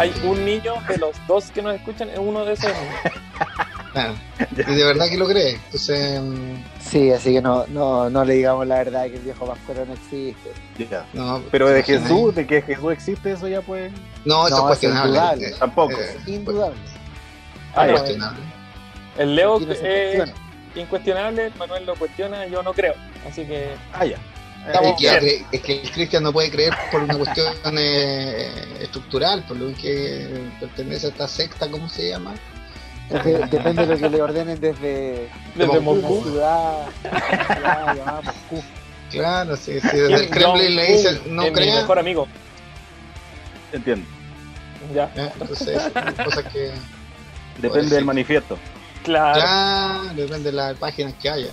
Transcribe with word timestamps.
hay 0.00 0.12
un 0.24 0.44
niño 0.44 0.74
de 0.88 0.96
los 0.98 1.14
dos 1.26 1.50
que 1.50 1.62
nos 1.62 1.74
escuchan, 1.74 2.08
es 2.10 2.18
uno 2.18 2.44
de 2.44 2.52
esos 2.54 2.70
niños. 2.72 3.20
Claro. 3.92 4.14
Y 4.52 4.74
de 4.74 4.84
verdad 4.84 5.08
que 5.08 5.16
lo 5.16 5.26
cree. 5.26 5.54
Entonces, 5.66 6.20
mm, 6.20 6.54
Sí, 6.80 7.12
así 7.12 7.32
que 7.34 7.42
no, 7.42 7.66
no, 7.68 8.08
no 8.08 8.24
le 8.24 8.34
digamos 8.34 8.66
la 8.66 8.76
verdad 8.78 9.04
que 9.06 9.14
el 9.16 9.22
viejo 9.22 9.46
Pascuero 9.46 9.84
no 9.84 9.92
existe. 9.94 10.50
No. 11.12 11.42
Pero 11.50 11.68
de 11.68 11.82
Jesús, 11.82 12.34
de 12.34 12.46
que 12.46 12.62
Jesús 12.62 12.92
existe, 12.92 13.32
eso 13.32 13.46
ya 13.48 13.60
pues. 13.60 13.92
No, 14.24 14.46
eso 14.46 14.56
No, 14.56 14.62
es 14.62 14.66
cuestionable. 14.68 15.08
indudable. 15.10 15.48
Eh, 15.48 15.54
Tampoco. 15.58 15.92
eh, 15.92 16.16
Indudable. 16.26 16.76
Ah, 17.74 17.86
es 17.86 17.92
no, 17.92 17.98
cuestionable. 17.98 18.40
el 19.18 19.34
Leo 19.36 19.58
es 19.58 19.66
cuestiona. 19.66 20.32
incuestionable, 20.76 21.52
Manuel 21.58 21.86
lo 21.86 21.94
cuestiona, 21.96 22.46
yo 22.46 22.62
no 22.62 22.72
creo. 22.72 22.94
Así 23.28 23.44
que 23.44 23.74
Ah, 23.92 24.04
ya. 24.06 24.16
Estamos 24.66 24.90
Es 24.90 24.96
que, 25.10 25.20
bien. 25.20 25.46
es 25.52 25.60
que 25.62 25.80
el 25.80 25.90
Cristian 25.90 26.22
no 26.22 26.32
puede 26.32 26.50
creer 26.50 26.74
por 26.92 27.02
una 27.02 27.16
cuestión 27.16 27.54
eh, 27.78 28.78
estructural, 28.80 29.42
por 29.44 29.56
lo 29.56 29.74
que 29.74 30.50
pertenece 30.60 31.06
a 31.06 31.10
esta 31.10 31.28
secta, 31.28 31.70
¿cómo 31.70 31.88
se 31.88 32.10
llama? 32.10 32.34
Depende 33.08 33.86
de 33.86 33.94
lo 33.94 33.98
que 33.98 34.08
le 34.10 34.22
ordenen 34.22 34.60
desde, 34.60 35.28
desde 35.56 35.80
Moscú. 35.80 36.22
ciudad, 36.22 36.86
ciudad 37.00 37.96
llamada 37.96 38.20
Moscú. 38.22 38.62
Claro, 39.10 39.56
si, 39.56 39.80
si 39.80 39.96
desde 39.96 40.14
el 40.14 40.30
Kremlin 40.30 40.76
le 40.76 40.86
dicen 40.92 41.16
Jong-un 41.24 41.36
no 41.36 41.42
es 41.42 41.52
mi 41.52 41.66
mejor 41.66 41.98
amigo. 41.98 42.28
Entiendo. 43.72 44.06
Ya, 44.94 45.10
¿eh? 45.16 45.30
entonces 45.40 45.82
cosas 46.24 46.44
que, 46.52 46.70
Depende 47.58 47.96
del 47.96 48.04
manifiesto. 48.04 48.56
claro. 49.02 49.40
claro, 49.40 50.14
depende 50.14 50.50
de 50.50 50.52
las 50.56 50.76
páginas 50.78 51.14
que 51.20 51.28
haya. 51.30 51.50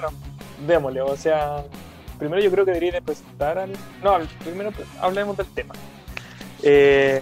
Bueno, 0.00 0.16
démosle. 0.66 1.00
O 1.00 1.16
sea, 1.16 1.64
primero 2.18 2.40
yo 2.40 2.50
creo 2.50 2.64
que 2.64 2.70
debería 2.70 2.92
de 2.92 3.02
presentar 3.02 3.58
al. 3.58 3.72
No, 4.02 4.18
primero 4.44 4.70
pues, 4.70 4.86
hablemos 5.00 5.36
del 5.36 5.46
tema. 5.48 5.74
Eh, 6.62 7.20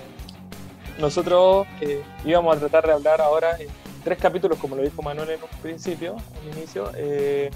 nosotros 0.98 1.66
eh, 1.80 2.02
íbamos 2.24 2.56
a 2.56 2.60
tratar 2.60 2.86
de 2.86 2.92
hablar 2.92 3.20
ahora 3.22 3.56
en 3.58 3.68
tres 4.04 4.18
capítulos, 4.18 4.58
como 4.58 4.76
lo 4.76 4.82
dijo 4.82 5.00
Manuel 5.02 5.30
en 5.30 5.42
un 5.42 5.60
principio, 5.62 6.16
al 6.16 6.58
inicio. 6.58 6.90
eh, 6.96 7.50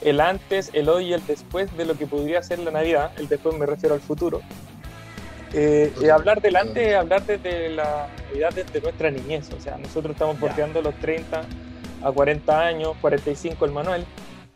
el 0.00 0.20
antes, 0.20 0.70
el 0.74 0.88
hoy 0.88 1.06
y 1.06 1.12
el 1.12 1.26
después 1.26 1.76
de 1.76 1.84
lo 1.84 1.94
que 1.94 2.06
podría 2.06 2.42
ser 2.42 2.60
la 2.60 2.70
Navidad. 2.70 3.10
El 3.18 3.28
después 3.28 3.58
me 3.58 3.66
refiero 3.66 3.94
al 3.94 4.00
futuro. 4.00 4.40
Y 5.52 6.08
hablar 6.08 6.40
del 6.40 6.56
antes 6.56 6.88
es 6.88 6.94
hablar 6.94 7.26
desde 7.26 7.70
la 7.70 8.08
Navidad 8.28 8.52
desde 8.54 8.80
nuestra 8.80 9.10
niñez. 9.10 9.50
O 9.52 9.60
sea, 9.60 9.76
nosotros 9.76 10.12
estamos 10.12 10.38
bordeando 10.38 10.80
los 10.80 10.94
30 10.96 11.42
a 12.02 12.10
40 12.12 12.60
años, 12.60 12.96
45 13.00 13.64
el 13.64 13.72
Manuel. 13.72 14.04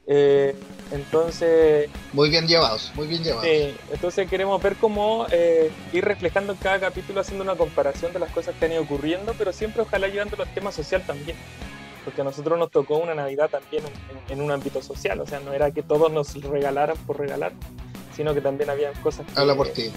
Eh, 0.06 0.54
entonces, 0.90 1.88
Muy 2.12 2.28
bien 2.28 2.46
llevados, 2.46 2.92
muy 2.94 3.06
bien 3.06 3.22
llevados. 3.22 3.46
entonces 3.92 4.28
queremos 4.28 4.60
ver 4.62 4.74
cómo 4.76 5.26
eh, 5.30 5.70
ir 5.92 6.04
reflejando 6.04 6.52
en 6.52 6.58
cada 6.58 6.80
capítulo, 6.80 7.20
haciendo 7.20 7.44
una 7.44 7.54
comparación 7.54 8.12
de 8.12 8.18
las 8.18 8.30
cosas 8.30 8.54
que 8.58 8.66
han 8.66 8.72
ido 8.72 8.82
ocurriendo, 8.82 9.34
pero 9.38 9.52
siempre 9.52 9.82
ojalá 9.82 10.08
llevando 10.08 10.36
los 10.36 10.48
temas 10.52 10.74
social 10.74 11.02
también. 11.06 11.36
Porque 12.04 12.20
a 12.20 12.24
nosotros 12.24 12.58
nos 12.58 12.70
tocó 12.70 12.96
una 12.98 13.14
Navidad 13.14 13.48
también 13.48 13.84
en, 14.28 14.32
en 14.38 14.44
un 14.44 14.50
ámbito 14.50 14.82
social, 14.82 15.20
o 15.20 15.26
sea, 15.26 15.38
no 15.40 15.52
era 15.52 15.70
que 15.70 15.82
todos 15.82 16.10
nos 16.12 16.34
regalaran 16.42 16.96
por 17.06 17.18
regalar, 17.18 17.52
sino 18.14 18.34
que 18.34 18.40
también 18.40 18.68
había 18.68 18.92
cosas 18.94 19.24
que, 19.24 19.40
Habla 19.40 19.54
por 19.54 19.68
ti. 19.68 19.90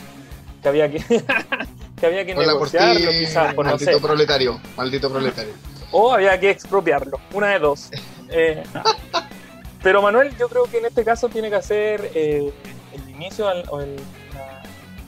que 0.62 0.70
había 0.70 0.90
que, 0.90 1.00
que 2.00 2.06
había 2.06 2.26
que 2.26 2.34
Habla 2.34 2.54
por 2.60 2.70
ti, 2.70 2.78
quizás, 3.20 3.54
por 3.56 3.66
no 3.66 3.72
maldito 3.72 3.92
sé. 3.92 4.00
proletario, 4.00 4.62
maldito 4.78 5.10
proletario. 5.12 5.54
O 5.98 6.14
había 6.14 6.38
que 6.40 6.50
expropiarlo, 6.50 7.20
una 7.34 7.48
de 7.48 7.60
dos. 7.60 7.90
Eh, 8.30 8.64
pero 9.82 10.02
Manuel, 10.02 10.36
yo 10.38 10.50
creo 10.50 10.64
que 10.66 10.80
en 10.80 10.86
este 10.88 11.04
caso 11.06 11.30
tiene 11.30 11.50
que 11.50 11.56
hacer 11.56 12.12
eh, 12.14 12.52
el 12.94 13.10
inicio 13.12 13.48
al- 13.48 13.64
o 13.70 13.80
el- 13.82 13.96
la, 14.34 14.64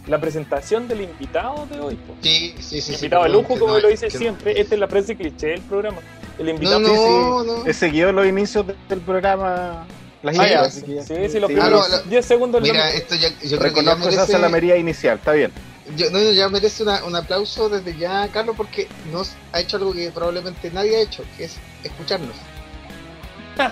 la 0.07 0.21
presentación 0.21 0.87
del 0.87 1.01
invitado 1.01 1.65
de 1.69 1.79
hoy. 1.79 1.95
po. 1.95 2.13
Sí, 2.21 2.55
sí, 2.59 2.79
sí. 2.79 2.81
sí, 2.81 2.93
invitado 2.93 3.23
de 3.23 3.29
lujo, 3.29 3.59
como 3.59 3.73
no- 3.73 3.79
lo 3.79 3.87
dice 3.89 4.09
siempre. 4.09 4.59
Esta 4.59 4.75
es 4.75 4.79
la 4.79 4.87
frase 4.87 5.15
cliché 5.17 5.47
del 5.47 5.61
programa. 5.61 5.97
El 6.39 6.45
No, 6.45 6.51
invitado. 6.51 6.79
no, 6.79 7.43
no. 7.43 7.65
He 7.65 7.73
seguido 7.73 8.11
los 8.13 8.25
inicios 8.25 8.65
de- 8.67 8.75
del 8.87 8.99
programa. 9.01 9.85
Las 10.23 10.39
Ah, 10.39 10.47
ideas, 10.47 10.73
sí, 10.73 10.93
ya- 10.95 11.03
sí, 11.03 11.13
sí, 11.29 11.39
los 11.39 11.49
sí. 11.49 11.55
primeros 11.55 11.85
Ah, 11.85 11.89
no, 11.89 11.95
la- 11.97 12.01
10 12.03 12.25
segundos. 12.25 12.61
es 12.61 12.67
lo 12.67 12.73
Mira, 12.73 12.91
esto 12.91 13.15
ya, 13.15 13.29
yo 13.29 13.35
creo 13.35 13.73
que 13.73 13.83
ya 13.83 13.91
Reconozco 13.93 14.09
esa 14.09 14.25
salamería 14.27 14.77
inicial, 14.77 15.17
está 15.17 15.31
bien. 15.33 15.51
Yo- 15.95 16.09
no, 16.11 16.19
ya 16.31 16.49
merece 16.49 16.83
una- 16.83 17.03
un 17.03 17.15
aplauso 17.15 17.69
desde 17.69 17.97
ya, 17.97 18.27
Carlos, 18.29 18.55
porque 18.57 18.87
nos 19.11 19.33
ha 19.53 19.59
hecho 19.59 19.77
algo 19.77 19.93
que 19.93 20.11
probablemente 20.11 20.69
nadie 20.71 20.97
ha 20.97 21.01
hecho, 21.01 21.23
que 21.37 21.45
es 21.45 21.57
escucharnos. 21.83 22.35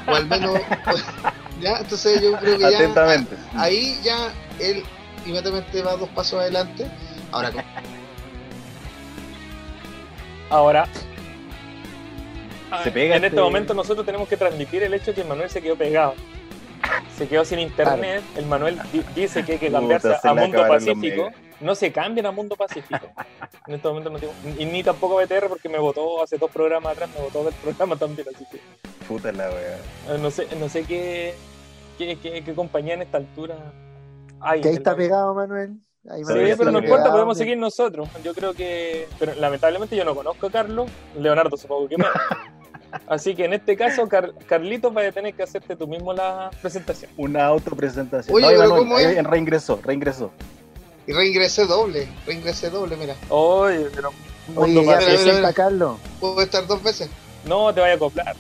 O 0.08 0.16
al 0.16 0.26
menos, 0.28 0.60
ya, 1.62 1.78
entonces 1.80 2.22
yo 2.22 2.38
creo 2.38 2.58
que 2.58 2.72
ya 2.72 2.78
Atentamente. 2.78 3.36
ahí 3.56 4.00
ya 4.04 4.34
él 4.60 4.84
inmediatamente 5.26 5.82
va 5.82 5.96
dos 5.96 6.10
pasos 6.10 6.40
adelante. 6.40 6.88
Ahora, 7.32 7.52
Ahora, 10.50 10.88
Se 12.84 12.92
pega 12.92 13.16
en 13.16 13.24
este 13.24 13.28
este- 13.36 13.42
momento 13.42 13.74
nosotros 13.74 14.06
tenemos 14.06 14.28
que 14.28 14.38
transmitir 14.38 14.84
el 14.84 14.94
hecho 14.94 15.08
de 15.08 15.14
que 15.16 15.22
el 15.22 15.28
Manuel 15.28 15.50
se 15.50 15.62
quedó 15.62 15.76
pegado. 15.76 16.14
Se 17.18 17.28
quedó 17.28 17.44
sin 17.46 17.60
internet. 17.60 18.22
El 18.36 18.46
Manuel 18.46 18.80
di- 18.94 19.04
dice 19.16 19.44
que 19.44 19.54
hay 19.54 19.58
que 19.58 19.72
cambiarse 19.72 20.14
se 20.22 20.28
a 20.28 20.34
Mundo 20.34 20.68
Pacífico. 20.68 21.32
No 21.66 21.74
se 21.76 21.92
cambian 21.92 22.28
a 22.28 22.32
Mundo 22.32 22.56
Pacífico. 22.56 23.08
En 23.68 23.74
este 23.74 23.88
momento 23.88 24.10
no 24.12 24.20
tengo. 24.20 24.34
Y 24.58 24.66
ni 24.66 24.84
tampoco 24.84 25.16
BTR 25.18 25.48
porque 25.50 25.68
me 25.68 25.80
votó 25.80 26.22
hace 26.24 26.38
dos 26.38 26.52
programas 26.52 26.94
atrás, 26.94 27.10
me 27.16 27.22
votó 27.26 27.44
del 27.44 27.54
programa 27.56 27.96
también. 27.96 28.28
Así 28.34 28.46
que 28.52 28.60
Puta 29.08 29.32
la 29.32 29.50
wea. 29.50 29.78
eh, 30.10 30.18
no 30.22 30.30
sé, 30.30 30.48
no 30.60 30.70
sé 30.70 30.84
qué, 30.84 31.34
qué, 31.98 32.18
qué- 32.20 32.44
qué 32.44 32.54
compañía 32.54 32.94
en 32.94 33.02
esta 33.02 33.18
altura 33.18 33.56
hay. 34.40 34.62
Que 34.62 34.70
ahí 34.70 34.76
está 34.76 34.92
la- 34.92 34.98
pegado, 34.98 35.34
Manuel. 35.34 35.72
Ahí 36.08 36.20
Sí, 36.24 36.26
Manuel 36.34 36.56
pero 36.58 36.72
no 36.72 36.78
importa, 36.80 36.98
pegado. 37.04 37.12
podemos 37.14 37.38
seguir 37.38 37.58
nosotros. 37.58 38.08
Yo 38.24 38.34
creo 38.36 38.54
que. 38.54 39.08
Pero 39.18 39.34
lamentablemente 39.36 39.96
yo 39.96 40.06
no 40.06 40.14
conozco 40.14 40.46
a 40.48 40.52
Carlos. 40.52 40.90
Leonardo 41.18 41.58
supongo 41.58 41.88
que 41.90 41.98
menos. 41.98 42.14
Así 43.08 43.36
que 43.36 43.46
en 43.46 43.54
este 43.54 43.76
caso, 43.76 44.08
Car- 44.08 44.34
Carlitos, 44.48 44.94
vaya 44.94 45.10
a 45.10 45.12
tener 45.12 45.34
que 45.34 45.44
hacerte 45.44 45.76
tú 45.76 45.88
mismo 45.88 46.14
la 46.14 46.50
presentación. 46.62 47.12
Una 47.18 47.46
autopresentación. 47.48 48.34
Oye, 48.36 48.46
No, 48.46 48.52
pero 48.52 48.64
Emanuel, 48.66 48.80
¿cómo 48.88 49.00
es? 49.00 49.18
eh, 49.18 49.24
reingresó, 49.24 49.80
reingresó. 49.84 50.32
Y 51.08 51.14
reingresé 51.14 51.66
doble, 51.66 52.08
reingresé 52.26 52.70
doble, 52.70 52.96
mira. 52.98 53.16
Oye, 53.30 53.88
pero. 53.94 54.10
Oye, 54.56 54.74
Mundo 54.74 54.82
ya 54.82 54.88
Mira, 54.88 54.94
Pacífico. 55.00 55.12
mira, 55.22 55.24
presenta 55.24 55.48
a 55.50 55.54
Carlos. 55.54 55.98
Puedo 56.20 56.42
estar 56.42 56.68
dos 56.68 56.82
veces, 56.84 57.10
No 57.46 57.74
te 57.74 57.82
vaya 57.82 57.94
a 57.94 57.96
acoplar. 57.96 58.36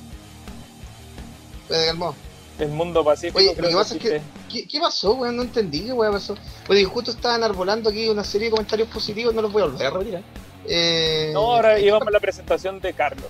me 1.70 1.86
calmó. 1.86 2.16
El 2.58 2.70
mundo 2.70 3.03
pacífico. 3.03 3.38
Oye, 3.40 3.53
lo 3.58 3.68
que 3.68 3.76
pasa 3.76 3.96
es 3.96 4.02
que-. 4.02 4.22
¿Qué, 4.50 4.66
qué 4.68 4.80
pasó, 4.80 5.14
weón? 5.16 5.36
No 5.36 5.42
entendí 5.44 5.81
qué 5.86 5.92
weón 5.92 6.14
pasó. 6.14 6.36
Oye, 6.70 6.86
justo 6.86 7.12
estaban 7.12 7.44
arbolando 7.44 7.90
aquí 7.90 8.08
una 8.08 8.24
serie 8.24 8.48
de 8.48 8.52
comentarios 8.52 8.88
positivos, 8.88 9.34
no 9.34 9.42
los 9.42 9.52
voy 9.52 9.64
a 9.64 9.66
volver 9.66 9.88
a 9.88 9.90
retirar. 9.90 10.24
Eh, 10.68 11.32
No, 11.34 11.53
ahora 11.56 11.78
íbamos 11.80 12.08
a 12.08 12.12
la 12.12 12.20
presentación 12.22 12.80
de 12.80 12.94
Carlos. 12.94 13.28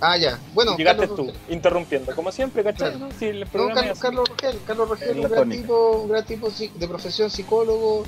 Ah, 0.00 0.16
ya. 0.16 0.38
Bueno, 0.54 0.76
Llegaste 0.76 1.00
Carlos 1.02 1.16
tú, 1.16 1.26
Rogel. 1.26 1.40
interrumpiendo. 1.54 2.14
Como 2.16 2.32
siempre, 2.32 2.64
¿cachai? 2.64 2.92
Claro. 2.92 3.06
no? 3.06 3.18
Si 3.18 3.26
el 3.26 3.40
No, 3.40 3.68
Carlos. 3.74 3.98
Carlos 3.98 4.28
Rogel, 4.28 4.60
Carlos 4.66 4.88
Rogel, 4.88 5.20
un 5.20 5.30
gran 5.30 5.50
tipo, 5.50 5.90
un 6.02 6.08
gran 6.08 6.24
tipo 6.24 6.48
de 6.50 6.88
profesión 6.88 7.30
psicólogo, 7.30 8.04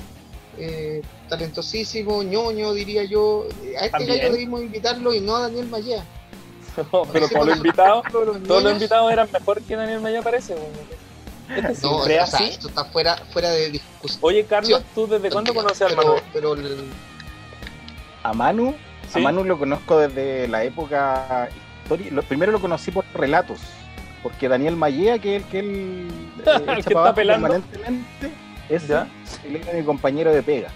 eh, 0.57 1.01
talentosísimo, 1.29 2.23
ñoño, 2.23 2.73
diría 2.73 3.03
yo. 3.03 3.45
A 3.79 3.85
este 3.85 3.89
También. 3.89 4.17
gallo 4.19 4.31
debimos 4.33 4.61
invitarlo 4.61 5.13
y 5.13 5.19
no 5.21 5.35
a 5.35 5.41
Daniel 5.41 5.67
Mayea. 5.67 6.03
No, 6.91 7.03
pero 7.11 7.21
los 7.25 7.31
porque- 7.31 7.51
invitados, 7.53 8.03
Todos 8.11 8.63
los 8.63 8.73
invitados 8.73 9.11
eran 9.11 9.29
mejor 9.31 9.61
que 9.61 9.75
Daniel 9.75 9.99
Maya 10.01 10.21
parece. 10.21 10.55
Este 11.55 11.87
No, 11.87 12.05
es 12.05 12.19
así. 12.33 12.43
esto 12.45 12.67
está 12.67 12.83
fuera, 12.85 13.15
fuera 13.31 13.49
de 13.51 13.71
discusión. 13.71 14.19
Oye, 14.21 14.45
Carlos, 14.45 14.81
¿tú 14.93 15.07
desde 15.07 15.29
cuándo 15.31 15.53
conoces 15.53 15.81
al 15.83 15.89
pero, 15.89 16.01
Manuel? 16.03 16.23
pero 16.33 16.53
el- 16.55 16.89
A 18.23 18.33
Manu, 18.33 18.75
Sí. 19.11 19.19
a 19.19 19.21
Manu 19.21 19.45
lo 19.45 19.57
conozco 19.57 19.97
desde 19.99 20.47
la 20.49 20.63
época 20.65 21.49
histórica. 21.83 22.13
Lo, 22.13 22.21
primero 22.23 22.51
lo 22.51 22.59
conocí 22.59 22.91
por 22.91 23.05
relatos. 23.13 23.59
Porque 24.21 24.49
Daniel 24.49 24.75
Mallea, 24.75 25.19
que 25.19 25.37
es 25.37 25.43
el 25.43 25.49
que 25.49 25.59
él 25.59 26.07
eh, 26.45 26.51
El 26.67 26.83
que 26.83 26.93
está 26.93 27.13
pelando. 27.15 27.47
permanentemente, 27.47 28.31
ese, 28.69 28.87
¿Ya? 28.87 29.07
él 29.45 29.55
era 29.57 29.73
mi 29.73 29.83
compañero 29.83 30.31
de 30.33 30.43
pega. 30.43 30.69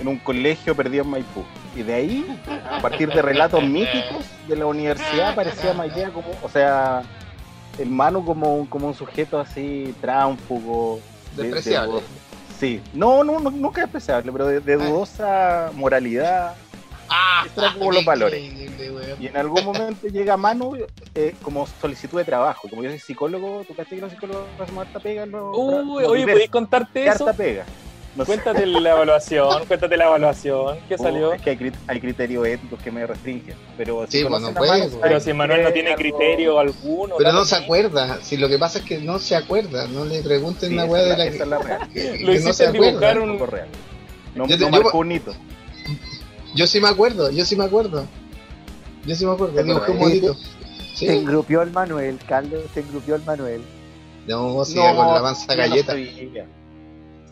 En 0.00 0.08
un 0.08 0.18
colegio 0.18 0.74
perdido 0.74 1.04
en 1.04 1.10
Maipú. 1.10 1.44
Y 1.76 1.82
de 1.82 1.94
ahí, 1.94 2.40
a 2.70 2.80
partir 2.80 3.12
de 3.12 3.20
relatos 3.22 3.62
míticos 3.64 4.24
de 4.48 4.56
la 4.56 4.66
universidad, 4.66 5.30
aparecía 5.30 5.72
Mallea 5.74 6.10
como, 6.10 6.28
o 6.42 6.48
sea, 6.48 7.02
el 7.78 7.88
Manu 7.90 8.24
como, 8.24 8.56
un- 8.56 8.66
como 8.66 8.86
un 8.88 8.94
sujeto 8.94 9.38
así 9.38 9.94
tránfugo. 10.00 11.00
de- 11.36 11.42
de 11.44 11.48
Despreciable. 11.50 12.00
sí, 12.58 12.80
no, 12.92 13.22
no, 13.22 13.38
no, 13.38 13.50
nunca 13.50 13.82
despreciable, 13.82 14.32
pero 14.32 14.46
de, 14.48 14.58
de 14.60 14.72
Ah. 14.74 14.76
dudosa 14.76 15.70
moralidad. 15.74 16.54
Ah, 17.10 17.44
eran 17.56 17.74
como 17.78 17.92
los 17.92 18.04
valores. 18.04 18.40
Y 19.18 19.26
en 19.26 19.36
algún 19.36 19.64
momento 19.64 20.06
llega 20.12 20.36
Manu 20.36 20.76
eh, 21.14 21.34
como 21.42 21.66
solicitud 21.80 22.18
de 22.18 22.24
trabajo. 22.24 22.68
Como 22.68 22.82
yo 22.82 22.90
soy 22.90 22.98
psicólogo, 22.98 23.64
¿tú 23.66 23.74
caché 23.74 23.96
que 23.96 24.00
los 24.02 24.10
psicólogos 24.12 24.44
hacen 24.60 24.78
harta 24.78 25.00
pega? 25.00 25.26
los- 25.26 25.56
Uy, 25.56 26.04
oye? 26.04 26.26
¿podéis 26.26 26.50
contarte 26.50 27.06
eso? 27.06 27.26
Harta 27.26 27.32
pega. 27.36 27.64
No 28.16 28.24
sé. 28.24 28.26
Cuéntate 28.26 28.66
la 28.66 28.90
evaluación, 28.90 29.64
cuéntate 29.66 29.96
la 29.96 30.06
evaluación 30.06 30.78
que 30.88 30.96
Oh, 30.96 30.98
salió. 30.98 31.32
es 31.32 31.40
que 31.42 31.50
hay, 31.50 31.56
crit- 31.56 31.78
hay 31.86 32.00
criterios 32.00 32.44
éticos 32.44 32.82
que 32.82 32.90
me 32.90 33.06
restringen. 33.06 33.54
Pero 33.76 34.04
Sí, 34.08 34.24
conocen 34.24 34.46
bueno, 34.46 34.48
a 34.48 34.54
puede, 34.58 34.70
Manu, 34.80 34.90
pues. 34.90 35.02
Pero 35.02 35.20
si 35.20 35.32
Manuel 35.32 35.62
no 35.62 35.72
tiene 35.72 35.90
algo- 35.90 35.98
criterio 36.00 36.58
alguno. 36.58 37.14
Pero 37.18 37.32
no 37.32 37.44
se 37.44 37.54
acuerda. 37.54 38.18
Si 38.20 38.36
lo 38.36 38.48
que 38.48 38.58
pasa 38.58 38.80
es 38.80 38.84
que 38.84 38.98
no 38.98 39.20
se 39.20 39.36
acuerda. 39.36 39.86
No 39.86 40.04
le 40.04 40.22
pregunten 40.22 40.70
Sí, 40.70 40.74
una 40.74 40.86
weá 40.86 41.02
de 41.02 41.08
la- 41.10 41.16
la 41.18 41.24
esa 41.26 41.42
es 41.44 41.48
la 41.48 41.58
real. 41.58 41.88
que, 41.88 42.00
que 42.02 42.18
Lo 42.18 42.26
no 42.26 42.32
hiciste 42.32 42.52
se 42.52 42.66
acuerda. 42.66 42.86
dibujar 42.88 43.18
un- 43.20 43.30
Un 43.30 43.46
real. 43.46 43.68
No, 44.34 44.46
Yo 44.48 44.58
te- 44.58 44.64
no 44.64 44.76
yo- 44.76 44.82
marcó 44.82 44.98
un 44.98 45.12
hito. 45.12 45.34
Yo 46.54 46.66
sí 46.66 46.80
me 46.80 46.88
acuerdo, 46.88 47.30
yo 47.30 47.44
sí 47.44 47.56
me 47.56 47.64
acuerdo. 47.64 48.04
Yo 49.06 49.14
sí 49.14 49.24
me 49.24 49.32
acuerdo. 49.32 49.54
¿Te 49.54 49.64
Dibujé 49.64 49.92
un 49.92 49.98
monito. 49.98 50.34
Te 50.34 50.96
Sí. 50.96 51.06
engrupió 51.08 51.62
el 51.62 51.70
Manuel, 51.70 52.18
Carlos, 52.28 52.62
te 52.74 52.80
engrupió 52.80 53.14
el 53.14 53.22
Manuel. 53.24 53.62
No, 54.26 54.64
sí, 54.64 54.74
No, 54.74 54.82
con 54.96 55.06
la 55.14 55.20
no 55.20 55.34
galleta. 55.56 55.92
sabía. 55.92 56.46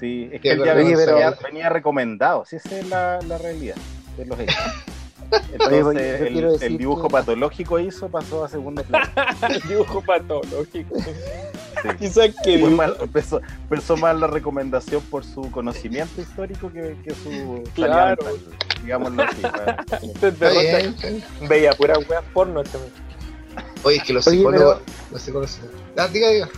Sí, 0.00 0.30
es 0.32 0.40
que 0.40 0.52
él 0.52 0.64
ya 0.64 0.74
venía, 0.74 0.96
venía- 0.96 1.36
venía 1.42 1.68
recomendado. 1.68 2.44
Sí, 2.46 2.56
esa 2.56 2.78
es 2.78 2.88
la, 2.88 3.18
la 3.26 3.36
realidad 3.36 3.74
de 4.16 4.24
los 4.26 4.38
hechos. 4.38 4.56
Oye, 5.30 5.78
Entonces, 5.78 6.20
yo 6.32 6.54
el, 6.54 6.62
el 6.62 6.78
dibujo 6.78 7.02
que- 7.08 7.12
patológico 7.12 7.78
hizo 7.78 8.08
pasó 8.08 8.44
a 8.44 8.48
segundo 8.48 8.82
plano. 8.84 9.06
Dibujo 9.68 10.00
patológico. 10.02 10.94
Sí. 11.82 11.88
Quizás 11.98 12.30
que 12.42 12.58
Fue 12.58 12.70
mal- 12.70 12.96
empezó 13.00 13.96
más 13.96 14.18
la 14.18 14.26
recomendación 14.26 15.02
por 15.10 15.24
su 15.24 15.50
conocimiento 15.50 16.20
histórico 16.20 16.70
que, 16.72 16.96
que 17.04 17.10
su 17.14 17.62
Claro. 17.74 18.16
calidad 18.16 18.32
mental, 18.32 18.58
digámoslo 18.82 19.22
así. 19.22 19.40
para- 19.42 19.76
te 19.84 20.06
Está 20.06 20.30
derrota. 20.30 20.60
bien, 20.60 20.86
está 20.94 21.08
bien. 21.08 21.24
Veía 21.48 21.72
pura 21.72 21.98
wea 21.98 22.22
porno 22.32 22.60
este 22.60 22.78
mes. 22.78 22.88
Oye, 23.82 23.96
es 23.96 24.02
que 24.04 24.12
los 24.12 24.26
Oye, 24.26 24.36
psicólogos. 24.38 24.78
Los 25.10 25.22
psicólogos. 25.22 25.58
Ah, 25.96 26.08
diga, 26.08 26.28
diga. 26.30 26.48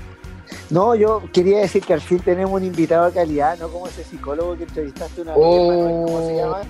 No, 0.68 0.94
yo 0.94 1.22
quería 1.32 1.58
decir 1.60 1.82
que 1.84 1.92
al 1.92 2.00
fin 2.00 2.18
tenemos 2.20 2.52
un 2.60 2.64
invitado 2.66 3.06
de 3.06 3.12
calidad, 3.12 3.58
no 3.58 3.68
como 3.68 3.86
ese 3.88 4.04
psicólogo 4.04 4.56
que 4.56 4.64
entrevistaste 4.64 5.22
una 5.22 5.32
vez, 5.32 5.40
Oh. 5.42 6.04
¿cómo 6.06 6.26
se 6.26 6.36
llama? 6.36 6.60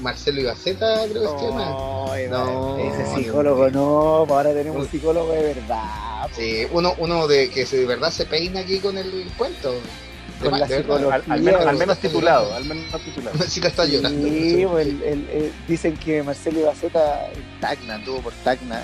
Marcelo 0.00 0.40
Ibaceta, 0.40 1.04
creo 1.10 1.22
que 1.34 1.40
se 1.40 1.46
llama. 1.48 2.12
Ay, 2.12 2.26
No, 2.28 2.78
ese 2.78 3.06
psicólogo 3.14 3.68
no, 3.70 4.24
pues 4.26 4.36
ahora 4.36 4.52
tenemos 4.54 4.82
un 4.82 4.88
psicólogo 4.88 5.32
de 5.32 5.42
verdad. 5.54 5.82
pues. 6.24 6.36
Sí, 6.36 6.66
uno, 6.72 6.94
uno 6.98 7.26
de 7.26 7.50
que 7.50 7.64
de 7.64 7.86
verdad 7.86 8.10
se 8.10 8.24
peina 8.26 8.60
aquí 8.60 8.78
con 8.78 8.96
el 8.98 9.30
cuento. 9.36 9.74
Con 10.42 10.58
la 10.58 10.66
de 10.66 10.76
al, 10.76 11.22
al 11.30 11.40
menos, 11.40 11.64
al 11.64 11.96
titulado, 11.98 12.54
al 12.54 12.64
menos 12.66 13.00
titulado. 13.02 13.38
Sí, 13.48 13.60
está 13.64 13.86
llorando. 13.86 14.28
Sí, 14.28 14.66
pues, 14.70 14.86
el- 14.86 15.02
el- 15.02 15.30
el- 15.30 15.52
dicen 15.66 15.96
que 15.96 16.22
Marcelo 16.22 16.60
Ibaceta 16.60 17.30
Tacna, 17.60 18.02
tuvo 18.04 18.20
por 18.20 18.32
Tacna. 18.44 18.82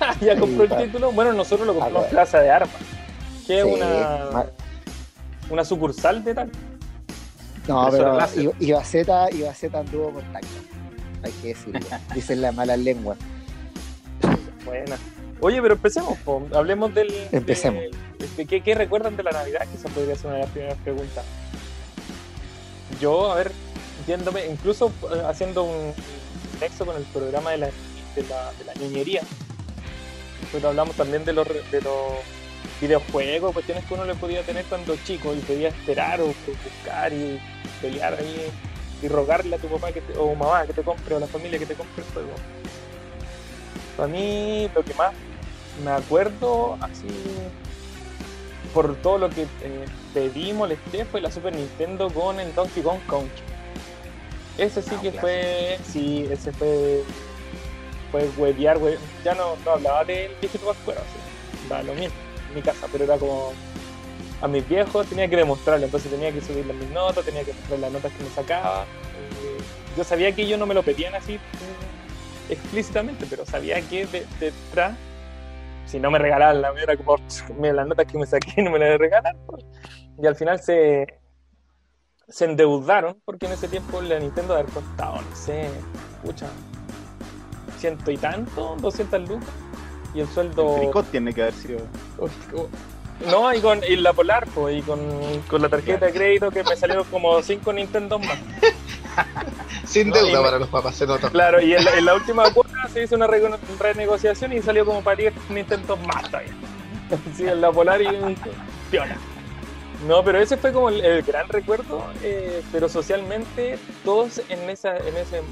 ya 0.20 0.36
compró 0.38 0.64
el 0.64 0.86
título. 0.86 1.10
Bueno, 1.10 1.32
nosotros 1.32 1.66
lo 1.66 1.74
compramos 1.74 2.04
en 2.04 2.10
Plaza 2.10 2.38
de 2.40 2.50
Armas, 2.50 2.76
que 3.46 3.58
es 3.58 3.64
Sí, 3.64 3.70
una, 3.72 4.46
una 5.50 5.64
sucursal 5.64 6.22
de 6.22 6.34
tal. 6.34 6.50
No, 7.68 7.88
Pero 7.90 8.18
Ibaceta, 8.60 9.30
Ibaceta 9.30 9.78
anduvo 9.80 10.10
por 10.10 10.22
Tacna. 10.24 10.48
Hay 11.22 11.32
que 11.40 11.48
decirlo. 11.48 11.80
Dicen 12.14 12.42
las 12.42 12.54
malas 12.54 12.78
lenguas. 12.78 13.16
Buena. 14.64 14.96
Oye, 15.40 15.60
pero 15.62 15.74
empecemos, 15.74 16.18
po. 16.18 16.46
hablemos 16.54 16.94
del. 16.94 17.12
Empecemos. 17.32 17.82
de- 17.82 18.04
de 18.36 18.46
¿qué, 18.46 18.62
qué 18.62 18.74
recuerdan 18.74 19.16
de 19.16 19.22
la 19.22 19.32
Navidad? 19.32 19.66
Que 19.68 19.76
esa 19.76 19.88
podría 19.90 20.14
ser 20.16 20.26
una 20.26 20.34
de 20.36 20.40
las 20.42 20.50
primeras 20.50 20.78
preguntas. 20.78 21.24
Yo, 23.00 23.32
a 23.32 23.36
ver, 23.36 23.52
yéndome, 24.06 24.46
incluso 24.46 24.92
eh, 25.14 25.22
haciendo 25.26 25.64
un 25.64 25.92
nexo 26.60 26.86
con 26.86 26.96
el 26.96 27.02
programa 27.04 27.50
de 27.50 27.58
la, 27.58 27.66
de 27.66 28.22
la, 28.28 28.52
de 28.52 28.64
la 28.64 28.74
niñería. 28.74 29.22
Pero 30.52 30.68
hablamos 30.68 30.96
también 30.96 31.24
de 31.24 31.32
los, 31.32 31.46
de 31.48 31.80
los 31.82 31.94
videojuegos, 32.80 33.52
cuestiones 33.52 33.84
que 33.84 33.94
uno 33.94 34.04
le 34.04 34.14
podía 34.14 34.42
tener 34.42 34.64
cuando 34.66 34.96
chico 35.04 35.34
y 35.34 35.38
podía 35.40 35.68
esperar 35.68 36.20
o, 36.20 36.26
buscar 36.26 37.12
y 37.12 37.40
pelear 37.80 38.14
ahí 38.14 38.50
y 39.02 39.08
rogarle 39.08 39.54
a 39.56 39.58
tu 39.58 39.68
papá 39.68 39.92
que 39.92 40.00
te- 40.00 40.16
o 40.18 40.34
mamá 40.34 40.66
que 40.66 40.72
te 40.72 40.82
compre 40.82 41.14
o 41.14 41.16
a 41.18 41.20
la 41.20 41.26
familia 41.26 41.58
que 41.58 41.66
te 41.66 41.74
compre 41.74 42.02
el 42.04 42.12
juego. 42.12 42.34
Para 43.96 44.08
mí, 44.08 44.68
lo 44.74 44.82
que 44.84 44.94
más 44.94 45.12
me 45.84 45.90
acuerdo, 45.90 46.76
así, 46.80 47.06
por 48.72 48.96
todo 48.96 49.18
lo 49.18 49.30
que 49.30 49.42
eh, 49.62 49.84
pedí, 50.12 50.52
molesté, 50.52 51.04
fue 51.04 51.20
la 51.20 51.30
Super 51.30 51.54
Nintendo 51.54 52.10
con 52.10 52.40
el 52.40 52.52
Donkey 52.54 52.82
Kong 52.82 53.00
Country. 53.08 53.42
Ese 54.58 54.82
sí 54.82 54.90
Ah, 54.96 55.00
que 55.02 55.12
fue, 55.12 55.78
sí, 55.92 56.28
ese 56.30 56.52
fue, 56.52 57.02
fue 58.10 58.28
huevear, 58.36 58.78
hue- 58.78 58.98
ya 59.24 59.34
no, 59.34 59.56
no 59.64 59.72
hablaba 59.72 60.04
del 60.04 60.30
viejito 60.40 60.66
Pascuero, 60.66 61.00
así, 61.00 61.68
da 61.68 61.82
lo 61.82 61.92
mismo 61.94 62.14
mi 62.54 62.62
casa, 62.62 62.86
pero 62.90 63.04
era 63.04 63.18
como 63.18 63.52
a 64.40 64.48
mis 64.48 64.66
viejos 64.68 65.06
tenía 65.06 65.28
que 65.28 65.36
demostrarlo, 65.36 65.84
entonces 65.86 66.10
tenía 66.10 66.32
que 66.32 66.40
subirle 66.40 66.72
mis 66.74 66.90
notas, 66.90 67.24
tenía 67.24 67.44
que 67.44 67.52
mostrar 67.52 67.78
las 67.78 67.92
notas 67.92 68.12
que 68.12 68.24
me 68.24 68.30
sacaba. 68.30 68.82
eh, 68.82 69.58
yo 69.96 70.04
sabía 70.04 70.32
que 70.34 70.42
ellos 70.42 70.58
no 70.58 70.66
me 70.66 70.74
lo 70.74 70.82
pedían 70.82 71.14
así 71.14 71.34
eh, 71.34 71.38
explícitamente, 72.50 73.26
pero 73.30 73.46
sabía 73.46 73.80
que 73.82 74.06
de- 74.06 74.26
detrás, 74.40 74.96
si 75.86 75.98
no 75.98 76.10
me 76.10 76.18
regalaban 76.18 76.60
la 76.62 76.72
era 76.82 76.96
como 76.96 77.16
las 77.60 77.86
notas 77.86 78.06
que 78.06 78.18
me 78.18 78.26
saqué 78.26 78.60
no 78.62 78.70
me 78.70 78.78
las 78.78 78.98
regalan. 78.98 79.36
pues. 79.46 79.64
Y 80.22 80.26
al 80.26 80.34
final 80.36 80.60
se, 80.60 81.06
se 82.28 82.44
endeudaron, 82.44 83.20
porque 83.24 83.46
en 83.46 83.52
ese 83.52 83.68
tiempo 83.68 84.00
la 84.02 84.18
Nintendo 84.18 84.54
haber 84.54 84.66
costado, 84.66 85.20
no 85.22 85.36
sé, 85.36 85.68
escucha, 86.22 86.46
ciento 87.78 88.10
y 88.10 88.16
tanto, 88.18 88.76
200 88.80 89.28
lucas. 89.28 89.48
Y 90.14 90.20
el 90.20 90.28
sueldo. 90.28 90.74
El 90.76 90.82
Fricot 90.82 91.10
tiene 91.10 91.32
que 91.34 91.42
haber 91.42 91.54
sido. 91.54 91.78
No, 93.30 93.52
y 93.54 93.60
con 93.60 93.80
y 93.84 93.96
la 93.96 94.12
Polar, 94.12 94.46
pues, 94.54 94.78
y 94.78 94.82
con, 94.82 95.00
con 95.48 95.62
la 95.62 95.68
tarjeta 95.68 96.06
de 96.06 96.12
crédito 96.12 96.50
que 96.50 96.62
me 96.64 96.76
salieron 96.76 97.04
como 97.04 97.40
5 97.42 97.72
Nintendo 97.72 98.18
más. 98.18 98.38
Sin 99.86 100.08
No, 100.10 100.16
deuda 100.16 100.38
me- 100.40 100.44
para 100.44 100.58
los 100.58 100.68
papás, 100.68 100.96
se 100.96 101.06
nota. 101.06 101.30
Claro, 101.30 101.60
y 101.60 101.74
en 101.74 101.84
la, 101.84 101.90
en 101.98 102.04
la 102.04 102.14
última 102.14 102.50
cuota 102.52 102.88
se 102.92 103.04
hizo 103.04 103.14
una 103.14 103.28
renegociación 103.78 104.52
y 104.52 104.62
salió 104.62 104.84
como 104.84 105.02
para 105.02 105.16
10 105.16 105.32
Nintendo 105.50 105.96
más 105.96 106.24
todavía. 106.30 106.52
Sí, 107.36 107.46
en 107.46 107.60
la 107.60 107.70
Polar 107.70 108.00
y 108.02 108.06
un 108.06 108.34
piola. 108.90 109.16
No, 110.08 110.24
pero 110.24 110.40
ese 110.40 110.56
fue 110.56 110.72
como 110.72 110.88
el, 110.88 111.04
el 111.04 111.22
gran 111.22 111.48
recuerdo, 111.48 112.02
eh, 112.22 112.62
pero 112.72 112.88
socialmente 112.88 113.78
todos 114.04 114.40
en 114.48 114.68
esa, 114.68 114.96
en 114.96 115.16
ese, 115.16 115.38
en, 115.38 115.44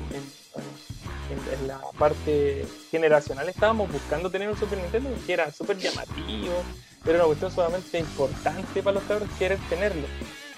en- 1.32 1.60
en 1.60 1.68
la 1.68 1.78
parte 1.98 2.64
generacional 2.90 3.48
estábamos 3.48 3.90
buscando 3.90 4.30
tener 4.30 4.48
un 4.48 4.56
Super 4.56 4.78
Nintendo 4.78 5.10
que 5.26 5.32
era 5.32 5.50
súper 5.52 5.78
llamativo, 5.78 6.64
era 7.06 7.18
una 7.18 7.26
cuestión 7.26 7.50
sumamente 7.50 7.98
importante 7.98 8.82
para 8.82 8.94
los 8.94 9.02
cabros 9.04 9.28
querer 9.38 9.58
tenerlo, 9.68 10.06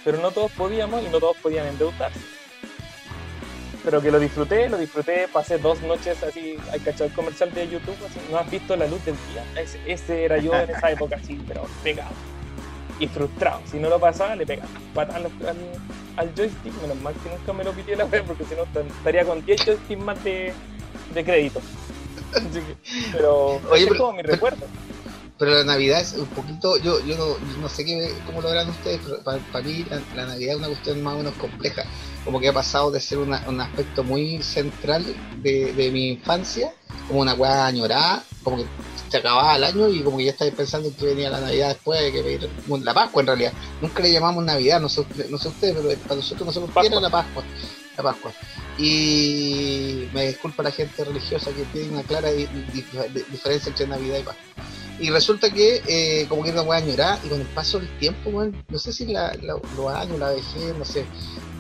pero 0.04 0.19
no 0.19 0.31
todos 0.31 0.52
podíamos 0.52 1.02
y 1.02 1.09
no 1.09 1.19
todos 1.19 1.37
podían 1.38 1.66
endeudarse. 1.66 2.21
Pero 3.85 4.00
que 4.00 4.11
lo 4.11 4.19
disfruté, 4.19 4.69
lo 4.71 4.78
disfruté, 4.78 5.28
pasé 5.28 5.59
dos 5.59 5.81
noches 5.83 6.23
así, 6.23 6.59
hay 6.73 6.81
cachado 6.81 7.11
comercial 7.14 7.52
de 7.52 7.69
YouTube, 7.69 7.97
así, 8.07 8.19
no 8.31 8.38
has 8.38 8.50
visto 8.50 8.75
la 8.76 8.87
luz 8.87 9.04
del 9.04 9.14
día, 9.31 9.45
ese, 9.62 9.78
ese 9.87 10.25
era 10.25 10.38
yo 10.38 10.54
en 10.54 10.71
esa 10.71 10.90
época, 10.90 11.16
así, 11.16 11.43
pero 11.47 11.64
pegado 11.83 12.11
y 13.01 13.09
frustrado. 13.09 13.61
Si 13.71 13.79
no 13.79 13.89
lo 13.89 13.99
pasaba, 13.99 14.37
le 14.37 14.47
pegaba 14.47 14.69
patada 14.95 15.27
al, 16.17 16.35
joystick. 16.35 16.73
Menos 16.83 17.01
mal 17.03 17.15
que 17.15 17.29
nunca 17.31 17.53
me 17.53 17.65
lo 17.65 17.73
pidió 17.73 17.97
la 17.97 18.05
web, 18.07 18.25
porque 18.27 18.45
si 18.45 18.55
no 18.55 18.63
est- 18.63 18.91
estaría 18.97 19.25
con 19.25 19.45
10 19.45 19.65
joysticks 19.65 20.01
más 20.03 20.23
de, 20.25 20.53
de 21.15 21.25
crédito. 21.25 21.61
Así 22.33 22.61
que- 22.61 22.77
pero 23.13 23.61
Oye, 23.71 23.85
es 23.85 23.95
como 23.95 24.13
mi 24.13 24.23
pero- 24.23 24.35
recuerdo. 24.35 24.67
Pero 25.37 25.51
la 25.51 25.65
Navidad 25.65 26.01
es 26.01 26.13
un 26.13 26.27
poquito, 26.29 26.77
yo, 26.79 27.05
yo 27.05 27.17
no, 27.61 27.69
sé 27.69 27.85
qué, 27.85 28.09
cómo 28.25 28.41
lo 28.41 28.51
verán 28.51 28.71
ustedes, 28.71 29.01
pero 29.05 29.19
para, 29.25 29.65
mí 29.65 29.85
la, 29.91 30.01
la 30.15 30.27
Navidad 30.27 30.53
es 30.53 30.59
una 30.59 30.69
cuestión 30.69 31.03
más 31.03 31.15
o 31.15 31.19
menos 31.19 31.35
compleja. 31.35 31.83
Como 32.25 32.39
que 32.39 32.49
ha 32.49 32.53
pasado 32.53 32.93
de 32.93 33.01
ser 33.01 33.19
una- 33.19 33.43
un 33.49 33.61
aspecto 33.61 34.05
muy 34.05 34.41
central 34.45 35.05
de, 35.43 35.73
de 35.73 35.91
mi 35.91 36.11
infancia, 36.11 36.73
como 37.09 37.21
una 37.21 37.35
weá 37.35 37.67
añorada, 37.67 38.23
como 38.45 38.59
que 38.59 38.65
se 39.14 39.18
acababa 39.18 39.54
el 39.54 39.62
año 39.62 39.88
y 39.88 40.02
como 40.02 40.18
que 40.18 40.25
ya 40.25 40.33
estáis 40.33 40.52
pensando 40.54 40.88
en 40.88 40.94
que 40.94 41.06
venía 41.06 41.30
la 41.30 41.40
Navidad 41.40 41.68
después, 41.68 42.00
que 42.11 42.50
bueno, 42.66 42.85
la 42.85 42.92
Pascua 42.94 43.21
en 43.21 43.26
realidad. 43.28 43.52
Nunca 43.80 44.02
le 44.02 44.11
llamamos 44.11 44.44
Navidad, 44.44 44.80
no 44.80 44.88
sé, 44.88 45.06
no 45.30 45.38
sé 45.38 45.49
ustedes, 45.49 45.76
pero 45.76 45.88
para 46.02 46.16
nosotros 46.16 46.47
nosotros 46.47 46.71
¿qué 46.80 46.87
era 46.88 47.00
Pascua. 47.00 47.00
la 47.00 47.11
Pascua. 47.11 47.44
La 47.97 48.02
Pascua. 48.02 48.33
Y 48.76 50.09
me 50.12 50.26
disculpa 50.26 50.64
la 50.64 50.73
gente 50.73 51.04
religiosa 51.04 51.52
que 51.52 51.62
tiene 51.66 51.90
una 51.90 52.02
clara 52.02 52.33
di- 52.33 52.47
di- 52.73 52.85
di- 53.12 53.25
diferencia 53.30 53.71
entre 53.71 53.87
Navidad 53.87 54.18
y 54.18 54.23
Pascua. 54.25 54.44
Y 54.99 55.11
resulta 55.11 55.50
que 55.50 55.80
eh, 55.87 56.26
como 56.28 56.42
que 56.42 56.50
era 56.50 56.61
una 56.62 56.71
weá 56.71 56.78
añorada 56.80 57.21
y 57.23 57.28
con 57.28 57.40
el 57.40 57.47
paso 57.49 57.78
del 57.78 57.88
tiempo, 57.99 58.30
weón, 58.30 58.64
no 58.68 58.78
sé 58.80 58.92
si 58.92 59.06
la, 59.12 59.33
la- 59.42 59.61
los 59.76 59.94
años, 59.94 60.18
la 60.18 60.30
vejez, 60.30 60.75
no 60.76 60.85
sé, 60.85 61.06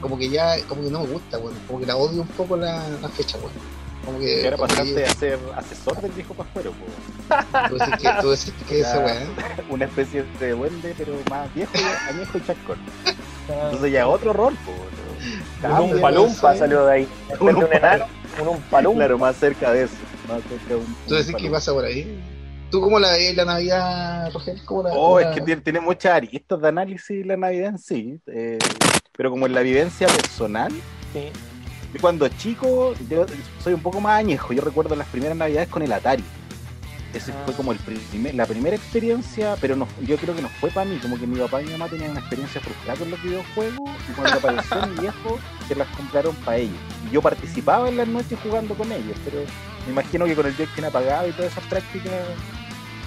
como 0.00 0.18
que 0.18 0.28
ya, 0.28 0.56
como 0.66 0.82
que 0.82 0.90
no 0.90 1.00
me 1.04 1.06
gusta, 1.06 1.38
weón, 1.38 1.56
como 1.68 1.78
que 1.78 1.86
la 1.86 1.96
odio 1.96 2.22
un 2.22 2.28
poco 2.28 2.56
la, 2.56 2.88
la 3.00 3.08
fecha, 3.08 3.38
weón. 3.38 3.52
Como 4.04 4.18
que, 4.18 4.40
Y 4.42 4.44
ahora 4.44 4.56
que 4.56 4.62
pasaste 4.62 5.04
a 5.04 5.14
ser 5.14 5.38
asesor 5.56 6.00
del 6.02 6.10
viejo 6.12 6.34
Pascuero, 6.34 6.72
po. 6.72 7.68
tú 7.68 7.74
decís 7.78 7.94
que, 7.96 8.10
tú 8.20 8.30
decís 8.30 8.54
que 8.68 8.82
weá, 8.82 9.22
¿eh? 9.22 9.26
una 9.70 9.84
especie 9.86 10.24
de 10.40 10.50
duende, 10.50 10.94
pero 10.98 11.14
más 11.30 11.52
viejo, 11.54 11.72
añejo 12.10 12.38
y 12.38 12.40
chascón. 12.44 12.78
Entonces 13.48 13.92
ya 13.92 14.06
otro 14.08 14.32
rol, 14.32 14.54
po. 14.64 14.72
¿no? 14.72 15.68
Un 15.68 15.88
Cambia, 15.88 16.00
palumpa 16.02 16.52
sí. 16.52 16.58
salió 16.58 16.84
de 16.86 16.92
ahí. 16.92 17.08
Un 17.40 17.56
Oompa. 17.56 17.76
enano, 17.76 18.04
Un 18.42 18.48
umpalum. 18.48 18.96
Claro, 18.96 19.18
más 19.18 19.36
cerca 19.36 19.72
de 19.72 19.84
eso. 19.84 19.94
Más 20.28 20.42
cerca 20.48 20.68
de 20.68 20.74
un, 20.76 20.96
¿Tú 21.06 21.14
decís 21.14 21.28
un 21.28 21.32
qué 21.32 21.32
palumpa. 21.38 21.56
pasa 21.56 21.72
por 21.72 21.84
ahí? 21.84 22.20
¿Tú 22.70 22.80
cómo 22.80 22.98
la 22.98 23.12
ves 23.12 23.36
la 23.36 23.44
Navidad, 23.44 24.32
Roger? 24.32 24.56
¿Cómo 24.64 24.82
la 24.82 24.90
Oh, 24.92 25.20
la- 25.20 25.28
es 25.30 25.34
que 25.34 25.40
tiene, 25.42 25.62
tiene 25.62 25.80
muchas 25.80 26.12
aristas 26.12 26.60
de 26.60 26.68
análisis 26.68 27.24
la 27.24 27.36
Navidad 27.36 27.68
en 27.68 27.78
sí. 27.78 28.18
eh, 28.26 28.58
pero 29.16 29.30
como 29.30 29.46
en 29.46 29.54
la 29.54 29.60
vivencia 29.60 30.08
personal, 30.08 30.72
Sí. 31.12 31.30
Yo 31.94 32.00
cuando 32.00 32.28
chico, 32.28 32.94
yo 33.08 33.24
soy 33.62 33.74
un 33.74 33.80
poco 33.80 34.00
más 34.00 34.18
añejo. 34.18 34.52
Yo 34.52 34.62
recuerdo 34.62 34.94
las 34.96 35.06
primeras 35.08 35.36
Navidades 35.36 35.68
con 35.68 35.82
el 35.82 35.92
Atari. 35.92 36.24
Ese 37.14 37.30
Ah. 37.30 37.42
fue 37.44 37.54
como 37.54 37.70
el 37.70 37.78
primer- 37.78 38.34
la 38.34 38.44
primera 38.44 38.74
experiencia, 38.74 39.56
pero 39.60 39.76
no, 39.76 39.86
yo 40.02 40.16
creo 40.16 40.34
que 40.34 40.42
no 40.42 40.48
fue 40.60 40.70
para 40.70 40.84
mí. 40.90 40.98
Como 41.00 41.16
que 41.16 41.26
mi 41.28 41.38
papá 41.38 41.62
y 41.62 41.66
mi 41.66 41.72
mamá 41.72 41.86
tenían 41.88 42.10
una 42.10 42.18
experiencia 42.20 42.60
frustrada 42.60 42.98
con 42.98 43.08
los 43.10 43.22
videojuegos 43.22 43.88
y 44.08 44.12
cuando 44.12 44.38
apareció 44.38 44.86
mi 44.88 45.00
viejo, 45.00 45.38
se 45.68 45.76
las 45.76 45.86
compraron 45.96 46.34
para 46.44 46.56
ellos. 46.56 46.74
Y 47.08 47.14
yo 47.14 47.22
participaba 47.22 47.88
en 47.88 47.96
las 47.98 48.08
noches 48.08 48.36
jugando 48.42 48.74
con 48.74 48.90
ellos, 48.90 49.16
pero 49.24 49.44
me 49.86 49.92
imagino 49.92 50.24
que 50.24 50.34
con 50.34 50.46
el 50.46 50.56
joystick 50.56 50.84
apagado 50.84 51.28
y 51.28 51.32
todas 51.32 51.52
esas 51.52 51.64
prácticas 51.64 52.12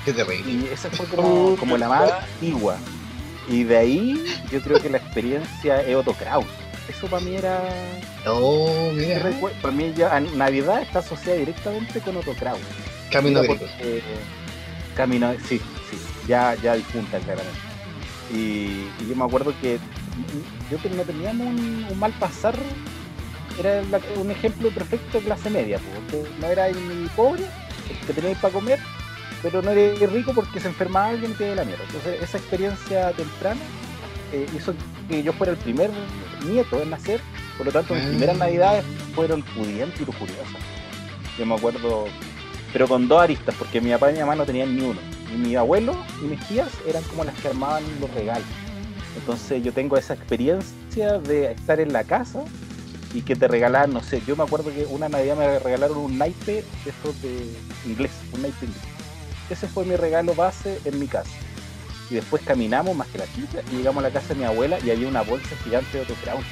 Qué 0.05 0.13
terrible. 0.13 0.49
y 0.53 0.69
esa 0.71 0.89
fue 0.89 1.05
como, 1.07 1.57
como 1.57 1.75
la 1.77 1.89
más 1.89 2.09
antigua. 2.13 2.77
Y 3.49 3.63
de 3.65 3.75
ahí 3.77 4.23
yo 4.49 4.61
creo 4.61 4.81
que 4.81 4.89
la 4.89 4.99
experiencia 4.99 5.81
es 5.81 5.95
Otto 5.97 6.13
Kraus. 6.13 6.45
Eso 6.87 7.07
para 7.07 7.21
mí 7.25 7.35
era... 7.35 7.61
Mira. 8.93 9.19
Para 9.61 9.73
mí 9.73 9.93
ya 9.95 10.19
Navidad 10.19 10.81
está 10.81 10.99
asociada 10.99 11.37
directamente 11.39 11.99
con 12.01 12.17
Otto 12.17 12.33
Kraus. 12.33 12.59
Camino 13.11 13.39
agrícola. 13.39 13.71
porque, 13.71 14.01
Camino, 14.95 15.33
sí, 15.47 15.59
sí, 15.89 15.97
ya, 16.27 16.55
ya 16.55 16.75
difunta 16.75 17.19
claramente. 17.19 17.59
Y, 18.33 18.89
y 18.99 19.07
yo 19.09 19.15
me 19.15 19.23
acuerdo 19.25 19.53
que 19.61 19.79
yo 20.69 20.77
que 20.81 20.89
no 20.89 21.03
teníamos 21.03 21.47
un, 21.47 21.85
un 21.89 21.99
mal 21.99 22.11
pasar, 22.13 22.55
era 23.59 23.81
la- 23.83 24.01
un 24.17 24.29
ejemplo 24.31 24.69
perfecto 24.71 25.19
de 25.19 25.23
clase 25.25 25.49
media, 25.49 25.79
porque 25.79 26.27
no 26.39 26.47
era 26.47 26.67
ni 26.69 27.07
pobre, 27.15 27.43
que 28.05 28.13
teníais 28.13 28.37
para 28.39 28.53
comer, 28.53 28.79
pero 29.41 29.61
no 29.61 29.71
eres 29.71 30.11
rico 30.11 30.33
porque 30.33 30.59
se 30.59 30.67
enferma 30.67 31.05
alguien 31.07 31.33
te 31.35 31.47
da 31.49 31.55
la 31.55 31.63
mierda. 31.65 31.83
Entonces 31.85 32.21
esa 32.21 32.37
experiencia 32.37 33.11
temprana 33.11 33.61
eh, 34.33 34.45
hizo 34.55 34.73
que 35.07 35.23
yo 35.23 35.31
fuera 35.33 35.53
el 35.53 35.59
primer 35.59 35.89
nieto 36.45 36.81
en 36.81 36.89
nacer, 36.89 37.21
por 37.57 37.65
lo 37.65 37.71
tanto 37.71 37.93
mis 37.93 38.03
Ah. 38.03 38.07
primeras 38.09 38.37
navidades 38.37 38.83
fueron 39.15 39.41
pudientes 39.41 39.99
y 40.01 40.05
lujuriosas. 40.05 40.47
Yo 41.37 41.45
me 41.45 41.55
acuerdo, 41.55 42.05
pero 42.73 42.87
con 42.87 43.07
dos 43.07 43.21
aristas, 43.21 43.55
porque 43.57 43.81
mi 43.81 43.91
papá 43.91 44.09
y 44.09 44.13
mi 44.13 44.19
mamá 44.19 44.35
no 44.35 44.45
tenían 44.45 44.75
ni 44.75 44.83
uno. 44.83 44.99
Y 45.33 45.37
mi 45.37 45.55
abuelo 45.55 45.95
y 46.21 46.25
mis 46.25 46.39
tías 46.47 46.69
eran 46.87 47.03
como 47.03 47.23
las 47.23 47.35
que 47.35 47.49
armaban 47.49 47.83
los 47.99 48.09
regalos. 48.13 48.47
Entonces 49.17 49.63
yo 49.63 49.73
tengo 49.73 49.97
esa 49.97 50.13
experiencia 50.13 51.19
de 51.19 51.51
estar 51.51 51.79
en 51.79 51.91
la 51.91 52.03
casa 52.03 52.43
y 53.13 53.21
que 53.21 53.35
te 53.35 53.47
regalaban, 53.47 53.93
no 53.93 54.03
sé, 54.03 54.21
yo 54.27 54.35
me 54.35 54.43
acuerdo 54.43 54.71
que 54.71 54.85
una 54.89 55.09
Navidad 55.09 55.35
me 55.37 55.59
regalaron 55.59 55.97
un 55.97 56.17
naipe 56.17 56.63
de 56.83 56.89
estos 56.89 57.19
de 57.21 57.45
inglés, 57.85 58.11
un 58.33 58.41
naipe 58.43 58.65
inglés. 58.65 58.83
Ese 59.49 59.67
fue 59.67 59.85
mi 59.85 59.95
regalo 59.95 60.35
base 60.35 60.79
en 60.85 60.99
mi 60.99 61.07
casa. 61.07 61.31
Y 62.09 62.15
después 62.15 62.41
caminamos 62.43 62.95
más 62.95 63.07
que 63.07 63.17
la 63.17 63.25
chica 63.33 63.61
y 63.71 63.77
llegamos 63.77 64.03
a 64.03 64.07
la 64.07 64.13
casa 64.13 64.29
de 64.29 64.35
mi 64.35 64.43
abuela 64.45 64.77
y 64.85 64.91
había 64.91 65.07
una 65.07 65.21
bolsa 65.23 65.55
gigante 65.63 65.97
de 65.97 66.03
Otto 66.03 66.13
Kraus, 66.23 66.43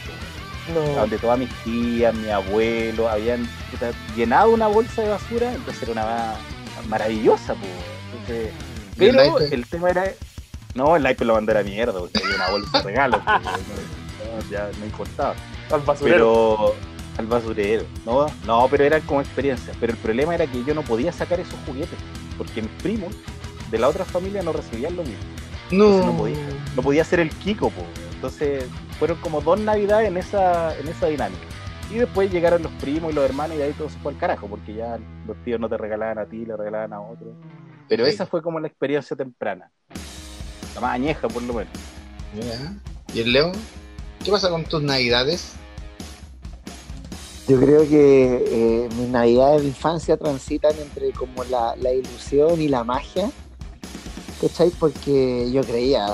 No. 0.74 0.82
donde 0.82 1.18
todas 1.18 1.38
mis 1.38 1.50
tías, 1.64 2.14
mi 2.16 2.30
abuelo, 2.30 3.08
habían 3.08 3.48
llenado 4.16 4.50
una 4.50 4.68
bolsa 4.68 5.04
de 5.04 5.10
basura, 5.10 5.54
entonces 5.54 5.84
era 5.84 5.92
una 5.92 6.36
maravillosa, 6.88 7.54
po. 7.54 7.68
Entonces, 8.12 8.52
¿Y 8.98 9.06
el 9.06 9.16
pero 9.16 9.40
el 9.40 9.68
tema 9.68 9.90
era. 9.90 10.12
No, 10.74 10.96
el 10.96 11.04
naipe 11.04 11.24
lo 11.24 11.36
mandé 11.36 11.52
a 11.52 11.56
la 11.56 11.64
mierda, 11.64 12.00
porque 12.00 12.20
había 12.24 12.36
una 12.36 12.50
bolsa 12.50 12.82
de 12.82 12.94
no, 12.94 13.08
no, 13.08 14.50
ya 14.50 14.70
no 14.80 14.86
importaba. 14.86 15.36
Al 15.72 15.82
basurero. 15.82 16.18
Pero 16.18 16.76
al 17.18 17.28
basurero, 17.28 17.84
no, 18.06 18.28
no, 18.46 18.68
pero 18.70 18.84
eran 18.84 19.02
como 19.02 19.22
experiencias. 19.22 19.76
Pero 19.80 19.94
el 19.94 20.00
problema 20.00 20.36
era 20.36 20.48
que 20.48 20.64
yo 20.64 20.74
no 20.74 20.82
podía 20.82 21.14
sacar 21.14 21.40
esos 21.40 21.58
juguetes, 21.66 21.98
porque 22.38 22.62
mis 22.62 22.72
primos 22.82 23.14
de 23.72 23.80
la 23.80 23.88
otra 23.88 24.04
familia 24.04 24.42
no 24.44 24.52
recibían 24.52 24.96
lo 24.96 25.04
mismo. 25.04 25.24
No. 25.72 26.06
no 26.06 26.18
podía. 26.18 26.38
No 26.76 26.82
podía 26.82 27.04
ser 27.04 27.20
el 27.20 27.30
Kiko, 27.30 27.70
po. 27.70 27.84
Entonces 28.14 28.66
fueron 29.00 29.18
como 29.20 29.42
dos 29.42 29.60
navidades 29.60 30.08
en 30.08 30.18
esa, 30.18 30.78
en 30.78 30.88
esa 30.88 31.08
dinámica. 31.08 31.42
Y 31.92 31.96
después 31.96 32.32
llegaron 32.32 32.64
los 32.64 32.72
primos 32.74 33.12
y 33.12 33.16
los 33.16 33.24
hermanos 33.26 33.56
y 33.56 33.60
de 33.60 33.66
ahí 33.66 33.74
todo 33.74 33.90
se 33.90 33.98
fue 34.00 34.12
al 34.14 34.18
carajo, 34.18 34.48
porque 34.48 34.74
ya 34.74 34.98
los 35.28 35.38
tíos 35.44 35.60
no 35.60 35.70
te 35.70 35.78
regalaban 35.78 36.18
a 36.18 36.26
ti, 36.26 36.46
le 36.46 36.58
regalaban 36.58 36.94
a 36.94 37.02
otro. 37.02 37.28
Pero 37.88 38.06
Sí. 38.06 38.12
esa 38.12 38.26
fue 38.26 38.42
como 38.42 38.60
la 38.60 38.68
experiencia 38.68 39.16
temprana. 39.16 39.70
La 40.74 40.82
más 40.82 40.96
añeja, 40.96 41.28
por 41.28 41.44
lo 41.44 41.54
menos. 41.54 41.72
¿Y 43.14 43.20
el 43.22 43.32
Leo? 43.32 43.52
¿Qué 44.24 44.32
pasa 44.32 44.50
con 44.50 44.64
tus 44.64 44.82
navidades? 44.82 45.54
Yo 47.48 47.60
creo 47.60 47.88
que 47.88 48.44
eh, 48.48 48.90
mis 48.98 49.08
navidades 49.10 49.62
de 49.62 49.68
infancia 49.68 50.18
transitan 50.18 50.74
entre 50.80 51.12
como 51.12 51.44
la, 51.44 51.76
la 51.76 51.94
ilusión 51.94 52.60
y 52.60 52.68
la 52.68 52.84
magia, 52.84 53.30
¿cachai? 54.42 54.72
Porque 54.72 55.52
yo 55.52 55.62
creía 55.64 56.08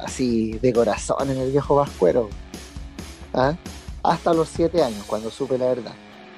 así 0.00 0.52
de 0.62 0.72
corazón 0.72 1.30
en 1.30 1.38
el 1.38 1.50
viejo 1.50 1.74
Vascuero, 1.76 2.28
¿ah? 3.34 3.54
hasta 4.02 4.32
los 4.32 4.48
siete 4.48 4.82
años, 4.82 5.04
cuando 5.06 5.30
supe 5.30 5.58
la 5.58 5.66
verdad. 5.66 5.92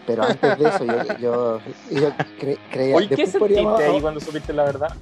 Pero 0.07 0.25
antes 0.25 0.59
de 0.59 0.69
eso 0.69 0.85
yo, 0.85 1.03
yo, 1.19 1.61
yo 1.91 2.09
cre- 2.41 2.59
creía... 2.71 2.97
Oye, 2.97 3.09
¿qué 3.09 3.27
sentiste 3.27 3.85
ahí 3.85 4.01
cuando 4.01 4.19
supiste 4.21 4.53
la 4.53 4.65
verdad? 4.65 4.93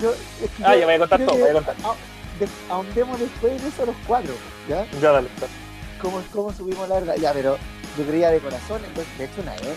yo- 0.00 0.12
es 0.12 0.50
que 0.56 0.64
Ah, 0.64 0.74
yo 0.74 0.80
ya 0.80 0.86
voy 0.86 0.94
a 0.94 0.98
contar 0.98 1.24
todo, 1.24 1.38
voy 1.38 1.48
a 1.48 1.52
contar. 1.54 1.76
ah, 1.84 1.94
de- 2.38 2.48
ahondemos 2.68 3.18
después 3.20 3.60
en 3.60 3.68
eso 3.68 3.86
los 3.86 3.96
cuatro, 4.06 4.32
¿ya? 4.68 4.86
Ya, 5.00 5.12
dale. 5.12 5.28
cómo, 6.00 6.22
cómo 6.32 6.52
subimos 6.52 6.88
la 6.88 6.96
verdad. 6.96 7.16
Ya, 7.16 7.32
pero 7.32 7.56
yo 7.98 8.04
creía 8.06 8.30
de 8.30 8.38
corazón, 8.40 8.82
entonces, 8.86 9.18
de 9.18 9.24
hecho, 9.24 9.40
una 9.42 9.52
vez, 9.52 9.76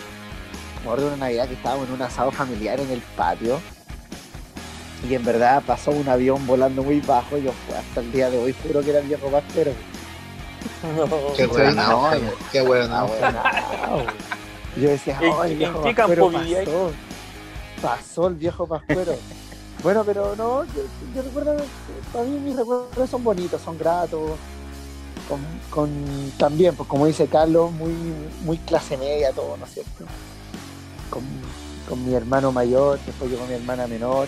me 0.76 0.80
acuerdo 0.82 1.06
de 1.08 1.14
una 1.14 1.24
Navidad 1.26 1.48
que 1.48 1.54
estábamos 1.54 1.88
en 1.88 1.94
un 1.94 2.02
asado 2.02 2.30
familiar 2.30 2.78
en 2.78 2.90
el 2.90 3.00
patio, 3.16 3.60
y 5.08 5.14
en 5.14 5.24
verdad 5.24 5.62
pasó 5.66 5.90
un 5.90 6.08
avión 6.08 6.46
volando 6.46 6.82
muy 6.82 7.00
bajo, 7.00 7.38
y 7.38 7.44
yo 7.44 7.52
hasta 7.76 8.00
el 8.00 8.10
día 8.12 8.30
de 8.30 8.38
hoy 8.38 8.54
juro 8.62 8.80
que 8.82 8.90
era 8.90 9.00
viejo 9.00 9.28
Pascuero. 9.28 9.72
No. 10.96 11.06
Qué 11.36 11.46
buena, 11.46 11.88
qué 12.52 12.60
buena. 12.60 13.00
Ah, 13.00 13.04
bueno, 13.04 14.12
Yo 14.76 14.88
decía, 14.90 15.18
¿En- 15.20 15.32
oh, 15.32 15.44
el 15.44 15.52
en 15.52 15.58
viejo 15.58 15.82
qué 15.82 15.94
campo 15.94 16.28
vivía 16.30 16.58
pasó. 16.64 16.90
Pasó 17.80 18.26
el 18.28 18.34
viejo 18.34 18.66
Pascuero. 18.66 19.14
bueno, 19.82 20.02
pero 20.04 20.34
no, 20.36 20.64
yo, 20.64 20.82
yo 21.14 21.22
recuerdo, 21.22 21.56
para 22.12 22.24
mí 22.24 22.38
mis 22.40 22.56
recuerdos 22.56 23.08
son 23.10 23.22
bonitos, 23.24 23.60
son 23.62 23.78
gratos. 23.78 24.32
Con, 25.28 25.40
con 25.70 26.32
también, 26.38 26.74
pues 26.74 26.88
como 26.88 27.06
dice 27.06 27.26
Carlos, 27.28 27.70
muy, 27.72 27.92
muy 28.44 28.56
clase 28.58 28.96
media 28.96 29.30
todo, 29.32 29.56
¿no 29.58 29.64
es 29.66 29.72
cierto? 29.74 30.04
Con, 31.10 31.22
con 31.88 32.04
mi 32.06 32.14
hermano 32.14 32.50
mayor, 32.50 32.98
después 33.04 33.30
yo 33.30 33.38
con 33.38 33.48
mi 33.48 33.54
hermana 33.54 33.86
menor. 33.86 34.26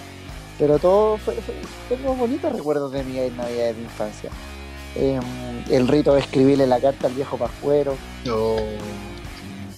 Pero 0.61 0.79
todo 0.79 1.17
fue, 1.19 1.35
fue- 1.35 1.55
tengo 1.97 2.14
bonitos 2.14 2.52
recuerdos 2.52 2.93
de 2.93 3.02
mi 3.02 3.14
Navidad 3.14 3.67
de 3.69 3.75
mi 3.75 3.83
infancia. 3.85 4.31
Em, 4.95 5.21
el 5.71 5.88
rito 5.88 6.14
de 6.14 6.21
escribirle 6.21 6.67
la 6.67 6.79
carta 6.81 7.07
al 7.09 7.14
viejo 7.14 7.37
Pascuero. 7.37 7.97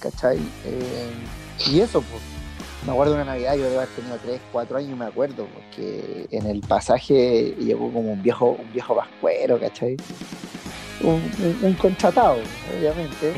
¿cachai? 0.00 0.38
Eh, 0.66 1.10
y 1.70 1.80
eso, 1.80 2.00
pues, 2.02 2.20
me 2.84 2.90
acuerdo 2.92 3.14
de 3.14 3.22
una 3.22 3.32
Navidad, 3.32 3.54
yo 3.54 3.62
debo 3.64 3.76
haber 3.76 3.88
tenido 3.90 4.16
3, 4.24 4.40
4 4.50 4.78
años, 4.78 4.98
me 4.98 5.04
acuerdo, 5.04 5.46
porque 5.54 6.26
en 6.32 6.46
el 6.46 6.60
pasaje 6.60 7.54
llegó 7.60 7.92
como 7.92 8.12
un 8.12 8.20
viejo, 8.22 8.56
un 8.58 8.72
viejo 8.72 8.96
vascuero, 8.96 9.60
¿cachai? 9.60 9.96
Un, 11.02 11.14
un- 11.38 11.58
un 11.62 11.74
contratado, 11.74 12.38
obviamente. 12.76 13.32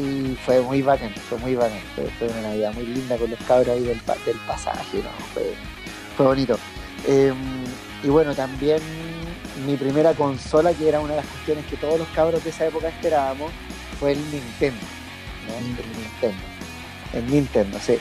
y 0.00 0.34
fue 0.46 0.60
muy 0.62 0.80
bacán, 0.82 1.10
fue 1.28 1.36
muy 1.38 1.54
bacán. 1.54 1.80
Fue, 1.94 2.04
fue 2.18 2.28
una 2.28 2.42
Navidad 2.48 2.72
muy 2.74 2.86
linda 2.86 3.16
con 3.18 3.28
los 3.30 3.38
cabros 3.40 3.68
ahí 3.68 3.80
del, 3.82 4.00
del 4.24 4.36
pasaje, 4.46 4.98
¿no? 4.98 5.10
Fue, 5.34 5.54
fue 6.20 6.26
bonito. 6.26 6.58
Eh, 7.08 7.32
y 8.04 8.08
bueno, 8.08 8.34
también 8.34 8.78
mi 9.66 9.74
primera 9.76 10.12
consola, 10.12 10.74
que 10.74 10.86
era 10.86 11.00
una 11.00 11.12
de 11.14 11.16
las 11.16 11.26
cuestiones 11.26 11.64
que 11.64 11.76
todos 11.78 11.98
los 11.98 12.08
cabros 12.08 12.44
de 12.44 12.50
esa 12.50 12.66
época 12.66 12.88
esperábamos, 12.88 13.50
fue 13.98 14.12
el 14.12 14.18
Nintendo. 14.30 14.80
¿no? 15.48 15.56
El 15.56 15.64
Nintendo. 15.98 16.42
El 17.14 17.26
Nintendo, 17.30 17.78
sí. 17.80 17.96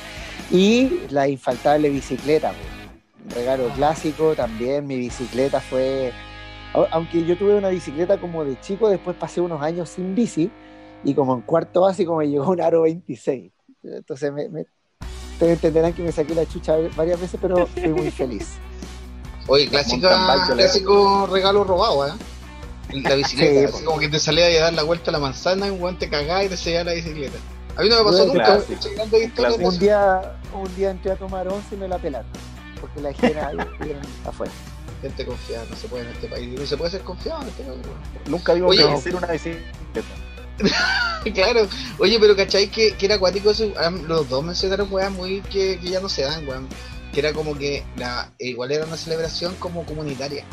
Y 0.51 0.99
la 1.11 1.29
infaltable 1.29 1.89
bicicleta, 1.89 2.51
pues. 2.51 3.25
un 3.25 3.31
regalo 3.31 3.69
clásico 3.69 4.35
también. 4.35 4.85
Mi 4.85 4.97
bicicleta 4.97 5.61
fue. 5.61 6.11
au- 6.73 6.87
Aunque 6.91 7.23
yo 7.25 7.37
tuve 7.37 7.55
una 7.55 7.69
bicicleta 7.69 8.17
como 8.17 8.43
de 8.43 8.59
chico, 8.59 8.89
después 8.89 9.15
pasé 9.15 9.39
unos 9.39 9.61
años 9.61 9.89
sin 9.91 10.13
bici 10.13 10.51
y 11.05 11.13
como 11.13 11.35
en 11.35 11.41
cuarto 11.43 11.81
básico 11.81 12.17
me 12.17 12.27
llegó 12.27 12.49
un 12.51 12.59
aro 12.59 12.81
26. 12.81 13.53
Entonces 13.81 14.33
me, 14.33 14.49
me- 14.49 14.65
ustedes 15.39 15.53
entenderán 15.53 15.93
que 15.93 16.01
me 16.03 16.11
saqué 16.11 16.35
la 16.35 16.45
chucha 16.45 16.75
varias 16.97 17.19
veces, 17.21 17.39
pero 17.41 17.65
fui 17.65 17.87
muy 17.87 18.11
feliz. 18.11 18.57
Oye, 19.47 19.69
clásica, 19.69 20.45
clásico 20.53 21.27
regalo 21.31 21.63
robado, 21.63 22.07
¿eh? 22.07 22.11
La 22.91 23.15
bicicleta, 23.15 23.69
Sí, 23.69 23.75
así 23.75 23.85
como 23.85 23.99
que 23.99 24.09
te 24.09 24.19
salía 24.19 24.45
a 24.47 24.63
dar 24.63 24.73
la 24.73 24.83
vuelta 24.83 25.11
a 25.11 25.13
la 25.13 25.19
manzana 25.19 25.67
y 25.67 25.69
un 25.69 25.79
guante 25.79 26.09
cagada 26.09 26.43
y 26.43 26.49
te 26.49 26.57
sellaba 26.57 26.85
la 26.85 26.93
bicicleta. 26.93 27.37
A 27.77 27.81
mí 27.83 27.89
no 27.89 28.03
me 28.03 28.11
pasó 28.11 28.25
nunca, 28.25 28.59
Un 29.61 29.79
día, 29.79 30.35
un 30.53 30.75
día 30.75 30.91
entré 30.91 31.11
a 31.11 31.15
tomar 31.15 31.47
once 31.47 31.75
y 31.75 31.77
me 31.77 31.87
la 31.87 31.97
pelaron, 31.99 32.29
porque 32.81 32.99
la 32.99 33.11
estuvieron 33.11 34.01
afuera. 34.25 34.51
Gente 35.01 35.25
confiada, 35.25 35.63
no 35.69 35.75
se 35.77 35.87
puede 35.87 36.03
en 36.03 36.11
este 36.11 36.27
país. 36.27 36.59
No 36.59 36.65
se 36.65 36.75
puede 36.75 36.91
ser 36.91 37.01
confiado 37.01 37.41
en 37.43 37.47
este 37.47 37.63
país. 37.63 37.79
Nunca 38.27 38.53
digo 38.53 38.67
Oye, 38.67 38.79
que 38.83 38.89
no. 38.89 38.97
hacer 38.97 39.15
una 39.15 39.27
bicicleta. 39.27 39.61
claro. 41.33 41.67
Oye, 41.97 42.19
pero 42.19 42.35
¿cachai 42.35 42.69
que, 42.69 42.95
que 42.95 43.05
era 43.05 43.15
acuático 43.15 43.51
eso? 43.51 43.71
Ah, 43.77 43.89
Los 43.89 44.29
dos 44.29 44.43
mencionaron 44.43 44.91
weas 44.91 45.11
muy 45.11 45.41
que, 45.41 45.79
que 45.79 45.89
ya 45.89 45.99
no 45.99 46.09
se 46.09 46.23
dan, 46.23 46.47
weón. 46.47 46.67
Que 47.13 47.21
era 47.21 47.33
como 47.33 47.57
que 47.57 47.83
la, 47.97 48.31
igual 48.37 48.71
era 48.71 48.85
una 48.85 48.97
celebración 48.97 49.55
como 49.55 49.85
comunitaria. 49.85 50.43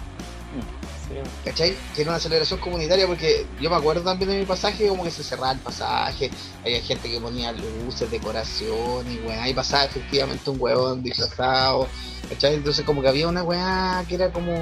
Sí. 1.08 1.14
¿Cachai? 1.44 1.76
Que 1.94 2.02
era 2.02 2.10
una 2.10 2.20
celebración 2.20 2.58
comunitaria 2.58 3.06
porque 3.06 3.46
yo 3.60 3.70
me 3.70 3.76
acuerdo 3.76 4.02
también 4.02 4.30
de 4.30 4.38
mi 4.40 4.44
pasaje 4.44 4.88
como 4.88 5.04
que 5.04 5.10
se 5.10 5.22
cerraba 5.22 5.52
el 5.52 5.60
pasaje, 5.60 6.30
había 6.64 6.80
gente 6.80 7.08
que 7.08 7.20
ponía 7.20 7.52
luces, 7.52 8.10
decoración 8.10 9.06
y 9.10 9.18
weón, 9.25 9.38
ahí 9.38 9.54
pasaba 9.54 9.84
efectivamente 9.84 10.50
un 10.50 10.60
huevón 10.60 11.02
disfrazado, 11.04 11.86
¿cachai? 12.28 12.54
Entonces 12.54 12.84
como 12.84 13.02
que 13.02 13.08
había 13.08 13.28
una 13.28 13.44
weá 13.44 14.04
que 14.08 14.16
era 14.16 14.32
como, 14.32 14.52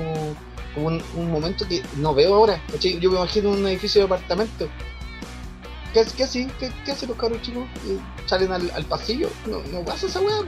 como 0.75 0.89
un, 0.89 1.03
un 1.17 1.31
momento 1.31 1.67
que 1.67 1.83
no 1.97 2.13
veo 2.15 2.35
ahora, 2.35 2.63
¿cachai? 2.71 2.99
Yo 3.01 3.11
me 3.11 3.17
imagino 3.17 3.51
un 3.51 3.67
edificio 3.67 4.03
de 4.03 4.07
apartamento. 4.07 4.69
¿Qué, 5.95 6.05
qué, 6.17 6.25
así? 6.25 6.47
¿Qué, 6.59 6.71
qué 6.85 6.93
hacen 6.93 7.09
los 7.09 7.17
cabros 7.17 7.41
chicos? 7.41 7.65
¿Salen 8.27 8.53
al, 8.53 8.71
al 8.75 8.85
pasillo? 8.85 9.31
No, 9.47 9.61
no 9.73 9.85
pasa 9.85 10.07
esa 10.07 10.21
weá, 10.21 10.41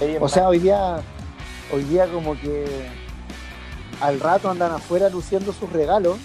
en 0.00 0.22
O 0.22 0.28
sea, 0.28 0.48
hoy 0.48 0.58
día, 0.58 1.00
hoy 1.72 1.82
día 1.84 2.06
como 2.06 2.38
que 2.38 2.86
al 4.00 4.20
rato 4.20 4.50
andan 4.50 4.72
afuera 4.72 5.08
luciendo 5.08 5.52
sus 5.52 5.70
regalos, 5.72 6.18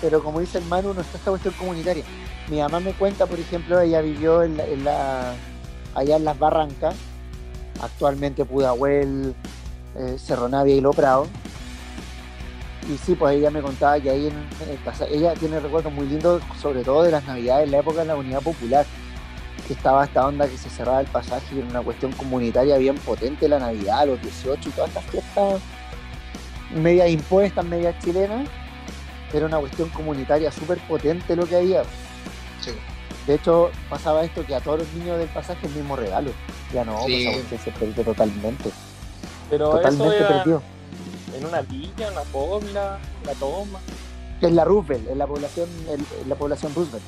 pero 0.00 0.22
como 0.22 0.40
dice 0.40 0.58
el 0.58 0.64
Manu, 0.64 0.92
no 0.92 1.00
está 1.00 1.18
esta 1.18 1.30
cuestión 1.30 1.54
comunitaria. 1.54 2.04
Mi 2.48 2.58
mamá 2.58 2.80
me 2.80 2.92
cuenta, 2.94 3.26
por 3.26 3.38
ejemplo, 3.38 3.80
ella 3.80 4.00
vivió 4.00 4.42
en 4.42 4.56
la, 4.56 4.66
en 4.66 4.84
la- 4.84 5.34
allá 5.94 6.16
en 6.16 6.24
las 6.24 6.38
Barrancas, 6.38 6.94
actualmente 7.80 8.44
Pudahuel, 8.44 9.34
eh, 9.96 10.16
Cerro 10.18 10.48
Navia 10.48 10.74
y 10.74 10.80
Lo 10.80 10.90
Prado. 10.92 11.26
Y 12.88 12.96
sí, 12.98 13.14
pues 13.14 13.36
ella 13.36 13.50
me 13.50 13.60
contaba 13.60 14.00
que 14.00 14.10
ahí 14.10 14.26
en, 14.28 14.34
en 14.64 14.70
el 14.70 14.78
pasa- 14.78 15.06
ella 15.06 15.34
tiene 15.34 15.60
recuerdos 15.60 15.92
muy 15.92 16.06
lindos, 16.06 16.42
sobre 16.60 16.82
todo 16.82 17.02
de 17.02 17.10
las 17.10 17.24
navidades 17.24 17.64
en 17.66 17.72
la 17.72 17.78
época 17.78 18.00
de 18.00 18.06
la 18.06 18.16
Unidad 18.16 18.40
Popular 18.42 18.86
que 19.66 19.74
estaba 19.74 20.04
esta 20.04 20.26
onda 20.26 20.48
que 20.48 20.56
se 20.56 20.70
cerraba 20.70 21.00
el 21.00 21.06
pasaje 21.06 21.54
y 21.54 21.58
era 21.58 21.68
una 21.68 21.82
cuestión 21.82 22.12
comunitaria 22.12 22.76
bien 22.78 22.96
potente 22.96 23.46
la 23.48 23.58
Navidad, 23.58 24.06
los 24.06 24.20
18 24.22 24.68
y 24.68 24.72
todas 24.72 24.88
estas 24.88 25.04
fiestas 25.04 25.60
medias 26.74 27.10
impuestas, 27.10 27.64
medias 27.64 27.94
chilenas, 28.02 28.48
era 29.32 29.46
una 29.46 29.58
cuestión 29.58 29.88
comunitaria 29.90 30.50
súper 30.50 30.78
potente 30.88 31.36
lo 31.36 31.44
que 31.46 31.56
había. 31.56 31.82
Sí. 32.60 32.70
De 33.26 33.34
hecho, 33.34 33.70
pasaba 33.88 34.24
esto 34.24 34.44
que 34.46 34.54
a 34.54 34.60
todos 34.60 34.80
los 34.80 34.92
niños 34.94 35.18
del 35.18 35.28
pasaje 35.28 35.66
el 35.66 35.74
mismo 35.74 35.94
regalo. 35.96 36.30
Ya 36.72 36.84
no, 36.84 37.04
Sí. 37.06 37.28
pues 37.48 37.60
se 37.60 37.70
perdió 37.72 38.02
totalmente. 38.04 38.70
Pero 39.50 39.66
eso 39.66 39.76
Totalmente 39.78 40.16
era 40.16 40.28
perdido. 40.28 40.62
En 41.36 41.44
una 41.46 41.62
villa, 41.62 42.06
en 42.08 42.12
una 42.12 42.22
pobla, 42.24 42.98
una 43.22 43.32
toma. 43.34 43.78
Es 44.40 44.52
la 44.52 44.64
Roosevelt, 44.64 45.08
es 45.10 45.16
la 45.16 45.26
población, 45.26 45.68
el- 45.90 46.28
la 46.28 46.34
población 46.34 46.74
Roosevelt. 46.74 47.04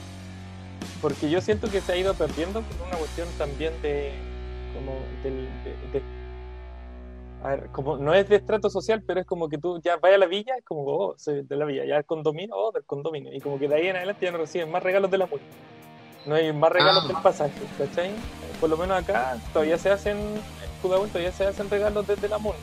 Porque 1.01 1.29
yo 1.31 1.41
siento 1.41 1.69
que 1.71 1.81
se 1.81 1.93
ha 1.93 1.97
ido 1.97 2.15
perdiendo 2.15 2.63
por 2.63 2.87
una 2.89 2.97
cuestión 2.99 3.29
también 3.39 3.73
de. 3.83 4.13
como 4.75 4.93
del. 5.23 5.49
de- 5.65 5.99
de- 5.99 6.23
a 7.45 7.49
ver, 7.49 7.67
como 7.73 7.97
no 7.97 8.15
es 8.15 8.29
de 8.29 8.37
estrato 8.37 8.71
social, 8.71 9.03
pero 9.05 9.19
es 9.21 9.27
como 9.27 9.49
que 9.49 9.59
tú 9.59 9.81
ya 9.83 9.97
vas 9.97 10.13
a 10.15 10.19
la 10.19 10.27
villa, 10.27 10.55
es 10.57 10.65
como, 10.65 10.83
oh, 10.87 11.15
soy 11.19 11.43
de 11.43 11.57
la 11.57 11.65
villa, 11.65 11.85
ya 11.85 11.97
el 11.97 12.05
condominio, 12.05 12.55
oh, 12.55 12.71
del 12.71 12.85
condominio. 12.85 13.33
Y 13.35 13.41
como 13.41 13.59
que 13.59 13.67
de 13.67 13.75
ahí 13.75 13.89
en 13.89 13.97
adelante 13.97 14.25
ya 14.25 14.31
no 14.31 14.39
reciben 14.39 14.71
más 14.71 14.81
regalos 14.83 15.11
de 15.11 15.19
la 15.19 15.27
multa. 15.27 15.45
No 16.25 16.37
hay 16.37 16.53
más 16.53 16.71
regalos 16.71 17.03
Ah. 17.05 17.09
del 17.09 17.17
pasaje, 17.21 17.53
¿cachai? 17.77 18.13
Por 18.61 18.71
lo 18.71 18.77
menos 18.77 18.97
acá 18.97 19.37
todavía 19.53 19.77
se 19.77 19.91
hacen, 19.91 20.17
en 20.19 20.41
Pudahuel 20.81 21.09
todavía 21.11 21.33
se 21.33 21.45
hacen 21.45 21.69
regalos 21.69 22.07
desde 22.07 22.29
la 22.29 22.39
multa. 22.39 22.61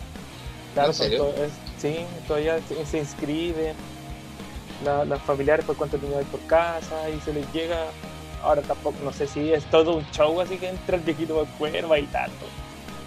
¿En 0.75 0.85
son 0.93 0.93
serio? 0.93 1.17
to- 1.25 1.43
es- 1.43 1.53
sí, 1.77 2.05
todavía 2.27 2.59
se, 2.67 2.85
se 2.85 2.97
inscriben 2.99 3.75
la- 4.85 5.05
las 5.05 5.21
familiares 5.21 5.65
por 5.65 5.75
cuántos 5.75 6.01
niños 6.01 6.17
hay 6.19 6.25
por 6.25 6.39
casa 6.47 7.09
y 7.09 7.19
se 7.21 7.33
les 7.33 7.51
llega. 7.53 7.87
Ahora 8.43 8.61
tampoco, 8.61 8.97
no 9.03 9.11
sé 9.11 9.27
si 9.27 9.51
es 9.51 9.65
todo 9.65 9.97
un 9.97 10.05
show 10.11 10.39
así 10.39 10.57
que 10.57 10.69
entra 10.69 10.95
el 10.95 11.01
viejito 11.01 11.33
por 11.33 11.47
fuera 11.57 11.85
bailando, 11.87 12.45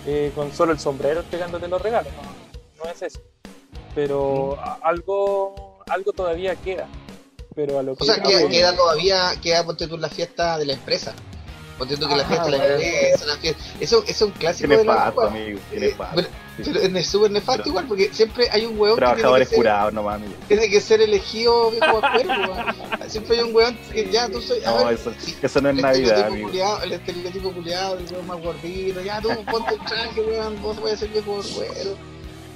eh, 0.07 0.31
con 0.35 0.53
solo 0.53 0.73
el 0.73 0.79
sombrero 0.79 1.21
entregándote 1.21 1.69
los 1.69 1.81
regalos. 1.81 2.13
No, 2.79 2.85
no 2.85 2.91
es 2.91 3.01
eso. 3.01 3.21
Pero 3.95 4.59
algo, 4.83 5.79
algo 5.89 6.13
todavía 6.13 6.55
queda. 6.57 6.87
Pero 7.55 7.79
a 7.79 7.83
lo 7.83 7.95
que 7.97 8.03
O 8.03 8.07
sea, 8.07 8.17
yo 8.17 8.23
queda, 8.29 8.49
queda 8.49 8.77
todavía, 8.77 9.33
queda, 9.43 9.65
ponte 9.65 9.87
tú 9.87 9.97
la 9.99 10.09
fiesta 10.09 10.59
de 10.59 10.67
la 10.67 10.73
empresa. 10.75 11.15
Ponte 11.83 11.97
tú 11.97 12.07
que 12.09 12.15
la 12.15 12.23
Ah, 12.23 12.27
fiesta 12.29 12.45
de 12.45 12.51
la 12.53 12.65
empresa, 12.75 13.27
la 13.27 13.37
fiesta. 13.39 13.63
Eso, 13.81 13.99
eso 14.05 14.11
es 14.11 14.23
un 14.23 14.31
clásico 14.31 14.69
Qué 14.69 14.77
de 14.77 14.85
la 14.85 14.95
nefasto, 14.95 15.21
amigo. 15.23 15.59
Qué 15.69 15.77
Eh, 15.77 15.81
nefasto. 15.81 16.15
Pero, 16.15 16.29
pero 16.81 16.99
es 16.99 17.07
súper 17.09 17.31
nefasto 17.33 17.63
Pero- 17.63 17.69
igual, 17.71 17.87
porque 17.89 18.11
siempre 18.13 18.49
hay 18.53 18.67
un 18.67 18.79
hueón 18.79 18.95
que 18.95 19.01
tiene 19.01 19.15
que, 19.15 19.17
Trabajadores 19.17 19.49
ser, 19.49 19.57
curados 19.57 19.93
nomás, 19.93 20.15
amigo. 20.17 20.33
tiene 20.47 20.71
que 20.71 20.81
ser 20.81 21.01
elegido 21.01 21.71
viejo 21.73 21.99
acuerdo, 21.99 22.31
weón. 22.53 23.11
Siempre 23.11 23.37
hay 23.39 23.43
un 23.43 23.57
hueón 23.57 23.77
que 23.93 24.11
ya 24.13 24.29
tú 24.29 24.41
soy. 24.41 24.61
No, 24.65 24.85
ver, 24.85 24.95
eso, 24.95 25.13
eso 25.43 25.61
no 25.61 25.71
es 25.71 25.77
el 25.77 25.83
Navidad, 25.83 26.27
amigo. 26.27 26.49
culiao, 26.49 26.83
el 26.85 26.93
estereotipo 26.93 27.53
culiado, 27.53 27.99
el 27.99 28.13
hueón 28.13 28.27
más 28.29 28.41
gordito, 28.41 29.01
ya 29.01 29.21
tú 29.21 29.29
ponte 29.51 29.75
el 29.75 29.81
traje, 29.81 30.21
weón, 30.21 30.63
vos 30.63 30.79
puedes 30.79 31.01
ser 31.01 31.09
viejo 31.09 31.41
cuero. 31.57 31.97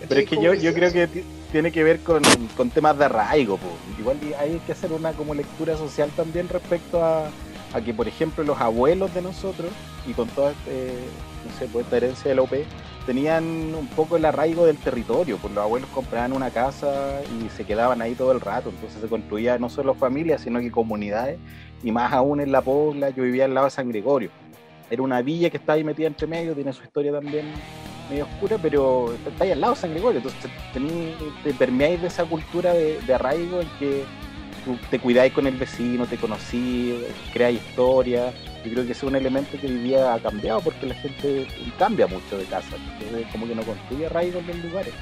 Pero 0.09 0.21
es 0.21 0.29
que 0.29 0.41
yo, 0.41 0.55
yo 0.55 0.73
creo 0.73 0.93
que 0.93 1.07
ti- 1.09 1.25
tiene 1.51 1.73
que 1.73 1.83
ver 1.83 1.99
con, 2.01 2.23
con 2.57 2.71
temas 2.71 2.97
de 2.97 3.07
arraigo. 3.07 3.57
po. 3.57 3.67
Igual 3.99 4.19
hay 4.39 4.61
que 4.65 4.71
hacer 4.73 4.93
una 4.93 5.11
como 5.15 5.35
lectura 5.35 5.77
social 5.77 6.11
también 6.15 6.49
respecto 6.49 7.03
a, 7.03 7.29
a 7.73 7.81
que, 7.81 7.93
por 7.93 8.09
ejemplo, 8.09 8.45
los 8.45 8.61
abuelos 8.61 9.13
de 9.15 9.23
nosotros, 9.23 9.71
y 10.07 10.13
con 10.13 10.29
toda 10.29 10.53
este, 10.53 11.81
esta 11.81 11.97
herencia 11.97 12.29
de 12.31 12.35
la 12.35 12.43
OP, 12.43 12.53
tenían 13.07 13.45
un 13.75 13.87
poco 13.89 14.17
el 14.17 14.25
arraigo 14.25 14.67
del 14.67 14.77
territorio. 14.77 15.39
Pues 15.39 15.53
los 15.55 15.63
abuelos 15.63 15.89
compraban 15.91 16.33
una 16.33 16.51
casa 16.51 17.21
y 17.41 17.49
se 17.51 17.65
quedaban 17.65 18.03
ahí 18.03 18.15
todo 18.15 18.33
el 18.33 18.41
rato. 18.41 18.71
Entonces 18.71 19.01
se 19.01 19.09
construía 19.09 19.59
no 19.59 19.69
solo 19.69 19.95
familias, 19.95 20.43
sino 20.43 20.61
que 20.61 20.71
comunidades. 20.71 21.39
Y 21.83 21.93
más 21.93 22.13
aún 22.13 22.41
en 22.41 22.53
la 22.53 22.63
Pobla, 22.63 23.11
yo 23.11 23.23
vivía 23.23 23.45
al 23.45 23.55
lado 23.55 23.67
de 23.67 23.71
San 23.71 23.89
Gregorio. 23.89 24.31
Era 24.91 25.03
una 25.03 25.23
villa 25.23 25.51
que 25.51 25.57
está 25.57 25.75
ahí 25.75 25.85
metida 25.85 26.07
entre 26.07 26.27
medio, 26.27 26.55
tiene 26.55 26.73
su 26.73 26.83
historia 26.83 27.13
también 27.13 27.47
medio 28.09 28.25
oscura, 28.25 28.57
pero 28.61 29.13
está 29.27 29.43
ahí 29.43 29.51
al 29.51 29.61
lado 29.61 29.75
de 29.75 29.81
San 29.81 29.91
Gregorio, 29.91 30.19
entonces 30.19 30.49
tení, 30.73 31.13
te 31.43 31.53
permeáis 31.55 32.01
de 32.01 32.07
esa 32.07 32.25
cultura 32.25 32.73
de 32.73 33.15
arraigo 33.15 33.61
en 33.61 33.69
que 33.81 34.05
tú 34.67 34.77
te 34.91 34.99
cuidáis 34.99 35.33
con 35.33 35.47
el 35.47 35.57
vecino, 35.57 36.05
te 36.07 36.19
conocí, 36.19 36.95
creáis 37.33 37.61
historia. 37.61 38.33
Yo 38.65 38.73
creo 38.73 38.85
que 38.85 38.93
ese 38.93 39.07
es 39.07 39.09
un 39.11 39.15
elemento 39.17 39.57
que 39.61 39.69
hoy 39.69 39.79
día 39.79 40.13
ha 40.13 40.19
cambiado 40.19 40.61
porque 40.61 40.87
la 40.87 40.95
gente 40.97 41.47
cambia 41.79 42.07
mucho 42.09 42.37
de 42.37 42.45
casa, 42.47 42.77
entonces 42.99 43.27
como 43.31 43.47
que 43.47 43.55
no 43.55 43.63
construye 43.63 44.07
arraigo 44.07 44.41
en 44.41 44.47
los 44.49 44.57
lugares. 44.59 44.93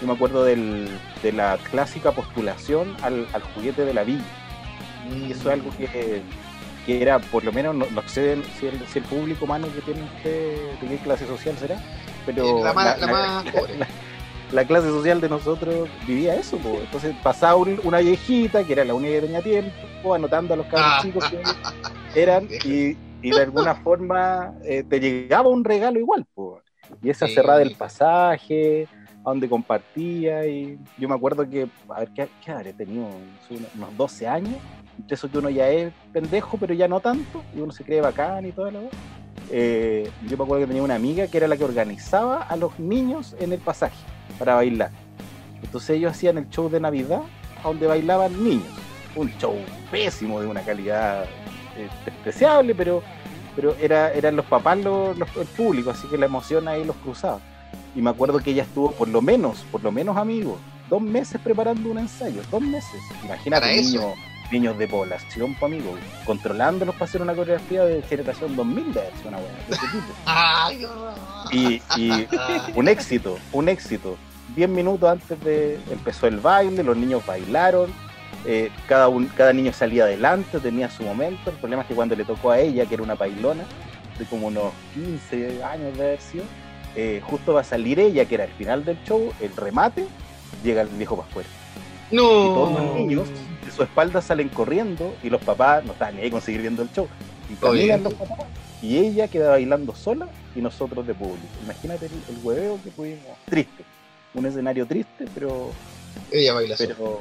Yo 0.00 0.06
me 0.06 0.12
acuerdo 0.12 0.44
del- 0.44 0.88
de 1.22 1.32
la 1.32 1.58
clásica 1.70 2.12
postulación 2.12 2.96
al, 3.02 3.26
al 3.32 3.42
juguete 3.42 3.84
de 3.84 3.92
la 3.92 4.04
villa. 4.04 4.22
Y 5.12 5.32
eso 5.32 5.48
es 5.50 5.54
algo 5.54 5.70
que, 5.76 6.22
que 6.86 7.02
era, 7.02 7.18
por 7.18 7.42
lo 7.42 7.50
menos, 7.52 7.74
no, 7.74 7.86
no 7.90 8.02
sé 8.06 8.36
si 8.60 8.66
el, 8.66 8.86
si 8.86 8.98
el 9.00 9.04
público 9.06 9.46
humano 9.46 9.66
que 9.74 9.80
tiene 9.80 10.02
usted, 10.02 10.56
de 10.80 10.86
qué 10.88 10.96
clase 10.98 11.26
social 11.26 11.56
será, 11.58 11.82
pero 12.24 12.62
La 12.62 12.72
más- 12.72 13.00
la 13.00 13.06
más 13.08 13.44
pobre. 13.50 13.74
La- 14.52 14.62
la 14.62 14.66
clase 14.66 14.88
social 14.88 15.20
de 15.20 15.28
nosotros 15.28 15.88
vivía 16.06 16.34
eso. 16.34 16.56
po. 16.58 16.78
Entonces 16.80 17.14
pasaba 17.22 17.56
un- 17.56 17.80
una 17.84 17.98
viejita, 17.98 18.64
que 18.64 18.72
era 18.72 18.84
la 18.84 18.94
única 18.94 19.14
que 19.14 19.20
tenía 19.22 19.42
tiempo, 19.42 20.14
anotando 20.14 20.54
a 20.54 20.56
los 20.56 20.66
cabros 20.66 20.86
Ah. 20.86 20.98
chicos 21.02 21.24
que 21.30 22.20
eran, 22.20 22.46
y, 22.64 22.96
y 23.22 23.30
de 23.30 23.40
alguna 23.42 23.74
forma 23.74 24.52
eh, 24.64 24.82
te 24.88 25.00
llegaba 25.00 25.48
un 25.48 25.64
regalo 25.64 25.98
igual. 25.98 26.24
po. 26.34 26.60
Y 27.02 27.10
esa 27.10 27.26
Sí. 27.26 27.34
cerrada 27.34 27.58
del 27.58 27.74
pasaje, 27.76 28.88
a 29.24 29.30
donde 29.30 29.48
compartía, 29.48 30.46
y 30.46 30.78
yo 30.96 31.08
me 31.08 31.14
acuerdo 31.14 31.48
que, 31.48 31.68
a 31.90 32.00
ver, 32.00 32.08
¿qué, 32.14 32.28
qué 32.42 32.50
habré 32.52 32.72
tenido? 32.72 33.04
Unos- 33.50 33.74
Unos 33.74 33.96
12 33.96 34.26
años, 34.26 34.54
entre 34.98 35.14
eso 35.14 35.30
que 35.30 35.38
uno 35.38 35.50
ya 35.50 35.68
es 35.68 35.92
pendejo, 36.12 36.56
pero 36.58 36.72
ya 36.74 36.88
no 36.88 37.00
tanto, 37.00 37.42
y 37.54 37.60
uno 37.60 37.72
se 37.72 37.84
cree 37.84 38.00
bacán 38.00 38.46
y 38.46 38.52
todo 38.52 38.70
lo 38.70 38.78
demás. 38.80 38.94
Eh, 39.50 40.10
yo 40.28 40.36
me 40.36 40.44
acuerdo 40.44 40.64
que 40.64 40.66
tenía 40.68 40.82
una 40.82 40.94
amiga 40.94 41.26
que 41.26 41.36
era 41.38 41.48
la 41.48 41.56
que 41.56 41.64
organizaba 41.64 42.42
a 42.42 42.56
los 42.56 42.78
niños 42.78 43.34
en 43.40 43.52
el 43.52 43.58
pasaje 43.60 43.96
para 44.38 44.54
bailar. 44.54 44.90
Entonces 45.62 45.90
ellos 45.90 46.12
hacían 46.12 46.38
el 46.38 46.48
show 46.50 46.68
de 46.70 46.80
Navidad 46.80 47.20
donde 47.62 47.86
bailaban 47.86 48.32
niños. 48.44 48.68
Un 49.16 49.30
show 49.38 49.54
pésimo, 49.90 50.40
de 50.40 50.46
una 50.46 50.60
calidad 50.62 51.24
eh, 51.76 51.88
despreciable, 52.04 52.74
pero, 52.74 53.02
pero 53.56 53.74
era, 53.80 54.12
eran 54.12 54.36
los 54.36 54.44
papás 54.46 54.78
los, 54.78 55.16
los- 55.18 55.36
el 55.36 55.46
público, 55.46 55.90
así 55.90 56.06
que 56.08 56.18
la 56.18 56.26
emoción 56.26 56.68
ahí 56.68 56.84
los 56.84 56.96
cruzaba. 56.96 57.40
Y 57.96 58.02
me 58.02 58.10
acuerdo 58.10 58.38
que 58.38 58.50
ella 58.50 58.62
estuvo 58.62 58.92
por 58.92 59.08
lo 59.08 59.20
menos, 59.22 59.64
por 59.72 59.82
lo 59.82 59.90
menos 59.90 60.16
amigos, 60.16 60.58
dos 60.88 61.02
meses 61.02 61.40
preparando 61.42 61.90
un 61.90 61.98
ensayo, 61.98 62.42
dos 62.50 62.60
meses. 62.60 63.00
Imagínate 63.24 63.62
Para 63.62 63.72
eso. 63.72 64.14
Niños, 64.50 64.78
de 64.78 64.88
población, 64.88 65.54
pa' 65.54 65.66
amigo, 65.66 65.94
controlándolos 66.24 66.94
para 66.94 67.04
hacer 67.04 67.20
una 67.22 67.34
coreografía 67.34 67.84
de 67.84 68.02
generación 68.02 68.56
2000 68.56 68.92
de 68.94 69.00
una 69.26 69.36
weá 69.38 69.46
de 69.68 69.74
ese 69.74 69.86
tipo. 69.88 70.04
Ay, 70.26 70.78
no. 70.78 71.12
Y, 71.52 71.82
y 71.96 72.26
un 72.74 72.88
éxito, 72.88 73.38
un 73.52 73.68
éxito. 73.68 74.16
Diez 74.56 74.68
minutos 74.68 75.08
antes 75.10 75.38
de 75.44 75.78
empezó 75.90 76.26
el 76.26 76.38
baile, 76.38 76.82
los 76.82 76.96
niños 76.96 77.24
bailaron, 77.26 77.90
eh, 78.46 78.70
cada, 78.88 79.08
un, 79.08 79.26
cada 79.26 79.52
niño 79.52 79.72
salía 79.72 80.04
adelante, 80.04 80.58
tenía 80.60 80.88
su 80.90 81.02
momento. 81.02 81.50
El 81.50 81.56
problema 81.56 81.82
es 81.82 81.88
que 81.88 81.94
cuando 81.94 82.16
le 82.16 82.24
tocó 82.24 82.50
a 82.50 82.58
ella, 82.58 82.86
que 82.86 82.94
era 82.94 83.02
una 83.02 83.14
bailona, 83.14 83.64
de 84.18 84.24
como 84.24 84.46
unos 84.48 84.72
15 84.94 85.62
años 85.62 85.96
de 85.96 86.02
haber 86.04 86.20
sido, 86.20 86.44
eh, 86.96 87.20
justo 87.24 87.52
va 87.52 87.60
a 87.60 87.64
salir 87.64 88.00
ella, 88.00 88.24
que 88.24 88.34
era 88.36 88.44
el 88.44 88.50
final 88.52 88.84
del 88.84 88.98
show, 89.04 89.32
el 89.40 89.54
remate, 89.54 90.06
llega 90.64 90.80
el 90.82 90.88
viejo 90.88 91.16
Pascuero. 91.16 91.48
Y 92.10 92.16
todos 92.16 92.70
No. 92.72 92.78
los 92.82 92.94
niños 92.96 93.28
de 93.78 93.84
su 93.84 93.90
espalda 93.90 94.20
salen 94.20 94.48
corriendo 94.48 95.14
y 95.22 95.30
los 95.30 95.40
papás 95.42 95.84
no 95.84 95.92
estaban 95.92 96.16
ni 96.16 96.22
ahí 96.22 96.30
con 96.30 96.40
seguir 96.42 96.60
viendo 96.62 96.82
el 96.82 96.90
show. 96.92 97.08
Y 97.48 97.86
los 97.86 98.14
papás 98.14 98.46
y 98.82 98.98
ella 98.98 99.26
queda 99.28 99.50
bailando 99.50 99.94
sola 99.94 100.28
y 100.54 100.60
nosotros 100.60 101.06
de 101.06 101.14
público. 101.14 101.48
Imagínate 101.64 102.06
el, 102.06 102.12
el 102.36 102.44
hueveo 102.44 102.78
que 102.84 102.90
pudimos. 102.90 103.24
Triste. 103.46 103.84
Un 104.34 104.46
escenario 104.46 104.86
triste, 104.86 105.26
pero 105.34 105.70
Ella 106.30 106.52
baila 106.54 106.76
sola. 106.76 106.94
pero, 106.96 107.20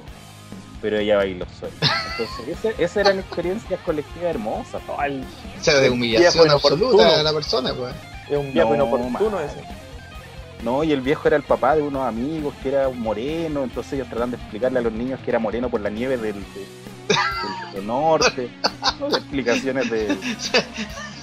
pero 0.81 0.97
ella 0.99 1.17
bailó 1.17 1.45
sola. 1.59 1.71
Entonces, 2.11 2.47
ese- 2.65 2.83
esas 2.83 2.97
eran 2.97 3.19
experiencias 3.19 3.79
colectivas 3.85 4.29
hermosas. 4.35 4.81
No, 4.87 5.01
el- 5.03 5.23
O 5.59 5.63
sea, 5.63 5.75
de 5.79 5.89
humillación 5.89 6.49
absoluta 6.51 7.19
a 7.19 7.23
la 7.23 7.33
persona, 7.33 7.73
pues. 7.73 7.93
es 8.29 8.37
un 8.37 8.53
viejo 8.53 8.69
No, 8.69 8.75
inoportuno 8.75 9.39
ese. 9.39 9.55
No, 10.63 10.83
y 10.83 10.91
el 10.91 11.01
viejo 11.01 11.27
era 11.27 11.37
el 11.37 11.43
papá 11.43 11.75
de 11.75 11.81
unos 11.83 12.03
amigos 12.07 12.53
que 12.63 12.69
era 12.69 12.89
moreno, 12.89 13.63
entonces 13.63 13.93
ellos 13.93 14.09
tratan 14.09 14.31
de 14.31 14.37
explicarle 14.37 14.79
a 14.79 14.81
los 14.81 14.91
niños 14.91 15.19
que 15.23 15.29
era 15.29 15.39
moreno 15.39 15.69
por 15.69 15.81
la 15.81 15.89
nieve 15.89 16.17
del, 16.17 16.33
de- 16.33 16.41
del- 17.07 17.73
del 17.75 17.87
norte. 17.87 18.49
No, 18.99 19.09
de 19.09 19.17
explicaciones 19.17 19.89
de. 19.89 20.17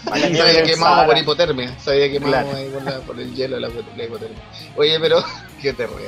Se 0.04 0.10
había 0.12 0.62
quemado 0.64 1.06
por 1.06 1.18
hipotermia. 1.18 1.76
Se 1.78 1.90
había 1.90 2.10
quemado 2.12 2.32
Claro. 2.32 2.56
ahí 2.56 2.68
por, 2.68 2.82
la- 2.84 2.98
por 3.00 3.18
el 3.20 3.34
hielo 3.34 3.58
la, 3.58 3.68
la 3.96 4.04
hipotermia. 4.04 4.38
Oye, 4.76 5.00
pero. 5.00 5.24
Qué 5.60 5.72
terrible. 5.72 6.04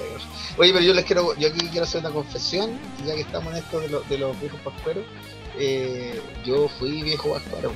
Oye, 0.59 0.73
pero 0.73 0.85
yo 0.85 0.95
les 0.95 1.05
quiero. 1.05 1.35
Yo 1.37 1.49
aquí 1.49 1.67
quiero 1.69 1.85
hacer 1.85 2.01
una 2.03 2.11
confesión, 2.11 2.71
ya 3.05 3.15
que 3.15 3.23
estamos 3.23 3.53
en 3.53 3.59
esto 3.59 3.81
de, 3.81 3.89
los- 3.89 4.09
de 4.09 4.19
los 4.19 4.39
viejos 4.41 4.61
pascueros. 4.61 5.05
Eh, 5.59 6.21
yo 6.45 6.69
fui 6.79 7.03
viejo 7.03 7.33
pascuero. 7.33 7.73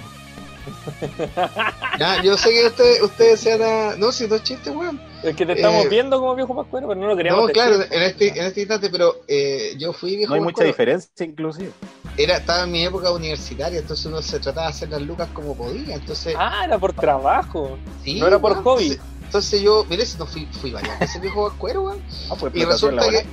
Ya, 1.99 2.23
yo 2.23 2.37
sé 2.37 2.51
que 2.51 2.67
ustedes, 2.67 3.03
ustedes 3.03 3.41
sean. 3.41 3.63
a- 3.63 3.97
No, 3.97 4.13
si 4.13 4.27
no 4.27 4.37
es 4.37 4.43
chiste, 4.43 4.71
weón. 4.71 5.01
Es 5.23 5.37
que 5.37 5.45
te 5.45 5.53
estamos 5.53 5.85
Eh, 5.85 5.89
viendo 5.89 6.19
como 6.19 6.35
viejo 6.35 6.55
pascuero, 6.57 6.89
pero 6.89 6.99
no 7.01 7.07
lo 7.09 7.17
queríamos 7.17 7.43
No, 7.43 7.47
decir. 7.49 7.63
claro, 7.63 7.83
en 7.91 8.03
este, 8.03 8.29
en 8.29 8.45
este 8.47 8.61
instante, 8.61 8.89
pero 8.91 9.17
eh, 9.29 9.75
yo 9.79 9.93
fui 9.93 10.17
viejo 10.17 10.31
No 10.31 10.35
hay 10.37 10.41
mucha 10.41 10.65
diferencia, 10.65 11.11
inclusive. 11.27 11.71
Era, 12.17 12.39
estaba 12.39 12.65
en 12.65 12.73
mi 12.73 12.85
época 12.85 13.13
universitaria, 13.13 13.79
entonces 13.81 14.07
uno 14.07 14.23
se 14.23 14.39
trataba 14.41 14.67
de 14.69 14.73
hacer 14.73 14.89
las 14.91 15.03
lucas 15.03 15.29
como 15.35 15.55
podía. 15.57 15.95
Entonces, 15.95 16.35
Ah, 16.39 16.63
era 16.65 16.79
por 16.79 16.93
trabajo. 16.93 17.79
sí, 18.03 18.19
no 18.19 18.27
era 18.27 18.39
por 18.39 18.53
weón, 18.53 18.65
hobby. 18.65 18.85
Entonces, 18.93 19.07
entonces 19.25 19.63
yo, 19.63 19.87
mire, 19.89 20.07
si 20.07 20.19
no 20.19 20.27
fui, 20.27 20.47
fui 20.61 20.71
varias 20.73 20.99
veces 20.99 21.21
viejo 21.21 21.49
pascuero, 21.49 21.83
weón. 21.85 21.99
Ah, 22.31 22.35
pues 22.39 22.53
Y 22.55 22.65
resulta 22.65 23.09
que. 23.11 23.25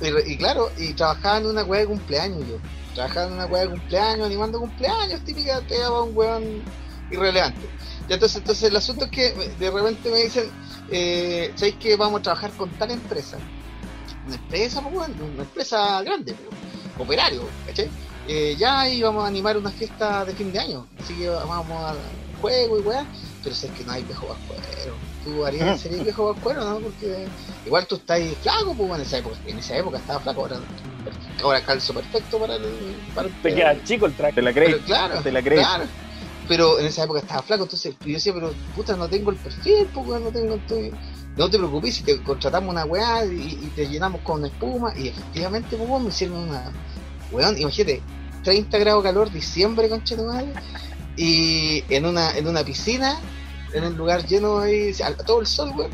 Y, 0.00 0.32
y 0.32 0.36
claro, 0.36 0.70
y 0.76 0.92
trabajaba 0.94 1.38
en 1.38 1.46
una 1.46 1.64
weá 1.64 1.80
de 1.80 1.86
cumpleaños 1.86 2.46
yo. 2.46 2.58
Trabajaba 2.94 3.26
en 3.26 3.32
una 3.34 3.46
weá 3.46 3.62
de 3.62 3.70
cumpleaños, 3.70 4.26
animando 4.26 4.60
cumpleaños, 4.60 5.20
típica 5.22 5.60
pegaba 5.68 6.02
un 6.02 6.16
weón 6.16 6.62
irrelevante. 7.10 7.68
Y 8.08 8.12
entonces, 8.12 8.38
entonces 8.38 8.70
el 8.70 8.76
asunto 8.76 9.06
es 9.06 9.10
que 9.10 9.32
de 9.58 9.70
repente 9.70 10.10
me 10.10 10.22
dicen, 10.22 10.50
eh, 10.90 11.52
¿sabéis 11.56 11.76
que 11.76 11.96
vamos 11.96 12.20
a 12.20 12.22
trabajar 12.22 12.52
con 12.52 12.70
tal 12.70 12.90
empresa? 12.90 13.38
Una 14.26 14.36
empresa, 14.36 14.80
pues 14.80 14.94
weón, 14.94 15.14
una 15.34 15.42
empresa 15.42 16.02
grande, 16.02 16.34
pues, 16.34 16.56
operario, 16.98 17.42
¿cachai? 17.66 17.90
Eh, 18.28 18.56
ya 18.58 18.88
íbamos 18.88 19.24
a 19.24 19.28
animar 19.28 19.56
una 19.56 19.70
fiesta 19.70 20.24
de 20.24 20.34
fin 20.34 20.52
de 20.52 20.58
año, 20.58 20.86
así 20.98 21.14
que 21.14 21.28
vamos 21.28 21.70
a 21.70 21.94
juego 22.40 22.78
y 22.78 22.82
weá, 22.82 23.06
pero 23.46 23.54
si 23.54 23.66
es 23.66 23.72
que 23.74 23.84
no 23.84 23.92
hay 23.92 24.02
viejo 24.02 24.26
vascuero. 24.26 24.96
Tú 25.24 25.46
harías, 25.46 25.80
serías 25.80 26.02
viejo 26.02 26.32
vascuero, 26.32 26.64
¿no? 26.64 26.80
Porque 26.80 27.28
igual 27.64 27.86
tú 27.86 27.94
estás 27.94 28.20
flaco, 28.42 28.74
pues 28.74 28.88
bueno, 28.88 28.96
en 28.96 29.02
esa 29.02 29.18
época, 29.18 29.36
en 29.46 29.58
esa 29.60 29.76
época 29.76 29.98
estaba 29.98 30.18
flaco, 30.18 30.40
ahora, 30.40 30.60
ahora 31.44 31.60
calzo 31.64 31.94
perfecto 31.94 32.40
para 32.40 32.56
el, 32.56 32.64
para 33.14 33.28
el 33.28 33.34
Te 33.42 33.54
queda 33.54 33.84
chico 33.84 34.06
el 34.06 34.14
track. 34.14 34.34
Te 34.34 34.42
la 34.42 34.52
pero 34.52 34.66
crees. 34.66 34.84
claro, 34.84 35.22
te 35.22 35.30
la 35.30 35.42
crees. 35.42 35.60
claro. 35.64 35.84
Pero 36.48 36.80
en 36.80 36.86
esa 36.86 37.04
época 37.04 37.20
estaba 37.20 37.40
flaco, 37.42 37.62
entonces 37.62 37.94
yo 38.04 38.14
decía, 38.14 38.34
pero 38.34 38.52
puta, 38.74 38.96
no 38.96 39.08
tengo 39.08 39.30
el 39.30 39.36
perfil, 39.36 39.86
pues 39.94 40.20
no 40.20 40.30
tengo 40.30 40.56
estoy... 40.56 40.92
No 41.36 41.48
te 41.48 41.56
preocupes 41.56 41.94
si 41.94 42.02
te 42.02 42.20
contratamos 42.22 42.70
una 42.70 42.84
weá 42.84 43.24
y, 43.26 43.60
y 43.62 43.72
te 43.76 43.86
llenamos 43.86 44.22
con 44.22 44.44
espuma. 44.44 44.92
Y 44.96 45.08
efectivamente, 45.08 45.76
pues 45.76 46.02
me 46.02 46.08
hicieron 46.08 46.48
una. 46.48 46.72
Weón, 47.30 47.56
imagínate, 47.58 48.02
30 48.42 48.78
grados 48.78 49.04
de 49.04 49.10
calor, 49.10 49.30
diciembre, 49.30 49.88
concha 49.88 50.16
de 50.16 50.22
madre. 50.24 50.52
Y 51.16 51.84
en 51.88 52.06
una, 52.06 52.36
en 52.36 52.46
una 52.46 52.62
piscina, 52.62 53.18
en 53.72 53.84
un 53.84 53.96
lugar 53.96 54.26
lleno 54.26 54.58
ahí, 54.60 54.92
todo 55.26 55.40
el 55.40 55.46
sol, 55.46 55.72
weón. 55.76 55.90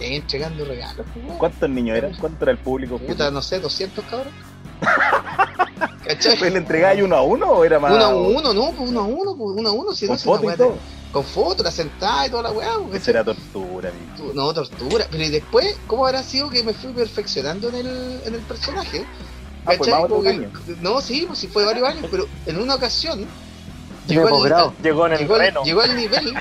Y 0.00 0.04
ahí 0.04 0.14
entregando 0.16 0.64
regalos, 0.64 1.06
weón. 1.16 1.38
¿Cuántos 1.38 1.70
niños 1.70 1.96
eran? 1.96 2.14
¿Cuánto 2.16 2.44
era 2.44 2.52
el 2.52 2.58
público? 2.58 2.98
Puta, 2.98 3.30
no 3.30 3.40
sé, 3.40 3.60
200 3.60 4.04
cabros. 4.04 4.32
¿Cachai? 6.04 6.38
¿Pues 6.38 6.52
¿Le 6.52 6.58
entregáis 6.58 7.02
uno 7.02 7.16
a 7.16 7.22
uno 7.22 7.46
o 7.46 7.64
era 7.64 7.78
más? 7.78 7.92
Uno 7.92 8.04
a 8.04 8.14
uno, 8.14 8.52
no, 8.52 8.72
pues 8.72 8.90
uno 8.90 9.00
a 9.00 9.04
uno, 9.04 9.36
pues 9.36 9.56
uno 9.56 9.68
a 9.68 9.72
uno, 9.72 9.92
si 9.92 10.06
no 10.06 10.16
todo. 10.16 10.76
con 11.10 11.24
fotos, 11.24 11.64
la 11.64 11.70
sentada 11.70 12.26
y 12.26 12.30
toda 12.30 12.42
la 12.42 12.52
weá. 12.52 12.72
pues, 12.88 13.02
Esa 13.02 13.12
era 13.12 13.24
tortura, 13.24 13.90
amigo. 13.90 14.32
No, 14.34 14.52
tortura. 14.52 15.06
Pero 15.10 15.24
y 15.24 15.30
después, 15.30 15.76
¿cómo 15.86 16.06
habrá 16.06 16.22
sido 16.22 16.50
que 16.50 16.62
me 16.62 16.74
fui 16.74 16.92
perfeccionando 16.92 17.68
en 17.68 17.74
el, 17.76 18.20
en 18.24 18.34
el 18.34 18.40
personaje? 18.40 19.06
Ah, 19.64 19.72
pues 19.78 19.90
no, 20.82 21.00
sí, 21.00 21.24
pues 21.26 21.38
sí 21.38 21.46
fue 21.48 21.64
varios 21.64 21.88
años, 21.88 22.06
pero 22.10 22.26
en 22.44 22.60
una 22.60 22.74
ocasión 22.74 23.26
llegó, 24.06 25.06
en 25.06 25.12
el 25.12 25.18
llegó, 25.18 25.38
llegó 25.64 25.82
al 25.82 25.96
nivel 25.96 26.34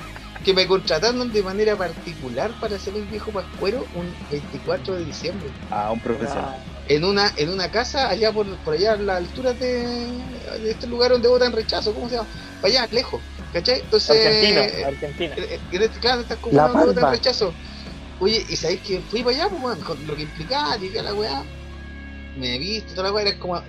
que 0.44 0.54
me 0.54 0.68
contrataron 0.68 1.32
de 1.32 1.42
manera 1.42 1.76
particular 1.76 2.52
para 2.60 2.76
hacer 2.76 2.96
el 2.96 3.06
viejo 3.06 3.32
pascuero 3.32 3.86
un 3.96 4.14
24 4.30 4.96
de 4.96 5.06
diciembre. 5.06 5.50
A 5.72 5.92
un 5.92 6.00
profesional. 6.00 6.58
En 6.88 7.06
una, 7.06 7.32
en 7.38 7.50
una 7.50 7.72
casa 7.72 8.10
allá 8.10 8.32
por, 8.32 8.46
por 8.58 8.74
allá 8.74 8.94
a 8.94 8.98
la 8.98 9.18
altura 9.18 9.54
de, 9.54 9.86
de 10.62 10.72
este 10.72 10.88
lugar 10.88 11.12
donde 11.12 11.30
votan 11.30 11.54
rechazo, 11.54 11.94
¿cómo 11.94 12.10
se 12.10 12.16
llama? 12.16 12.28
Para 12.62 12.74
allá, 12.74 12.88
lejos, 12.92 13.22
¿cachai? 13.54 13.80
Entonces, 13.80 14.10
Argentina, 14.10 14.88
Argentina. 14.88 15.36
en 15.38 15.76
en 15.76 15.82
este, 15.82 16.00
claro, 16.00 16.22
estas 16.22 16.38
comunas 16.40 16.74
donde 16.74 16.88
votan 16.88 17.12
rechazo. 17.12 17.54
Oye, 18.20 18.46
¿y 18.50 18.56
sabéis 18.56 18.82
que 18.82 19.00
fui 19.10 19.24
para 19.24 19.36
allá, 19.38 19.50
pues? 19.50 19.78
Con 19.80 20.06
lo 20.06 20.16
que 20.16 20.24
implicaba, 20.24 20.78
llegué 20.78 21.00
a 21.00 21.04
la 21.04 21.14
weá, 21.14 21.44
me 22.38 22.58
viste, 22.58 22.92
toda 22.92 23.04
la 23.04 23.14
weá, 23.14 23.28
era 23.28 23.40
como, 23.40 23.62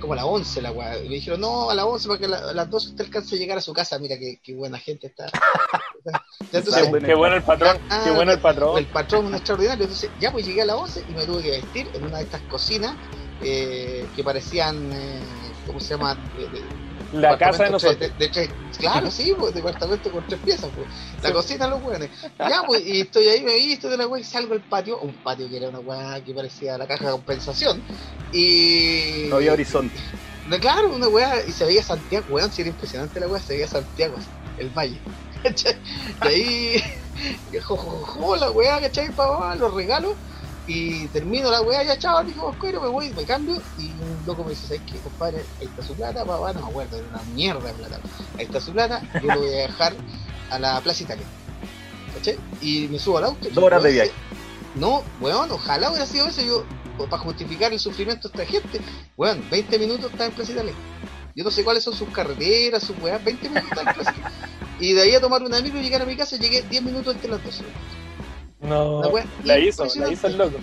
como 0.00 0.14
a 0.14 0.16
las 0.16 0.24
11 0.24 0.62
la 0.62 0.72
weá. 0.72 0.98
Y 0.98 1.08
me 1.08 1.14
dijeron, 1.16 1.40
no, 1.40 1.70
a 1.70 1.74
las 1.74 1.84
11 1.84 2.08
para 2.08 2.18
que 2.18 2.24
a 2.26 2.28
las 2.54 2.70
12 2.70 2.88
usted 2.88 3.04
alcance 3.04 3.34
a 3.34 3.38
llegar 3.38 3.58
a 3.58 3.60
su 3.60 3.72
casa. 3.72 3.98
Mira 3.98 4.18
qué, 4.18 4.40
qué 4.42 4.54
buena 4.54 4.78
gente 4.78 5.06
está. 5.08 5.26
Entonces. 6.52 6.90
Qué 7.04 7.14
bueno 7.14 7.36
el 7.36 7.42
patrón. 7.42 7.78
Ah, 7.88 8.00
Qué 8.04 8.10
bueno 8.10 8.32
el 8.32 8.38
el 8.38 8.42
patrón. 8.42 8.86
patrón 8.92 9.26
un 9.26 9.34
extraordinario. 9.34 9.84
Entonces, 9.84 10.10
ya 10.18 10.32
pues 10.32 10.44
llegué 10.46 10.62
a 10.62 10.66
las 10.66 10.76
11 10.76 11.04
y 11.08 11.14
me 11.14 11.26
tuve 11.26 11.42
que 11.42 11.50
vestir 11.50 11.90
en 11.94 12.04
una 12.06 12.18
de 12.18 12.24
estas 12.24 12.42
cocinas 12.42 12.96
eh, 13.42 14.08
que 14.14 14.24
parecían, 14.24 14.92
eh, 14.92 15.22
¿cómo 15.66 15.78
se 15.80 15.94
llama? 15.94 16.14
De- 16.34 16.48
de- 16.48 16.89
La 17.12 17.36
casa 17.36 17.64
de 17.64 17.70
nosotros. 17.70 17.98
de- 18.18 18.28
de 18.28 18.50
claro, 18.78 19.10
sí, 19.10 19.34
pues, 19.38 19.52
departamento 19.54 20.10
con 20.10 20.24
tres 20.26 20.40
piezas, 20.40 20.70
pues. 20.74 20.86
La 21.22 21.32
cocina, 21.32 21.66
los 21.66 21.82
hueones. 21.82 22.10
Ya, 22.38 22.62
pues, 22.66 22.86
y 22.86 23.00
estoy 23.00 23.28
ahí, 23.28 23.42
me 23.42 23.54
visto 23.56 23.88
de 23.88 23.96
la 23.96 24.06
weá 24.06 24.20
y 24.20 24.24
salgo 24.24 24.54
al 24.54 24.60
patio, 24.62 24.98
un 25.00 25.12
patio 25.14 25.48
que 25.48 25.56
era 25.56 25.68
una 25.68 25.80
weá 25.80 26.22
que 26.24 26.32
parecía 26.34 26.78
la 26.78 26.86
caja 26.86 27.06
de 27.06 27.12
compensación. 27.12 27.82
Y. 28.32 29.26
No 29.28 29.36
había 29.36 29.52
horizonte. 29.52 29.94
No, 30.48 30.58
claro, 30.58 30.88
una 30.94 31.08
weá, 31.08 31.44
y 31.46 31.52
se 31.52 31.64
veía 31.64 31.82
Santiago, 31.82 32.26
weón, 32.30 32.50
si 32.52 32.62
era 32.62 32.70
impresionante 32.70 33.20
la 33.20 33.28
weá, 33.28 33.40
se 33.40 33.54
veía 33.54 33.66
Santiago, 33.68 34.16
el 34.58 34.70
valle. 34.70 34.98
Y 36.22 36.26
ahí, 36.28 36.82
jo, 37.62 37.76
jo, 37.76 38.04
jo, 38.06 38.36
la 38.36 38.50
weá, 38.50 38.78
¿cachai? 38.80 39.10
Pa, 39.10 39.54
los 39.56 39.72
regalos, 39.72 40.12
y 40.72 41.08
termino 41.08 41.50
la 41.50 41.62
weá, 41.62 41.82
ya 41.82 41.98
chao, 41.98 42.22
dijo 42.22 42.46
Oscuro, 42.46 42.80
me 42.80 42.88
voy, 42.88 43.10
me 43.10 43.24
cambio, 43.24 43.60
y 43.76 43.86
un 43.86 44.22
loco 44.24 44.44
me 44.44 44.50
dice, 44.50 44.68
¿sabes 44.68 44.82
qué, 44.86 44.98
compadre? 44.98 45.44
Ahí 45.58 45.66
está 45.66 45.82
su 45.82 45.94
plata, 45.94 46.24
papá, 46.24 46.52
no 46.52 46.60
me 46.62 46.68
acuerdo, 46.68 46.96
era 46.96 47.08
una 47.08 47.22
mierda 47.34 47.66
de 47.66 47.74
plata. 47.74 48.00
Ahí 48.38 48.44
está 48.44 48.60
su 48.60 48.70
plata, 48.70 49.02
yo 49.14 49.34
lo 49.34 49.40
voy 49.40 49.48
a 49.48 49.62
dejar 49.62 49.94
a 50.48 50.58
la 50.60 50.80
Plaza 50.80 51.02
Italia. 51.02 51.26
¿Cachai? 52.14 52.38
Y 52.60 52.86
me 52.86 53.00
subo 53.00 53.18
al 53.18 53.24
auto. 53.24 53.48
Dos 53.50 53.64
horas 53.64 53.82
de 53.82 53.90
viaje. 53.90 54.12
No, 54.76 55.02
weón, 55.20 55.50
ojalá 55.50 55.90
hubiera 55.90 56.06
sido 56.06 56.28
eso, 56.28 56.40
yo, 56.40 56.64
para 57.08 57.20
justificar 57.20 57.72
el 57.72 57.80
sufrimiento 57.80 58.28
de 58.28 58.40
esta 58.40 58.52
gente, 58.52 58.80
weón, 59.16 59.42
20 59.50 59.76
minutos 59.76 60.12
está 60.12 60.26
en 60.26 60.32
Plaza 60.32 60.52
Italia. 60.52 60.74
Yo 61.34 61.42
no 61.42 61.50
sé 61.50 61.64
cuáles 61.64 61.82
son 61.82 61.94
sus 61.94 62.08
carreteras, 62.10 62.84
sus 62.84 62.96
weas, 63.00 63.24
20 63.24 63.48
minutos 63.48 63.70
está 63.70 63.90
en 63.90 63.94
Plaza 63.96 64.12
Italia. 64.12 64.32
Y 64.78 64.92
de 64.92 65.02
ahí 65.02 65.14
a 65.16 65.20
tomar 65.20 65.42
una 65.42 65.60
micro 65.60 65.80
y 65.80 65.82
llegar 65.82 66.02
a 66.02 66.06
mi 66.06 66.16
casa, 66.16 66.36
llegué 66.36 66.62
10 66.62 66.82
minutos 66.84 67.12
entre 67.12 67.28
las 67.28 67.42
dos. 67.42 67.60
No, 68.70 69.00
wea 69.08 69.24
la 69.44 69.58
hizo, 69.58 69.82
la 69.84 69.88
impresionante. 69.88 70.14
hizo 70.14 70.26
el 70.28 70.38
loco. 70.38 70.58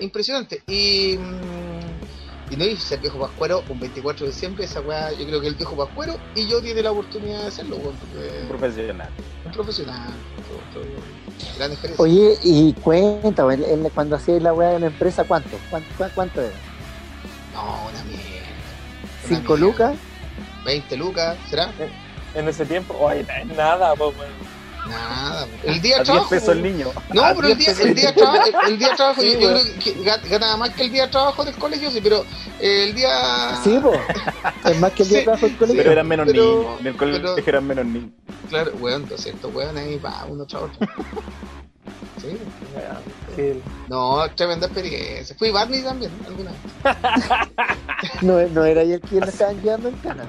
Impresionante. 0.00 0.62
Y, 0.66 1.16
mm, 1.18 2.52
y 2.52 2.56
no 2.56 2.64
hice 2.64 2.94
el 2.96 3.00
viejo 3.00 3.18
pascuero 3.20 3.62
un 3.68 3.78
24 3.78 4.26
de 4.26 4.32
diciembre, 4.32 4.64
esa 4.64 4.80
weá, 4.80 5.12
yo 5.12 5.26
creo 5.26 5.40
que 5.40 5.46
el 5.46 5.54
viejo 5.54 5.76
pascuero 5.76 6.16
y 6.34 6.48
yo 6.48 6.60
tiene 6.60 6.82
la 6.82 6.90
oportunidad 6.90 7.42
de 7.42 7.46
hacerlo, 7.48 7.76
porque 7.76 8.40
Un 8.42 8.48
profesional. 8.48 9.08
un 9.46 9.52
profesional, 9.52 10.10
gran 11.58 11.70
experiencia. 11.72 12.02
Oye, 12.02 12.38
y 12.42 12.72
cuenta, 12.74 13.46
weón, 13.46 13.62
él 13.64 13.90
cuando 13.94 14.16
hacía 14.16 14.40
la 14.40 14.52
weá 14.52 14.70
de 14.70 14.80
la 14.80 14.86
empresa, 14.86 15.24
¿cuánto? 15.24 15.50
¿Cuánto, 15.70 15.88
cuánto 16.14 16.40
era? 16.40 16.50
No, 17.54 17.62
una 17.88 18.04
mierda. 18.04 18.22
Una 19.28 19.28
¿Cinco 19.28 19.56
mierda. 19.56 19.66
lucas? 19.66 19.96
20 20.64 20.96
lucas, 20.96 21.38
¿será? 21.48 21.70
En 22.34 22.48
ese 22.48 22.64
tiempo, 22.66 22.96
oye, 23.00 23.24
no 23.24 23.32
es 23.52 23.56
nada, 23.56 23.94
po, 23.94 24.08
weón. 24.08 24.49
Nada. 24.90 25.46
El 25.64 25.80
día 25.80 25.96
A 25.96 25.98
de 25.98 26.04
10 26.04 26.04
trabajo. 26.04 26.28
pesos 26.30 26.48
el 26.50 26.62
niño. 26.62 26.88
No, 27.14 27.24
A 27.24 27.34
pero 27.34 27.48
el 27.48 27.56
10 27.58 27.78
día, 27.78 27.86
el 27.88 27.94
día 27.94 28.06
de 28.08 28.12
trabajo, 28.12 28.44
el, 28.46 28.72
el 28.72 28.78
día 28.78 28.88
de 28.90 28.96
trabajo 28.96 29.20
Sí, 29.20 29.32
yo, 29.32 29.40
yo 29.40 29.48
creo 29.50 29.78
que 29.78 29.96
ga- 30.04 30.28
ganaba 30.28 30.56
más 30.56 30.70
que 30.70 30.82
el 30.84 30.90
día 30.92 31.02
de 31.06 31.08
trabajo 31.12 31.44
del 31.44 31.54
colegio, 31.54 31.90
sí, 31.90 32.00
pero 32.02 32.24
el 32.60 32.94
día. 32.94 33.58
Sí, 33.62 33.78
po. 33.80 33.92
Es 34.68 34.80
más 34.80 34.92
que 34.92 35.02
el 35.04 35.08
día 35.08 35.18
de 35.18 35.20
Sí, 35.20 35.24
trabajo 35.24 35.46
del 35.46 35.56
colegio. 35.56 35.80
Pero 35.82 35.92
eran 35.92 36.08
menos 36.08 36.26
Pero- 36.26 36.42
niños. 36.58 36.80
En 36.80 36.86
el 36.88 36.96
colegio 36.96 37.34
pero- 37.36 37.48
eran 37.48 37.66
menos 37.66 37.86
niños. 37.86 38.10
Claro, 38.48 38.72
weón, 38.80 39.08
200 39.08 39.54
weón 39.54 39.76
ahí 39.78 39.96
para 39.98 40.24
uno 40.24 40.42
otro. 40.42 40.70
Sí. 42.20 42.36
Que- 43.36 43.60
No, 43.88 44.28
tremenda 44.34 44.66
experiencia. 44.66 45.34
Fui 45.38 45.50
Barney 45.50 45.82
también, 45.82 46.10
alguna 46.26 46.50
vez. 46.50 46.60
No, 48.22 48.40
no 48.48 48.64
era 48.64 48.82
el 48.82 49.00
que 49.00 49.20
lo 49.20 49.26
estaban 49.26 49.60
llevando 49.62 49.88
en 49.90 49.94
cana. 49.96 50.24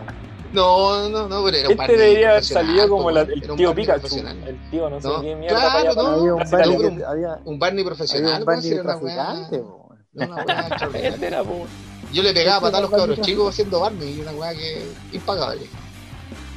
No, 0.54 1.08
no, 1.10 1.28
no, 1.30 1.44
pero 1.46 1.58
era 1.58 1.70
un 1.70 1.80
Este 1.80 1.98
debería 1.98 2.30
haber 2.32 2.44
salido 2.44 2.90
como 2.90 3.10
la- 3.12 3.22
weón. 3.24 3.32
el 3.32 3.42
tío 3.42 3.56
Barney 3.70 3.74
Pikachu. 3.76 4.00
profesional. 4.02 4.48
El 4.48 4.70
tío, 4.70 4.90
no 4.90 5.02
sé 5.02 5.08
No, 5.08 5.22
qué 5.22 5.36
mierda. 5.36 5.60
claro, 5.60 5.94
no. 5.96 6.08
había 6.08 6.34
un 6.34 6.50
Barney, 6.52 6.78
que- 6.78 7.06
había, 7.06 7.40
Un 7.46 7.60
Barney 7.60 7.82
había 7.82 7.86
profesional, 7.96 8.26
un 8.32 8.34
weón, 8.34 8.46
Barney 8.46 8.64
si 8.64 8.74
era 8.74 8.82
una 8.84 8.92
traficante, 9.00 9.58
weá- 9.58 9.64
po. 9.64 9.96
no, 10.14 10.26
una 10.26 10.36
weá. 10.44 11.08
Este 11.08 11.28
era, 11.28 11.44
po. 11.44 11.66
Yo 12.12 12.24
le 12.24 12.34
pegaba 12.34 12.58
Este 12.58 12.66
patar 12.68 12.78
a 12.80 12.82
los 12.82 12.92
cabros 12.92 13.22
chicos 13.22 13.50
haciendo 13.50 13.80
Barney 13.80 14.18
y 14.18 14.22
una 14.22 14.32
weá 14.32 14.54
que 14.54 14.86
impagable. 15.14 15.66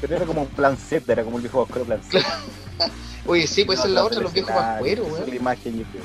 Pero 0.00 0.16
era 0.16 0.26
como 0.26 0.42
un 0.42 0.48
plan 0.48 0.76
Z, 0.76 1.12
era 1.12 1.22
como 1.22 1.36
el 1.36 1.42
viejo 1.42 1.60
vascuero 1.60 1.84
plan 1.86 2.00
Z. 2.02 2.26
Oye, 3.26 3.46
sí, 3.46 3.64
pues 3.64 3.78
esa 3.78 3.88
es 3.88 3.94
la 3.94 4.04
otra, 4.04 4.20
los 4.20 4.32
viejos 4.32 4.52
pascueros, 4.52 5.06
Esa 5.06 5.14
es 5.16 5.20
la 5.20 5.24
weón. 5.26 5.36
imagen, 5.36 5.78
yo 5.78 5.84
creo. 5.92 6.02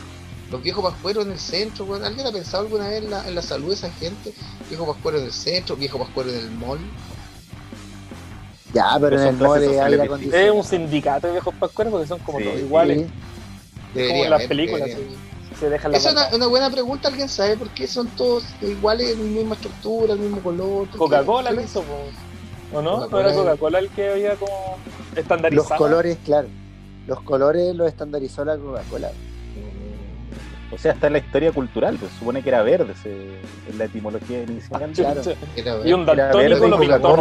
Los 0.52 0.62
viejos 0.64 0.84
pascueros 0.84 1.26
en 1.26 1.32
el 1.32 1.40
centro, 1.40 1.86
weón. 1.86 2.04
¿Alguien 2.06 2.26
ha 2.28 2.32
pensado 2.32 2.64
alguna 2.64 2.88
vez 2.88 3.04
en 3.04 3.10
la, 3.12 3.28
en 3.28 3.36
la 3.36 3.42
salud 3.42 3.68
de 3.70 3.74
esa 3.74 3.90
gente? 3.92 4.34
Viejo 4.70 4.86
pascuero 4.86 5.18
en 5.20 5.26
el 5.26 5.34
centro, 5.34 5.76
viejo 5.76 5.98
pascuero 6.00 6.30
en 6.32 6.38
el 6.38 6.52
mall. 6.52 6.80
Ya, 8.74 8.98
pero 9.00 9.20
en 9.20 9.28
el 9.30 9.36
mall 9.38 9.62
hay. 9.80 10.10
Es 10.32 10.52
un 10.52 10.64
sindicato 10.64 11.28
de 11.28 11.34
viejos 11.34 11.54
pascueros 11.56 11.92
porque 11.92 12.08
son 12.08 12.20
como 12.20 12.38
Sí. 12.40 12.46
todos 12.46 12.60
iguales. 12.60 13.08
Sí. 13.96 14.08
como 14.08 14.24
en 14.26 14.30
las 14.30 14.44
películas. 14.46 14.90
Se, 14.90 15.60
se 15.60 15.70
dejan 15.70 15.92
la 15.92 15.98
Esa 15.98 16.28
es 16.30 16.34
una, 16.36 16.46
buena 16.48 16.70
pregunta, 16.70 17.08
¿alguien 17.08 17.28
sabe 17.28 17.58
por 17.58 17.70
qué 17.70 17.88
son 17.88 18.08
todos 18.10 18.44
iguales, 18.62 19.14
en 19.14 19.18
la 19.36 19.40
misma 19.42 19.56
estructura, 19.56 20.14
el 20.14 20.20
mismo 20.20 20.40
color? 20.42 20.88
Coca-Cola 20.96 21.50
¿Qué 21.50 21.56
lo 21.56 21.62
hizo. 21.64 21.84
¿o 22.72 22.82
no? 22.84 23.08
¿No 23.08 23.20
era 23.20 23.34
Coca-Cola 23.34 23.80
el 23.80 23.90
que 23.90 24.10
había 24.12 24.36
como 24.36 24.78
Los 25.10 25.18
estandarizado? 25.18 25.76
colores, 25.78 26.18
claro. 26.24 26.48
Los 27.08 27.20
colores 27.22 27.76
los 27.76 27.88
estandarizó 27.88 28.46
la 28.46 28.56
Coca-Cola. 28.58 29.10
O 30.72 30.78
sea, 30.78 30.92
está 30.92 31.08
en 31.08 31.14
la 31.14 31.20
historia 31.20 31.52
cultural, 31.52 31.98
pues 32.00 32.12
supone 32.20 32.44
que 32.44 32.50
era 32.50 32.62
verde 32.62 32.94
ese- 32.94 33.40
en 33.72 33.78
la 33.80 33.86
etimología 33.86 34.44
inicial. 34.44 34.92
claro. 34.94 35.22
Era 35.56 35.78
Y 35.84 35.94
un 35.94 36.06
daltónico 36.06 36.68
lo 36.68 36.80
pintó. 36.80 37.18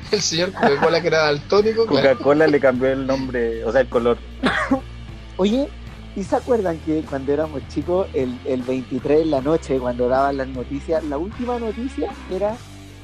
El 0.12 0.20
señor 0.20 0.52
Coca-Cola 0.52 1.00
que 1.00 1.06
era 1.08 1.18
daltónico, 1.24 1.86
claro. 1.86 2.10
Coca-Cola 2.10 2.46
le 2.46 2.60
cambió 2.60 2.88
el 2.90 3.06
nombre, 3.06 3.64
o 3.64 3.72
sea, 3.72 3.80
el 3.82 3.88
color. 3.88 4.18
Oye, 5.36 5.68
¿y 6.16 6.22
se 6.24 6.36
acuerdan 6.36 6.78
que 6.78 7.02
cuando 7.08 7.32
éramos 7.32 7.62
chicos, 7.68 8.08
el, 8.14 8.38
el 8.44 8.62
23 8.62 9.22
en 9.22 9.30
la 9.30 9.40
noche, 9.40 9.78
cuando 9.78 10.08
daban 10.08 10.36
las 10.36 10.48
noticias, 10.48 11.02
la 11.04 11.16
última 11.18 11.58
noticia 11.58 12.08
era 12.30 12.56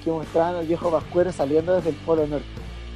que 0.05 0.11
mostraban 0.11 0.57
al 0.57 0.67
viejo 0.67 0.91
Pascuero 0.91 1.33
saliendo 1.33 1.75
desde 1.77 1.91
el 1.91 1.97
Polo 1.97 2.27
Norte? 2.27 2.47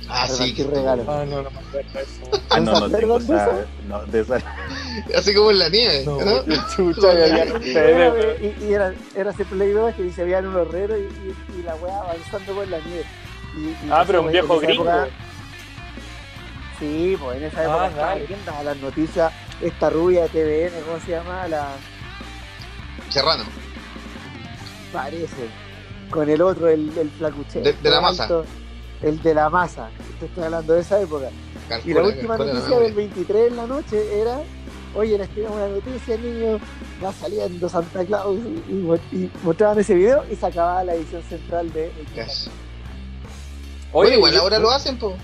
Ah, 0.08 0.26
sí. 0.26 0.32
repartir 0.32 0.66
regalos. 0.70 1.06
Ah, 1.08 1.24
no, 1.24 1.42
no 1.42 1.50
me 1.50 1.58
acuerdo 1.60 1.92
de 1.92 2.00
eso. 2.02 2.42
Ah, 2.50 2.60
no, 2.60 2.74
¿Se 2.74 2.80
no 2.80 2.98
tengo 2.98 3.14
acuerdan 3.16 3.26
de 3.26 3.36
esa, 3.36 3.66
no, 3.88 4.06
de 4.06 4.20
esa. 4.20 4.38
Así 5.16 5.34
como 5.34 5.50
en 5.52 5.58
la 5.60 5.68
nieve, 5.68 6.02
No, 6.04 6.18
¿no? 6.24 6.42
chucha, 6.74 7.14
ya, 7.28 7.44
Y, 7.46 7.52
ustedes, 7.52 8.36
y- 8.60 8.64
y 8.64 8.72
era, 8.72 8.92
era 9.14 9.30
ese 9.30 9.44
Play 9.44 9.70
2 9.70 9.94
que 9.94 10.10
se 10.10 10.24
veían 10.24 10.46
un 10.48 10.56
horrero 10.56 10.96
y, 10.98 11.02
y- 11.02 11.60
y 11.60 11.62
la 11.62 11.76
weá 11.76 11.96
avanzando 12.00 12.54
por 12.54 12.66
la 12.68 12.78
nieve. 12.80 13.04
Y- 13.56 13.86
y 13.86 13.90
Ah, 13.90 14.04
pero 14.06 14.22
un 14.22 14.30
viejo 14.30 14.58
gringo. 14.60 14.84
época- 14.84 15.08
sí, 16.78 17.16
pues 17.20 17.36
en 17.38 17.44
esa 17.44 17.62
época 17.64 17.82
Ah, 17.84 17.88
estaba 17.88 18.06
dale. 18.08 18.26
bien, 18.26 18.40
daba 18.46 18.62
las 18.62 18.76
noticias, 18.78 19.32
esta 19.60 19.90
rubia 19.90 20.22
de 20.22 20.28
TVN, 20.28 20.80
¿cómo 20.86 21.00
se 21.00 21.10
llama? 21.12 21.48
La 21.48 21.68
Serrano. 23.08 23.44
parece. 24.92 25.48
Con 26.10 26.28
el 26.28 26.42
otro, 26.42 26.68
el, 26.68 26.90
el 26.98 27.10
flacuchero. 27.10 27.64
De- 27.64 27.72
de 27.74 27.90
la 27.90 28.00
masa. 28.00 28.22
alto, 28.24 28.44
El 29.02 29.22
de 29.22 29.32
la 29.34 29.48
masa. 29.48 29.88
Te 30.18 30.26
estoy 30.26 30.44
hablando 30.44 30.74
de 30.74 30.80
esa 30.82 31.00
época. 31.00 31.28
Y 31.86 31.94
la 31.94 32.02
última 32.02 32.36
la 32.36 32.44
noticia 32.44 32.78
del 32.80 32.92
memoria. 32.94 32.94
23 32.96 33.48
en 33.50 33.56
la 33.56 33.66
noche 33.66 34.20
era, 34.20 34.40
oye, 34.94 35.16
les 35.16 35.28
tenemos 35.30 35.56
una 35.56 35.68
noticia, 35.68 36.16
niño, 36.18 36.58
va 37.02 37.12
saliendo 37.12 37.68
Santa 37.68 38.04
Claus 38.04 38.36
y, 38.68 38.72
y 38.72 38.74
mo- 38.74 38.96
y 39.12 39.30
mostraban 39.44 39.78
ese 39.78 39.94
video 39.94 40.24
y 40.30 40.34
se 40.36 40.44
acababa 40.44 40.82
la 40.84 40.94
edición 40.94 41.22
central 41.22 41.72
de... 41.72 41.90
Cash. 42.14 42.48
Oye, 43.92 44.10
bueno, 44.10 44.16
igual 44.16 44.32
yo- 44.34 44.40
ahora 44.42 44.58
lo 44.58 44.70
hacen, 44.70 44.98
po. 44.98 45.16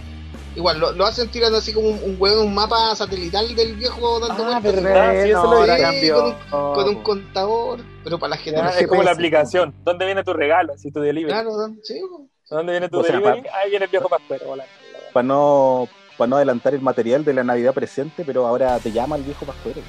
Igual 0.55 0.79
lo, 0.81 0.93
lo 0.93 1.05
hacen 1.05 1.29
tirando 1.31 1.59
así 1.59 1.75
como 1.75 1.89
un, 1.89 2.01
un 2.03 2.17
huevo, 2.19 2.43
un 2.43 2.55
mapa 2.55 2.97
satelital 2.97 3.55
del 3.55 3.77
viejo 3.77 4.19
dando 4.21 4.43
Ah, 4.43 4.59
vueltas 4.61 4.83
verdad, 4.83 5.13
sí, 5.23 5.31
eso 5.31 5.43
no, 5.45 5.51
lo 5.51 5.57
ahora 5.59 5.77
cambió. 5.79 6.37
con 6.51 6.75
con 6.75 6.89
un 6.89 7.03
contador, 7.03 7.81
pero 8.03 8.19
para 8.19 8.31
la 8.31 8.37
gente 8.39 8.59
ya, 8.59 8.65
no 8.65 8.71
es 8.71 8.87
como 8.87 9.03
la 9.03 9.11
aplicación. 9.11 9.75
¿Dónde 9.85 10.07
viene 10.07 10.25
tu 10.25 10.33
regalo? 10.33 10.73
Si 10.79 10.91
tu 10.91 11.01
delivery. 11.01 11.31
Claro, 11.31 11.51
sí. 11.83 12.01
¿Dónde 12.49 12.73
viene 12.73 12.89
tu 12.89 13.01
O 13.01 13.05
sea, 13.05 13.13
delivery? 13.13 13.43
Ahí 13.53 13.69
viene 13.71 13.85
el 13.85 13.91
viejo 13.91 14.09
pascuero. 14.09 14.47
hola. 14.49 14.65
Para 15.13 15.25
no, 15.27 15.89
para 16.17 16.29
no 16.29 16.37
adelantar 16.37 16.75
el 16.75 16.81
material 16.81 17.23
de 17.23 17.35
la 17.35 17.45
Navidad 17.45 17.75
presente, 17.75 18.25
pero 18.25 18.47
ahora 18.47 18.79
te 18.79 18.91
llama 18.93 19.17
el 19.17 19.25
viejo 19.25 19.45
pascuero. 19.45 19.81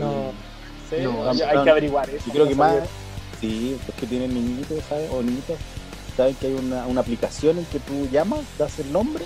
No. 0.00 0.32
Sí, 0.90 0.96
No, 1.00 1.30
hay 1.30 1.62
que 1.62 1.70
averiguar 1.70 2.10
eso. 2.10 2.24
Yo 2.26 2.32
creo 2.32 2.48
que 2.48 2.54
más, 2.56 2.74
sí, 3.40 3.78
los 3.86 3.94
que 3.96 4.06
tienen 4.06 4.34
niñitos, 4.34 4.82
¿sabes? 4.88 5.08
O 5.12 5.22
niñitas, 5.22 5.58
saben 6.18 6.34
que 6.34 6.48
hay 6.48 6.54
una, 6.54 6.86
una 6.86 7.00
aplicación 7.00 7.56
en 7.58 7.64
que 7.66 7.78
tú 7.80 8.06
llamas, 8.12 8.40
das 8.58 8.78
el 8.80 8.92
nombre 8.92 9.24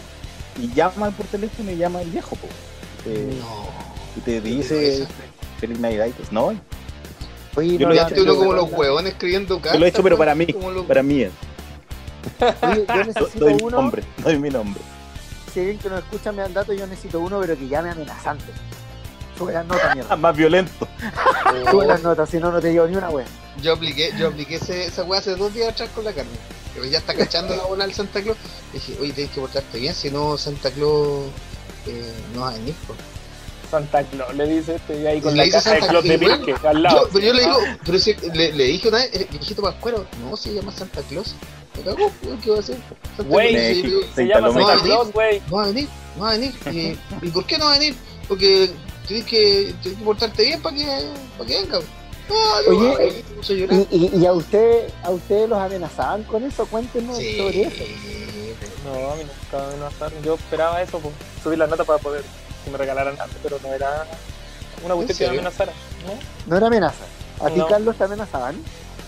y 0.61 0.73
llaman 0.75 1.13
por 1.15 1.27
teléfono 1.27 1.71
y 1.73 1.77
llama 1.77 2.01
el 2.03 2.11
viejo, 2.11 2.37
po. 2.37 2.47
Eh, 3.07 3.35
No. 3.41 3.67
y 4.17 4.21
te 4.21 4.41
dice. 4.41 5.09
Feliz 5.59 5.79
Navidad 5.81 6.07
y 6.07 6.11
pues, 6.11 6.31
no, 6.33 6.53
Oye, 7.55 7.77
Yo 7.79 7.89
no, 7.89 7.95
lo 7.95 8.01
he 8.01 8.05
hecho, 8.13 8.37
como 8.37 8.53
los 8.53 8.71
huevones 8.73 9.13
escribiendo 9.13 9.57
cartas. 9.57 9.73
yo 9.75 9.79
lo 9.81 9.87
he 9.87 9.89
hecho 9.91 10.03
pero 10.03 10.17
para 10.17 10.35
mí, 10.35 10.47
los- 10.47 10.87
para 10.87 11.03
mí 11.03 11.23
es. 11.23 11.31
Oye, 12.63 12.85
yo 12.89 13.05
necesito 13.05 13.45
Doy 13.45 13.57
uno, 13.63 13.71
nombre, 13.77 14.03
doy 14.25 14.39
mi 14.39 14.49
nombre. 14.51 14.81
si 15.53 15.61
alguien 15.61 15.79
que 15.79 15.89
nos 15.91 15.99
escucha 16.01 16.33
me 16.33 16.43
dan 16.43 16.55
datos, 16.55 16.77
yo 16.79 16.87
necesito 16.87 17.21
uno, 17.21 17.41
pero 17.41 17.57
que 17.59 17.69
llame 17.69 17.91
amenazante. 17.91 18.45
Sube 19.39 19.53
las 19.53 19.67
notas, 19.67 19.95
mierda. 19.95 20.17
Más 20.17 20.37
violento. 20.37 20.87
Sube 21.71 21.87
las 21.87 22.03
notas, 22.03 22.29
si 22.29 22.39
no, 22.39 22.51
no 22.53 22.61
te 22.61 22.69
digo 22.69 22.87
ni 22.87 22.97
una 22.97 23.11
wea. 23.11 23.27
Yo 23.61 23.75
apliqué, 23.75 24.13
yo 24.19 24.29
apliqué 24.29 24.57
ese, 24.57 24.87
esa 24.87 25.05
weá 25.05 25.21
hace 25.21 25.37
dos 25.37 25.53
días 25.53 25.71
atrás 25.71 25.91
con 25.95 26.05
la 26.05 26.13
carne. 26.13 26.33
Pero 26.75 26.87
ya 26.87 26.99
está 26.99 27.15
cachando 27.15 27.55
la 27.55 27.65
bola 27.65 27.85
al 27.85 27.93
Santa 27.93 28.23
Claus. 28.23 28.39
dije, 28.73 28.97
oye, 29.01 29.13
tenés 29.13 29.31
que 29.31 29.41
portarte 29.41 29.79
bien, 29.79 29.95
si 29.95 30.11
no 30.11 30.39
Santa 30.39 30.71
Claus 30.71 31.27
eh, 31.87 32.13
no 32.35 32.43
va 32.43 32.51
a 32.51 32.53
venir. 32.53 32.75
po". 32.87 32.95
Santa 33.71 34.05
Claus 34.05 34.35
le 34.35 34.47
dice 34.47 34.75
este 34.77 35.01
y 35.01 35.07
ahí 35.07 35.21
con 35.21 35.37
Le 35.37 35.47
la 35.47 35.53
caja 35.53 35.75
de 35.75 35.81
Santa 35.81 35.89
Claus 35.89 36.05
de 36.05 36.19
Pirque 36.19 36.55
al 36.67 36.83
lado. 36.83 37.05
Yo, 37.05 37.09
pero 37.13 37.27
yo 37.27 37.33
le 37.35 37.43
digo, 37.43 37.59
pero 37.85 37.99
si, 37.99 38.15
le, 38.15 38.53
le 38.53 38.65
dije 38.65 38.89
una 38.89 38.99
vez, 38.99 39.11
el 39.15 39.27
viejito 39.27 39.63
Pascuero, 39.63 40.07
no, 40.23 40.37
se 40.37 40.55
llama 40.55 40.73
Santa 40.73 41.03
Claus. 41.03 41.35
Me 41.77 41.91
weón, 41.91 42.41
¿qué 42.43 42.51
va 42.51 42.57
a 42.57 42.61
hacer? 42.61 42.77
Santa 43.17 43.31
Güey, 43.31 43.79
y 43.79 43.83
digo, 43.83 44.01
Se 44.15 44.27
llama 44.27 44.53
Santa 44.53 44.67
Santa 44.67 44.85
Claus. 44.85 45.13
Güey. 45.13 45.43
no 45.49 45.57
va 45.57 45.65
a 45.65 45.67
venir, 45.69 45.89
no 46.17 46.23
va 46.23 46.31
a 46.31 46.33
venir. 46.33 46.55
Y, 46.71 46.99
¿y 47.27 47.31
por 47.31 47.47
qué 47.47 47.59
no 47.59 47.65
va 47.67 47.75
a 47.75 47.79
venir? 47.79 47.95
Porque 48.29 48.71
tienes 49.07 49.27
que, 49.27 49.75
tienes 49.83 49.99
que 49.99 50.05
portarte 50.05 50.45
bien 50.45 50.61
para 50.61 50.77
que, 50.77 50.85
para 51.37 51.49
que 51.49 51.61
venga. 51.63 51.79
No, 52.29 52.73
no, 52.73 52.93
Oye. 52.93 53.25
¿Y, 53.91 53.97
y, 53.97 54.11
y 54.17 54.27
a 54.27 54.33
usted, 54.33 54.89
a 55.03 55.11
ustedes 55.11 55.49
los 55.49 55.59
amenazaban 55.59 56.23
con 56.25 56.45
eso? 56.45 56.67
Cuéntenos 56.67 57.17
Sí, 57.17 57.37
sobre 57.37 57.63
eso. 57.63 57.85
No, 58.85 59.11
a 59.13 59.17
mí 59.17 59.23
nunca 59.23 59.67
me 59.67 59.75
amenazaron. 59.75 60.23
Yo 60.23 60.35
esperaba 60.35 60.83
eso, 60.83 60.99
pues, 60.99 61.15
subir 61.43 61.59
la 61.59 61.67
nota 61.67 61.85
para 61.85 61.99
poder 61.99 62.23
que 62.65 62.71
me 62.71 62.79
regalaran 62.79 63.21
algo, 63.21 63.35
pero 63.43 63.59
no 63.63 63.73
era 63.73 64.07
una 64.85 64.95
cuestión 64.95 65.19
que 65.19 65.25
me 65.25 65.31
amenazara. 65.41 65.73
¿no? 66.07 66.13
No 66.47 66.57
era 66.57 66.67
amenaza. 66.69 67.05
¿A 67.41 67.51
ti. 67.51 67.61
Carlos, 67.69 67.97
te 67.97 68.05
amenazaban? 68.05 68.57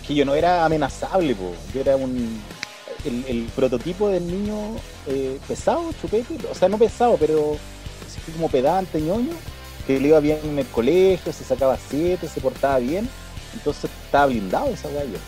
que 0.06 0.14
yo 0.14 0.24
no 0.24 0.34
era 0.34 0.64
amenazable, 0.64 1.34
po. 1.34 1.54
yo 1.72 1.80
era 1.80 1.96
un 1.96 2.42
el, 3.04 3.24
el 3.26 3.44
prototipo 3.54 4.08
del 4.08 4.26
niño 4.26 4.76
eh, 5.06 5.38
pesado, 5.46 5.90
chupete, 6.00 6.38
o 6.50 6.54
sea, 6.54 6.68
no 6.68 6.78
pesado, 6.78 7.16
pero 7.18 7.56
así 8.06 8.32
como 8.32 8.48
pedante, 8.48 9.00
ñoño, 9.00 9.32
que 9.86 10.00
le 10.00 10.08
iba 10.08 10.20
bien 10.20 10.38
en 10.44 10.58
el 10.58 10.66
colegio, 10.66 11.32
se 11.32 11.44
sacaba 11.44 11.76
siete, 11.88 12.28
se 12.28 12.40
portaba 12.40 12.78
bien, 12.78 13.08
entonces 13.54 13.90
estaba 14.04 14.26
blindado 14.26 14.68
esa 14.68 14.88
weá 14.88 15.04
yo. 15.04 15.18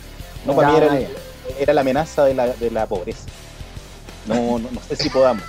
No, 0.47 0.55
para 0.57 0.71
mí 0.71 0.77
era, 0.77 0.97
el- 0.99 1.09
era 1.59 1.73
la 1.75 1.81
amenaza 1.83 2.25
de 2.25 2.35
la, 2.35 2.49
de 2.49 2.71
la 2.71 2.87
pobreza. 2.87 3.27
No, 4.27 4.59
no, 4.59 4.71
no 4.73 4.81
sé 4.88 4.97
si 4.97 5.09
podamos, 5.11 5.45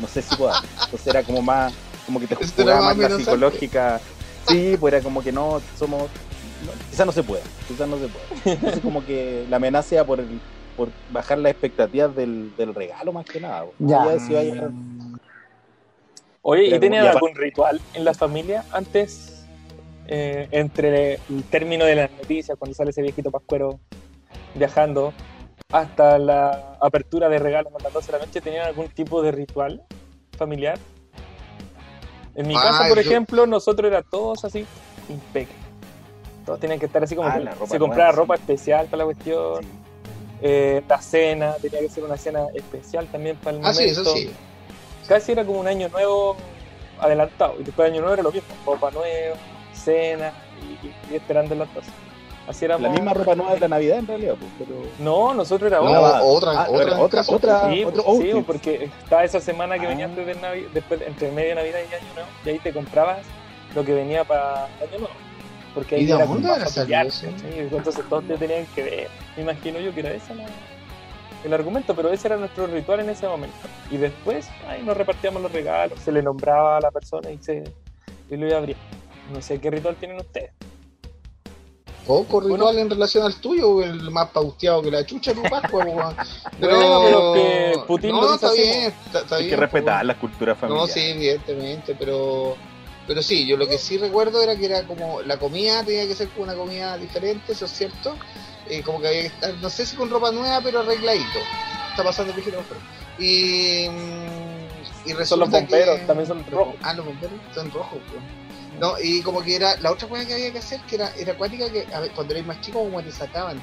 no 0.00 0.06
sé 0.08 0.22
si 0.22 0.34
podamos. 0.36 0.64
Entonces 0.84 1.06
era 1.06 1.22
como 1.22 1.42
más, 1.42 1.72
como 2.06 2.20
que 2.20 2.26
te 2.26 2.34
Esto 2.34 2.62
era 2.62 2.76
jugaba 2.76 2.94
más 2.94 3.10
la 3.10 3.16
psicológica. 3.16 4.00
Sí, 4.48 4.76
pues 4.78 4.92
era 4.94 5.02
como 5.02 5.22
que 5.22 5.32
no, 5.32 5.60
somos, 5.78 6.02
no, 6.02 6.72
quizás 6.90 7.06
no 7.06 7.12
se 7.12 7.22
puede, 7.22 7.42
quizás 7.68 7.88
no 7.88 7.96
se 7.98 8.08
puede. 8.08 8.54
Entonces 8.54 8.80
como 8.80 9.04
que 9.04 9.46
la 9.48 9.56
amenaza 9.56 9.94
era 9.96 10.04
por, 10.04 10.20
el- 10.20 10.40
por 10.76 10.88
bajar 11.10 11.38
las 11.38 11.52
expectativas 11.52 12.14
del, 12.14 12.52
del 12.56 12.74
regalo 12.74 13.12
más 13.12 13.24
que 13.26 13.40
nada. 13.40 13.64
Ya. 13.78 14.04
Ya 14.06 14.18
si 14.18 14.34
vaya- 14.34 14.70
Oye, 16.42 16.66
Era 16.66 16.76
¿y 16.76 16.80
tenían 16.80 17.06
algún 17.06 17.34
ritual 17.34 17.80
en 17.94 18.04
la 18.04 18.14
familia 18.14 18.64
antes? 18.72 19.38
eh, 20.08 20.48
entre 20.50 21.12
el 21.14 21.44
término 21.48 21.84
de 21.84 21.94
las 21.94 22.10
noticias, 22.10 22.58
cuando 22.58 22.74
sale 22.74 22.90
ese 22.90 23.02
viejito 23.02 23.30
pascuero 23.30 23.78
viajando, 24.56 25.12
hasta 25.70 26.18
la 26.18 26.76
apertura 26.80 27.28
de 27.28 27.38
regalos 27.38 27.72
a 27.74 27.78
las 27.78 27.92
12 27.92 28.10
de 28.12 28.18
la 28.18 28.24
noche, 28.26 28.40
¿tenían 28.40 28.66
algún 28.66 28.88
tipo 28.88 29.22
de 29.22 29.30
ritual 29.30 29.80
familiar? 30.36 30.76
En 32.34 32.48
mi 32.48 32.54
Ah, 32.56 32.62
casa, 32.62 32.88
por 32.88 32.96
yo- 32.98 33.08
ejemplo, 33.08 33.46
nosotros 33.46 33.88
era 33.88 34.02
todos 34.02 34.44
así, 34.44 34.64
impecable. 35.08 35.56
Todos 36.44 36.58
tenían 36.58 36.80
que 36.80 36.86
estar 36.86 37.04
así 37.04 37.14
como 37.14 37.28
Ah, 37.28 37.38
que 37.38 37.66
se 37.68 37.78
compraba 37.78 38.10
ropa 38.10 38.34
sí. 38.34 38.40
especial 38.42 38.86
para 38.86 38.98
la 38.98 39.04
cuestión. 39.04 39.64
Eh, 40.42 40.82
la 40.88 41.00
cena, 41.00 41.54
tenía 41.62 41.78
que 41.78 41.88
ser 41.88 42.02
una 42.02 42.16
cena 42.16 42.44
especial 42.54 43.06
también 43.12 43.36
para 43.36 43.56
el 43.56 43.62
Ah, 43.64 43.72
sí, 43.72 43.84
momento 43.84 44.00
eso 44.02 44.16
sí. 44.16 44.30
Casi 45.06 45.32
era 45.32 45.44
como 45.44 45.60
un 45.60 45.66
año 45.66 45.88
nuevo 45.88 46.36
adelantado. 47.00 47.54
Y 47.60 47.64
después 47.64 47.86
de 47.86 47.92
año 47.92 48.00
nuevo 48.02 48.14
era 48.14 48.22
lo 48.22 48.32
mismo, 48.32 48.48
ropa 48.66 48.90
nueva, 48.90 49.36
cena 49.74 50.32
y, 50.82 51.12
y 51.12 51.16
esperando 51.16 51.54
las 51.54 51.72
12. 51.74 51.90
Así 52.48 52.64
era 52.64 52.76
La 52.76 52.88
misma 52.88 53.14
ropa 53.14 53.36
nueva 53.36 53.54
de 53.54 53.60
la 53.60 53.68
Navidad 53.68 53.98
en 53.98 54.06
realidad, 54.06 54.34
pues, 54.38 54.50
pero. 54.58 54.80
No, 54.98 55.32
nosotros 55.32 55.70
era 55.70 55.80
No, 55.80 55.84
otra. 55.90 56.22
otra, 56.22 56.50
Ah, 56.52 56.66
otra, 56.70 56.98
otra, 57.00 57.22
otra. 57.28 57.70
Sí, 57.70 57.84
otro 57.84 58.02
pues, 58.04 58.18
sí, 58.20 58.42
porque 58.44 58.90
estaba 59.04 59.22
esa 59.24 59.40
semana 59.40 59.78
que 59.78 59.86
Ah. 59.86 59.90
venía 59.90 60.06
antes 60.06 60.26
de 60.26 60.34
Navi- 60.36 60.68
después 60.72 61.00
entre 61.02 61.30
medio 61.30 61.50
de 61.50 61.54
Navidad 61.54 61.78
y 61.88 61.94
Año 61.94 62.14
Nuevo, 62.14 62.28
y 62.44 62.48
ahí 62.48 62.58
te 62.58 62.72
comprabas 62.72 63.18
lo 63.76 63.84
que 63.84 63.94
venía 63.94 64.24
para 64.24 64.64
Año 64.64 64.98
Nuevo. 64.98 65.14
Porque 65.72 65.94
ahí 65.94 66.02
¿Y 66.02 66.06
de 66.06 66.14
era 66.14 66.26
dónde 66.26 66.48
más 66.48 66.74
familiar. 66.74 67.06
Entonces 67.54 68.04
todos 68.08 68.24
te 68.26 68.36
tenían 68.36 68.66
que 68.74 68.82
ver. 68.82 69.08
Me 69.36 69.42
imagino 69.42 69.78
yo 69.78 69.94
que 69.94 70.00
era 70.00 70.10
ese 70.12 70.34
la- 70.34 70.44
el 71.44 71.52
argumento, 71.54 71.94
pero 71.94 72.10
ese 72.12 72.28
era 72.28 72.36
nuestro 72.36 72.66
ritual 72.66 73.00
en 73.00 73.10
ese 73.10 73.26
momento. 73.26 73.56
Y 73.90 73.96
después, 73.96 74.48
ahí 74.68 74.82
nos 74.82 74.96
repartíamos 74.96 75.42
los 75.42 75.52
regalos, 75.52 75.98
se 76.00 76.12
le 76.12 76.22
nombraba 76.22 76.76
a 76.76 76.80
la 76.80 76.90
persona 76.90 77.30
y 77.30 77.38
se 77.38 77.64
y 78.30 78.36
lo 78.36 78.46
iba 78.46 78.56
a 78.56 78.58
abrir. 78.58 78.76
No 79.32 79.40
sé 79.42 79.60
qué 79.60 79.70
ritual 79.70 79.96
tienen 79.96 80.18
ustedes. 80.18 80.50
Poco 82.06 82.40
ritual 82.40 82.60
Bueno. 82.60 82.78
en 82.80 82.90
relación 82.90 83.24
al 83.24 83.36
tuyo, 83.36 83.80
el 83.82 84.10
más 84.10 84.30
pauteado 84.30 84.82
que 84.82 84.90
la 84.90 85.06
chucha 85.06 85.32
tu 85.34 85.42
Pascua. 85.42 85.84
Pero, 86.60 86.76
Bueno, 86.76 87.00
pero 87.04 87.32
que 87.32 87.72
Putin 87.86 88.10
no, 88.10 88.34
está 88.34 88.52
bien, 88.52 88.92
está, 89.06 89.20
está 89.20 89.36
Hay 89.36 89.44
bien. 89.44 89.54
que 89.54 89.60
respetar 89.60 90.00
po. 90.00 90.06
las 90.06 90.16
culturas 90.16 90.56
No, 90.62 90.68
familiares. 90.68 90.92
sí, 90.94 91.00
evidentemente, 91.00 91.94
pero 91.98 92.56
pero 93.06 93.20
sí, 93.22 93.46
yo 93.46 93.56
lo 93.56 93.66
que 93.68 93.78
sí 93.78 93.98
recuerdo 93.98 94.40
era 94.42 94.56
que 94.56 94.66
era 94.66 94.82
como 94.84 95.22
la 95.22 95.36
comida 95.36 95.82
tenía 95.84 96.06
que 96.06 96.14
ser 96.14 96.28
como 96.28 96.44
una 96.44 96.54
comida 96.54 96.96
diferente, 96.98 97.52
eso 97.52 97.64
es 97.66 97.70
cierto. 97.72 98.16
Eh, 98.68 98.82
como 98.82 99.00
que 99.00 99.08
había 99.08 99.20
que 99.22 99.26
estar, 99.28 99.54
no 99.54 99.68
sé 99.70 99.84
si 99.86 99.96
con 99.96 100.10
ropa 100.10 100.30
nueva, 100.30 100.60
pero 100.62 100.80
arregladito. 100.80 101.38
Está 101.90 102.04
pasando 102.04 102.32
el. 102.32 102.76
Y, 103.18 103.88
mm, 103.88 105.08
y 105.08 105.12
resulta 105.12 105.26
Son 105.26 105.40
los 105.40 105.50
bomberos, 105.50 105.98
que- 106.00 106.06
también 106.06 106.26
son 106.26 106.44
rojos. 106.50 106.74
Ah, 106.82 106.94
los 106.94 107.04
bomberos 107.06 107.38
son 107.54 107.70
rojos, 107.70 107.98
pues. 108.10 108.22
No, 108.80 108.94
y 109.00 109.20
como 109.22 109.42
que 109.42 109.56
era, 109.56 109.76
la 109.80 109.92
otra 109.92 110.08
cosa 110.08 110.26
que 110.26 110.32
había 110.32 110.50
que 110.52 110.58
hacer, 110.58 110.80
que 110.88 110.94
era, 110.96 111.12
era 111.18 111.32
acuática, 111.32 111.70
que 111.70 111.86
a 111.94 112.00
ver, 112.00 112.10
cuando 112.12 112.32
eres 112.34 112.46
más 112.46 112.60
chico, 112.60 112.78
como 112.82 113.02
te 113.02 113.12
sacaban. 113.12 113.60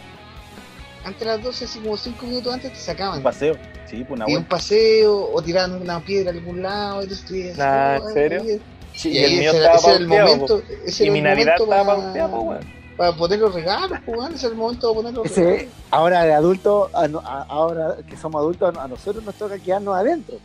Antes 1.03 1.19
de 1.21 1.25
las 1.25 1.41
12, 1.41 1.65
así 1.65 1.79
como 1.79 1.97
5 1.97 2.25
minutos 2.25 2.53
antes, 2.53 2.73
te 2.73 2.79
sacaban. 2.79 3.17
Un 3.17 3.23
paseo. 3.23 3.55
Sí, 3.85 4.03
pues 4.03 4.19
una 4.19 4.29
Y 4.29 4.35
un 4.35 4.43
paseo, 4.45 5.31
o 5.33 5.41
tiraban 5.41 5.81
una 5.81 5.99
piedra 6.01 6.29
a 6.31 6.33
algún 6.33 6.61
lado, 6.61 7.03
y 7.03 7.07
tú 7.07 7.15
decías, 7.15 7.57
Nah, 7.57 7.97
"Oh, 7.99 8.07
¿en 8.09 8.13
serio? 8.13 8.41
ay, 8.43 8.61
Sí, 8.93 9.09
Y, 9.11 9.19
y 9.19 9.23
el 9.23 9.31
mío 9.31 9.51
ese, 9.51 9.57
estaba 9.57 9.75
ese 9.77 9.89
era 9.89 9.97
el 9.99 10.07
pauteado, 10.07 10.27
momento, 10.31 10.63
ese 10.85 11.03
Y 11.03 11.07
era 11.07 11.13
mi 11.13 11.19
el 11.19 11.23
Navidad 11.23 11.53
momento 11.55 11.63
estaba 11.63 11.85
para, 11.85 12.03
pauteada, 12.03 12.31
po, 12.31 12.39
weón. 12.41 12.78
Para 12.99 13.15
poner 13.15 13.39
los 13.39 13.53
regalos, 13.53 13.97
pues, 14.05 14.33
es 14.35 14.43
el 14.43 14.55
momento 14.55 14.89
de 14.89 14.93
poner 14.93 15.13
los 15.13 15.25
Ese, 15.25 15.41
regalos. 15.45 15.73
ahora 15.89 16.23
de 16.25 16.33
adulto, 16.33 16.89
a 16.93 17.05
a- 17.05 17.45
ahora 17.47 17.95
que 18.05 18.17
somos 18.17 18.41
adultos, 18.41 18.77
a 18.77 18.87
nosotros 18.89 19.23
nos 19.23 19.35
toca 19.35 19.57
quedarnos 19.57 19.95
adentro. 19.95 20.35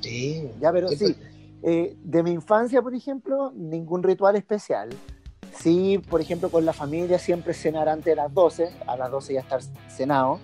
Sí, 0.00 0.50
Ya, 0.60 0.72
pero 0.72 0.88
Sí, 0.88 0.96
sí, 0.96 1.16
eh, 1.62 1.96
de 2.02 2.22
mi 2.24 2.32
infancia, 2.32 2.82
por 2.82 2.96
ejemplo, 2.96 3.52
ningún 3.54 4.02
ritual 4.02 4.34
especial. 4.34 4.88
Sí, 5.56 6.02
por 6.10 6.20
ejemplo, 6.20 6.50
con 6.50 6.64
la 6.64 6.72
familia 6.72 7.16
siempre 7.20 7.54
cenar 7.54 7.88
antes 7.88 8.06
de 8.06 8.16
las 8.16 8.34
12, 8.34 8.70
a 8.88 8.96
las 8.96 9.08
12 9.12 9.34
ya 9.34 9.40
estar 9.40 9.60
cenado. 9.88 10.40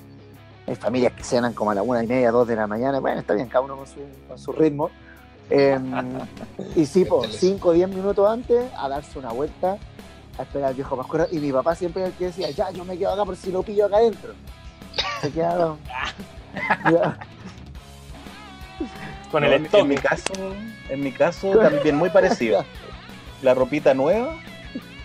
Hay 0.69 0.77
familias 0.77 1.15
que 1.15 1.25
cenan 1.25 1.53
como 1.53 1.73
a 1.73 1.75
la 1.75 1.83
una 1.83 2.05
y 2.05 2.07
media, 2.07 2.31
dos 2.31 2.47
de 2.47 2.55
la 2.55 2.69
mañana. 2.69 3.01
Bueno, 3.01 3.19
está 3.19 3.35
bien, 3.35 3.49
cada 3.49 3.65
uno 3.65 3.77
con 3.77 3.89
su, 3.89 3.99
con 4.29 4.39
su 4.39 4.53
ritmo. 4.53 4.89
Eh, 5.51 5.77
y 6.77 6.87
sí, 6.87 7.05
pues, 7.05 7.35
5 7.35 7.71
o 7.71 7.73
10 7.73 7.89
minutos 7.89 8.31
antes, 8.31 8.71
a 8.79 8.89
darse 8.89 9.19
una 9.19 9.33
vuelta, 9.33 9.79
a 10.41 10.45
esperar 10.45 10.69
al 10.71 10.75
viejo 10.75 10.97
Pascuero. 10.97 11.27
Y 11.31 11.39
mi 11.39 11.53
papá 11.53 11.75
siempre 11.75 12.03
era 12.03 12.09
el 12.11 12.17
que 12.17 12.27
decía, 12.27 12.51
ya, 12.51 12.71
yo 12.71 12.85
me 12.85 12.97
quedo 12.99 13.13
acá 13.13 13.25
por 13.25 13.37
si 13.37 13.51
lo 13.53 13.63
pillo 13.63 13.87
acá 13.87 13.97
adentro. 13.97 14.33
Se 15.21 15.31
quedaba. 15.31 15.77
Ya. 16.91 17.17
Con 19.31 19.43
No, 19.43 19.49
el 19.49 19.53
en, 19.67 19.69
en 19.73 19.89
mi 19.89 19.95
caso, 19.97 20.33
en 20.89 21.01
mi 21.01 21.13
caso 21.13 21.51
también 21.59 21.95
muy 21.97 22.11
parecido. 22.11 22.65
La 23.43 23.55
ropita 23.55 23.95
nueva, 23.95 24.35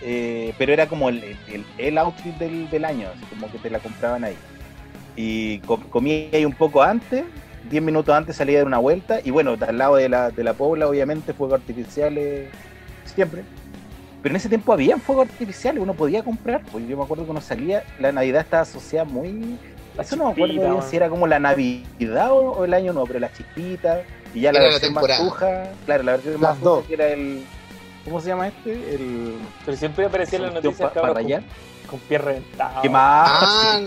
eh, 0.02 0.52
pero 0.58 0.72
era 0.72 0.88
como 0.88 1.08
el, 1.08 1.36
el, 1.48 1.64
el 1.78 1.98
outfit 1.98 2.34
del, 2.36 2.68
del 2.68 2.84
año, 2.84 3.08
así 3.14 3.24
como 3.26 3.50
que 3.50 3.58
te 3.58 3.70
la 3.70 3.78
compraban 3.78 4.24
ahí. 4.24 4.36
Y 5.14 5.60
co- 5.60 5.80
comía 5.88 6.28
ahí 6.32 6.44
un 6.44 6.52
poco 6.52 6.82
antes, 6.82 7.24
10 7.70 7.82
minutos 7.82 8.14
antes 8.14 8.36
salía 8.36 8.58
de 8.58 8.64
una 8.64 8.78
vuelta, 8.78 9.20
y 9.24 9.30
bueno, 9.30 9.56
al 9.66 9.78
lado 9.78 9.96
de 9.96 10.08
la, 10.08 10.30
de 10.30 10.42
la 10.44 10.52
pobla, 10.54 10.88
obviamente, 10.88 11.32
fuegos 11.32 11.60
artificiales 11.60 12.48
siempre. 13.04 13.44
Pero 14.26 14.32
en 14.32 14.36
ese 14.38 14.48
tiempo 14.48 14.72
había 14.72 14.96
fuegos 14.98 15.28
artificiales, 15.28 15.80
uno 15.80 15.94
podía 15.94 16.24
comprar, 16.24 16.60
pues 16.72 16.84
yo 16.88 16.96
me 16.96 17.04
acuerdo 17.04 17.24
que 17.26 17.30
uno 17.30 17.40
salía, 17.40 17.84
la 18.00 18.10
Navidad 18.10 18.40
estaba 18.40 18.64
asociada 18.64 19.04
muy... 19.04 19.56
La 19.96 20.02
Eso 20.02 20.16
no 20.16 20.24
me 20.24 20.32
acuerdo 20.32 20.54
chispita, 20.54 20.72
bien 20.72 20.82
si 20.82 20.96
era 20.96 21.08
como 21.08 21.28
la 21.28 21.38
Navidad 21.38 22.32
o, 22.32 22.34
o 22.50 22.64
el 22.64 22.74
año 22.74 22.92
nuevo, 22.92 23.06
pero 23.06 23.20
las 23.20 23.32
chispitas, 23.34 24.00
y 24.34 24.40
ya 24.40 24.50
la 24.52 24.58
Era 24.58 24.66
la 24.66 24.72
versión 24.72 24.94
más 24.94 25.02
temporada. 25.04 25.24
tuja, 25.30 25.70
claro, 25.84 26.02
la 26.02 26.12
versión 26.12 26.32
Las 26.32 26.40
más 26.42 26.60
dos. 26.60 26.78
tuja 26.78 26.88
que 26.88 26.94
era 26.94 27.08
el... 27.10 27.44
¿Cómo 28.04 28.20
se 28.20 28.26
llama 28.26 28.48
este? 28.48 28.72
El... 28.96 29.34
Pero 29.64 29.76
siempre 29.76 30.04
aparecía 30.06 30.38
en 30.38 30.44
las 30.46 30.54
noticias 30.54 30.90
para 30.90 31.12
rayar. 31.14 31.42
con, 31.42 31.90
con 31.90 32.00
pie 32.08 32.18
reventado. 32.18 32.82
¿Qué 32.82 32.90
más? 32.90 33.28
Ah, 33.30 33.80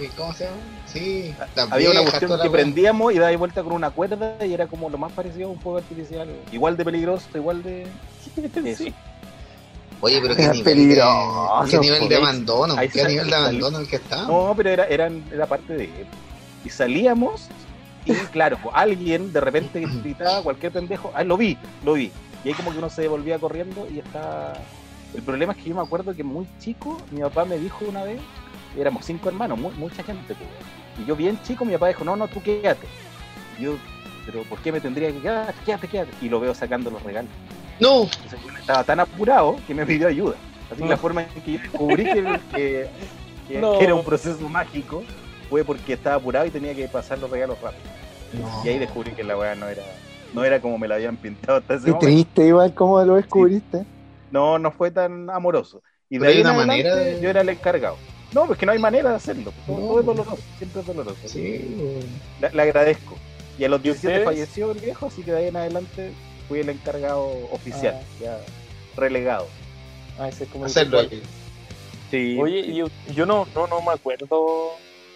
eh, 0.00 0.08
¿cómo 0.16 0.32
se 0.32 0.44
llama? 0.44 0.56
Sí, 0.86 1.34
Había 1.70 1.90
una 1.90 2.00
cuestión 2.00 2.30
que 2.30 2.46
la 2.46 2.50
prendíamos 2.50 3.12
y 3.12 3.18
daba 3.18 3.36
vuelta 3.36 3.62
con 3.62 3.74
una 3.74 3.90
cuerda 3.90 4.42
y 4.42 4.54
era 4.54 4.66
como 4.68 4.88
lo 4.88 4.96
más 4.96 5.12
parecido 5.12 5.48
a 5.48 5.50
un 5.50 5.60
fuego 5.60 5.76
artificial. 5.76 6.30
Igual 6.50 6.78
de 6.78 6.84
peligroso, 6.86 7.28
igual 7.34 7.62
de... 7.62 7.86
Sí. 8.74 8.94
Oye, 10.04 10.20
pero 10.20 10.34
qué 10.36 10.42
Era 10.42 10.52
nivel, 10.52 10.64
de, 10.64 10.70
peligroso, 10.70 11.64
qué 11.70 11.78
nivel 11.78 12.00
de 12.00 12.06
pues. 12.16 12.18
abandono, 12.18 12.74
Ahí 12.76 12.88
qué 12.88 13.04
nivel 13.04 13.30
de 13.30 13.36
abandono 13.36 13.78
el 13.78 13.88
que 13.88 13.96
está. 13.96 14.22
No, 14.26 14.52
pero 14.56 14.68
era, 14.70 14.84
eran, 14.86 15.24
era 15.32 15.46
parte 15.46 15.72
de... 15.74 15.88
Y 16.64 16.68
salíamos 16.70 17.48
y 18.04 18.12
claro, 18.32 18.58
pues, 18.62 18.74
alguien 18.76 19.32
de 19.32 19.40
repente 19.40 19.80
gritaba 20.02 20.42
cualquier 20.42 20.72
pendejo, 20.72 21.12
ah, 21.14 21.22
lo 21.24 21.36
vi, 21.36 21.56
lo 21.84 21.94
vi. 21.94 22.10
Y 22.44 22.48
ahí 22.48 22.54
como 22.54 22.72
que 22.72 22.78
uno 22.78 22.90
se 22.90 23.06
volvía 23.08 23.38
corriendo 23.38 23.86
y 23.90 24.00
está... 24.00 24.52
El 25.14 25.22
problema 25.22 25.52
es 25.52 25.58
que 25.62 25.68
yo 25.68 25.74
me 25.76 25.82
acuerdo 25.82 26.14
que 26.16 26.24
muy 26.24 26.46
chico, 26.58 27.00
mi 27.12 27.20
papá 27.20 27.44
me 27.44 27.56
dijo 27.58 27.84
una 27.88 28.02
vez, 28.02 28.20
éramos 28.76 29.04
cinco 29.04 29.28
hermanos, 29.28 29.58
mu- 29.58 29.70
mucha 29.72 30.02
gente, 30.02 30.34
pues, 30.34 30.48
y 30.98 31.04
yo 31.06 31.14
bien 31.14 31.38
chico, 31.44 31.64
mi 31.64 31.74
papá 31.74 31.88
dijo, 31.88 32.02
no, 32.02 32.16
no, 32.16 32.26
tú 32.28 32.42
quédate. 32.42 32.86
Y 33.58 33.62
yo, 33.64 33.74
pero 34.26 34.42
¿por 34.44 34.58
qué 34.58 34.72
me 34.72 34.80
tendría 34.80 35.12
que 35.12 35.18
quedar? 35.20 35.54
Quédate, 35.66 35.86
quédate. 35.86 36.10
Y 36.22 36.28
lo 36.28 36.40
veo 36.40 36.54
sacando 36.54 36.90
los 36.90 37.02
regalos. 37.02 37.30
No, 37.82 38.02
Entonces, 38.04 38.38
yo 38.46 38.52
estaba 38.58 38.84
tan 38.84 39.00
apurado 39.00 39.56
que 39.66 39.74
me 39.74 39.84
pidió 39.84 40.08
ayuda. 40.08 40.34
Así 40.70 40.76
que 40.78 40.84
No. 40.84 40.90
la 40.90 40.96
forma 40.96 41.22
en 41.22 41.42
que 41.42 41.52
yo 41.52 41.58
descubrí 41.58 42.04
que, 42.04 42.40
que- 42.54 42.88
que- 43.48 43.60
No. 43.60 43.78
que 43.78 43.84
era 43.84 43.94
un 43.94 44.04
proceso 44.04 44.48
mágico 44.48 45.02
fue 45.50 45.64
porque 45.64 45.92
estaba 45.94 46.16
apurado 46.16 46.46
y 46.46 46.50
tenía 46.50 46.74
que 46.74 46.88
pasar 46.88 47.18
los 47.18 47.30
regalos 47.30 47.60
rápido. 47.60 47.82
no. 48.34 48.62
Y 48.64 48.68
ahí 48.70 48.78
descubrí 48.78 49.12
que 49.12 49.22
la 49.24 49.36
weá 49.36 49.54
no 49.54 49.68
era, 49.68 49.82
no 50.32 50.42
era 50.44 50.60
como 50.60 50.78
me 50.78 50.88
la 50.88 50.94
habían 50.94 51.16
pintado 51.18 51.58
hasta 51.58 51.74
ese 51.74 51.84
Qué 51.84 51.90
momento. 51.90 52.06
triste, 52.06 52.46
igual, 52.46 52.72
¿cómo 52.74 53.04
lo 53.04 53.16
descubriste? 53.16 53.84
No, 54.30 54.58
no 54.58 54.70
fue 54.72 54.90
tan 54.90 55.28
amoroso. 55.28 55.82
Y 56.08 56.16
de 56.18 56.26
hay 56.28 56.32
ahí 56.36 56.40
en 56.40 56.46
una 56.46 56.56
adelante, 56.56 56.82
manera 56.88 56.96
de- 56.96 57.20
yo 57.20 57.28
era 57.28 57.40
el 57.42 57.48
encargado. 57.50 57.96
No, 58.32 58.46
pues 58.46 58.58
que 58.58 58.64
no 58.64 58.72
hay 58.72 58.78
manera 58.78 59.10
de 59.10 59.16
hacerlo. 59.16 59.52
Todo, 59.66 59.76
No. 59.78 59.86
todo 59.88 60.00
es 60.00 60.06
doloroso, 60.06 60.38
siempre 60.56 60.80
es 60.80 60.86
doloroso. 60.86 61.16
Sí, 61.26 62.00
Le, 62.40 62.50
le 62.50 62.62
agradezco. 62.62 63.14
Y 63.58 63.64
a 63.64 63.68
los 63.68 63.80
¿Y 63.80 63.82
17 63.82 64.08
ustedes? 64.20 64.24
falleció 64.24 64.70
el 64.72 64.78
viejo, 64.78 65.06
así 65.06 65.22
que 65.22 65.32
de 65.32 65.36
ahí 65.38 65.48
en 65.48 65.56
adelante 65.56 66.12
fui 66.52 66.60
el 66.60 66.68
encargado 66.68 67.24
oficial, 67.50 67.94
Ah. 67.98 68.04
ya 68.20 68.38
relegado. 68.94 69.46
Ah, 70.18 70.28
ese 70.28 70.44
es 70.44 70.50
como 70.50 70.66
el 70.66 70.70
hacerlo 70.70 71.00
ritual. 71.00 71.20
ahí. 71.22 71.26
Sí. 72.10 72.38
Oye, 72.38 72.74
yo, 72.74 72.88
yo 73.14 73.24
no, 73.24 73.48
no, 73.54 73.66
no 73.68 73.80
me 73.80 73.92
acuerdo 73.92 74.72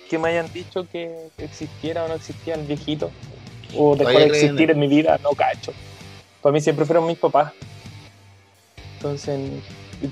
que 0.09 0.18
me 0.18 0.31
hayan 0.31 0.51
dicho 0.51 0.88
que 0.90 1.14
existiera 1.37 2.05
o 2.05 2.09
no 2.09 2.14
existía 2.14 2.55
el 2.55 2.62
viejito. 2.62 3.11
O 3.77 3.94
dejó 3.96 4.12
de 4.12 4.25
existir 4.29 4.70
en 4.70 4.79
mi 4.79 4.88
vida, 4.88 5.20
no 5.22 5.33
cacho. 5.33 5.75
Para 6.40 6.55
mí 6.55 6.61
siempre 6.62 6.87
fueron 6.87 7.07
mis 7.07 7.18
papás. 7.18 7.53
Entonces, 8.96 9.38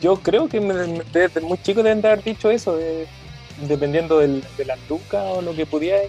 yo 0.03 0.17
creo 0.17 0.47
que 0.47 0.61
desde 0.61 1.41
muy 1.41 1.57
chico 1.63 1.83
deben 1.83 2.03
de 2.03 2.09
haber 2.09 2.23
dicho 2.23 2.51
eso, 2.51 2.77
de- 2.77 3.07
dependiendo 3.67 4.19
del, 4.19 4.45
de 4.59 4.65
las 4.67 4.79
lucas 4.91 5.25
o 5.27 5.41
lo 5.41 5.55
que 5.55 5.65
pudiera, 5.65 6.01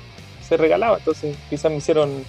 se 0.46 0.58
regalaba. 0.58 0.98
Entonces, 0.98 1.38
quizás 1.50 1.72
me 1.72 1.78
hicieron 1.78 2.26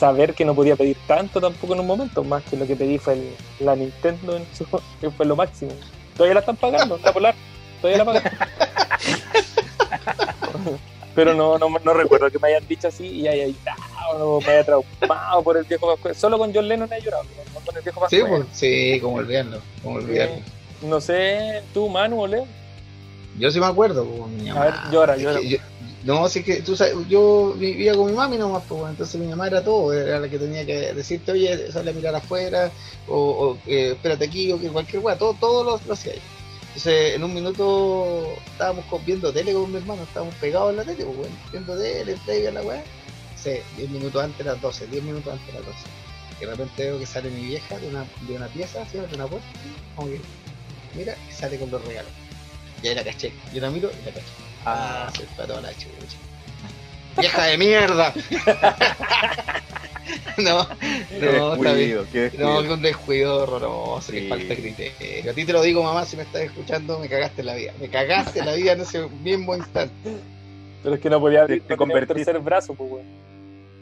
saber 0.00 0.32
que 0.34 0.44
no 0.46 0.54
podía 0.54 0.76
pedir 0.76 0.96
tanto 1.06 1.40
tampoco 1.42 1.74
en 1.74 1.80
un 1.80 1.86
momento, 1.86 2.24
más 2.24 2.42
que 2.44 2.56
lo 2.56 2.66
que 2.66 2.74
pedí 2.74 2.96
fue 2.98 3.12
el- 3.12 3.34
la 3.60 3.76
Nintendo, 3.76 4.34
en 4.36 4.46
su- 4.56 4.64
que 5.00 5.10
fue 5.10 5.26
lo 5.26 5.36
máximo. 5.36 5.72
Todavía 6.16 6.34
la 6.34 6.40
están 6.40 6.56
pagando, 6.56 6.98
la 7.04 7.12
Polar, 7.12 7.34
todavía 7.82 8.02
la 8.02 8.12
pagan. 8.12 8.22
Pero 11.14 11.34
no, 11.34 11.58
no, 11.58 11.68
no 11.84 11.92
recuerdo 11.92 12.30
que 12.30 12.38
me 12.38 12.48
hayan 12.48 12.66
dicho 12.66 12.88
así 12.88 13.06
y 13.06 13.28
haya 13.28 13.44
gritado 13.44 14.40
me 14.40 14.52
haya 14.52 14.64
traumado 14.64 15.42
por 15.42 15.56
el 15.56 15.64
viejo 15.64 15.86
Pascual. 15.92 16.14
Solo 16.14 16.38
con 16.38 16.54
John 16.54 16.66
Lennon 16.66 16.90
he 16.92 17.00
llorado, 17.00 17.24
no 17.54 17.60
con 17.60 17.76
el 17.76 17.82
viejo 17.82 18.00
Sí, 18.08 18.20
Pascual. 18.20 18.42
pues, 18.46 18.58
sí, 18.58 18.98
como 19.00 19.16
olvidarlo, 19.16 19.60
como 19.82 19.96
olvidarlo. 19.96 20.36
No 20.82 21.00
sé, 21.00 21.62
tú, 21.74 21.88
Manu 21.88 22.22
o 22.22 22.26
Leo. 22.26 22.46
Yo 23.38 23.50
sí 23.50 23.60
me 23.60 23.66
acuerdo, 23.66 24.04
pues, 24.06 24.30
mi 24.32 24.48
A 24.48 24.60
ver, 24.64 24.74
llora, 24.90 25.14
Es 25.16 25.22
llora. 25.22 25.40
que 25.40 25.48
yo- 25.48 25.58
no, 26.04 26.28
sí 26.28 26.42
que 26.42 26.62
tú 26.62 26.76
sabes, 26.76 26.94
yo 27.08 27.54
vivía 27.58 27.94
con 27.94 28.06
mi 28.06 28.12
mami 28.12 28.38
nomás, 28.38 28.62
pues, 28.66 28.80
bueno, 28.80 28.92
entonces 28.92 29.20
mi 29.20 29.26
mamá 29.26 29.48
era 29.48 29.62
todo, 29.62 29.92
era 29.92 30.18
la 30.18 30.28
que 30.28 30.38
tenía 30.38 30.64
que 30.64 30.94
decirte, 30.94 31.32
oye, 31.32 31.70
sale 31.70 31.90
a 31.90 31.94
mirar 31.94 32.14
afuera, 32.14 32.70
o, 33.06 33.58
eh, 33.66 33.92
espérate 33.92 34.24
aquí, 34.24 34.50
o 34.50 34.60
que 34.60 34.68
cualquier 34.68 35.02
weá, 35.02 35.18
todo, 35.18 35.34
todo 35.34 35.64
lo, 35.64 35.80
lo 35.86 35.92
hacía 35.92 36.12
ella. 36.14 36.22
Entonces, 36.68 37.14
en 37.16 37.24
un 37.24 37.34
minuto 37.34 38.32
estábamos 38.46 38.84
viendo 39.04 39.32
tele 39.32 39.52
con 39.52 39.70
mi 39.70 39.78
hermano, 39.78 40.02
estábamos 40.04 40.34
pegados 40.36 40.70
en 40.70 40.76
la 40.76 40.84
tele, 40.84 41.04
pues, 41.04 41.16
bueno, 41.18 41.34
viendo 41.50 41.76
tele, 41.76 42.16
play, 42.24 42.50
la 42.50 42.62
weá. 42.62 42.82
Sí, 43.36 43.52
10 43.78 43.90
minutos 43.90 44.22
antes 44.22 44.44
las 44.44 44.60
12, 44.60 44.86
10 44.88 45.02
minutos 45.02 45.32
antes 45.32 45.46
de 45.46 45.52
las 45.54 45.64
12. 45.64 45.78
Y 46.36 46.44
de 46.44 46.50
repente 46.50 46.84
veo 46.84 46.98
que 46.98 47.06
sale 47.06 47.30
mi 47.30 47.46
vieja 47.46 47.78
de 47.78 47.88
una, 47.88 48.04
de 48.28 48.34
una 48.34 48.48
pieza, 48.48 48.84
de 48.92 49.14
una 49.14 49.26
puerta, 49.26 49.46
como 49.96 50.08
que 50.08 50.20
mira, 50.94 51.16
y 51.28 51.32
sale 51.32 51.58
con 51.58 51.70
los 51.70 51.84
regalos. 51.84 52.12
Y 52.82 52.88
ahí 52.88 52.94
la 52.94 53.04
caché. 53.04 53.32
Yo 53.52 53.60
la 53.60 53.70
miro 53.70 53.90
y 53.90 54.04
la 54.04 54.12
caché. 54.12 54.49
Ah, 54.64 55.10
se 55.16 55.24
fue 55.26 55.46
toda 55.46 55.60
la 55.62 55.72
chucha. 55.74 56.16
¡Vieja 57.18 57.44
de 57.46 57.58
mierda! 57.58 58.12
no, 60.38 60.66
no, 61.20 61.54
está 61.54 61.72
bien. 61.72 61.98
descuido, 61.98 62.06
qué 62.12 62.32
No, 62.38 62.62
que 62.62 62.68
un 62.72 62.82
descuido 62.82 63.42
horroroso, 63.42 64.12
que 64.12 64.28
falta 64.28 64.54
criterio. 64.54 65.30
A 65.30 65.34
ti 65.34 65.44
te 65.44 65.52
lo 65.52 65.62
digo, 65.62 65.82
mamá, 65.82 66.04
si 66.04 66.16
me 66.16 66.22
estás 66.22 66.42
escuchando, 66.42 66.98
me 66.98 67.08
cagaste 67.08 67.42
la 67.42 67.54
vida. 67.54 67.72
Me 67.80 67.88
cagaste 67.88 68.44
la 68.44 68.54
vida 68.54 68.72
en 68.72 68.80
ese 68.82 69.06
mismo 69.08 69.56
instante. 69.56 69.94
Pero 70.82 70.94
es 70.94 71.00
que 71.00 71.10
no 71.10 71.20
podía 71.20 71.42
abrir 71.42 71.62
Te- 71.62 71.68
te 71.68 71.76
convertiste- 71.76 72.24
tercer 72.24 72.38
brazo, 72.40 72.74
pues, 72.74 72.90
weón. 72.90 73.06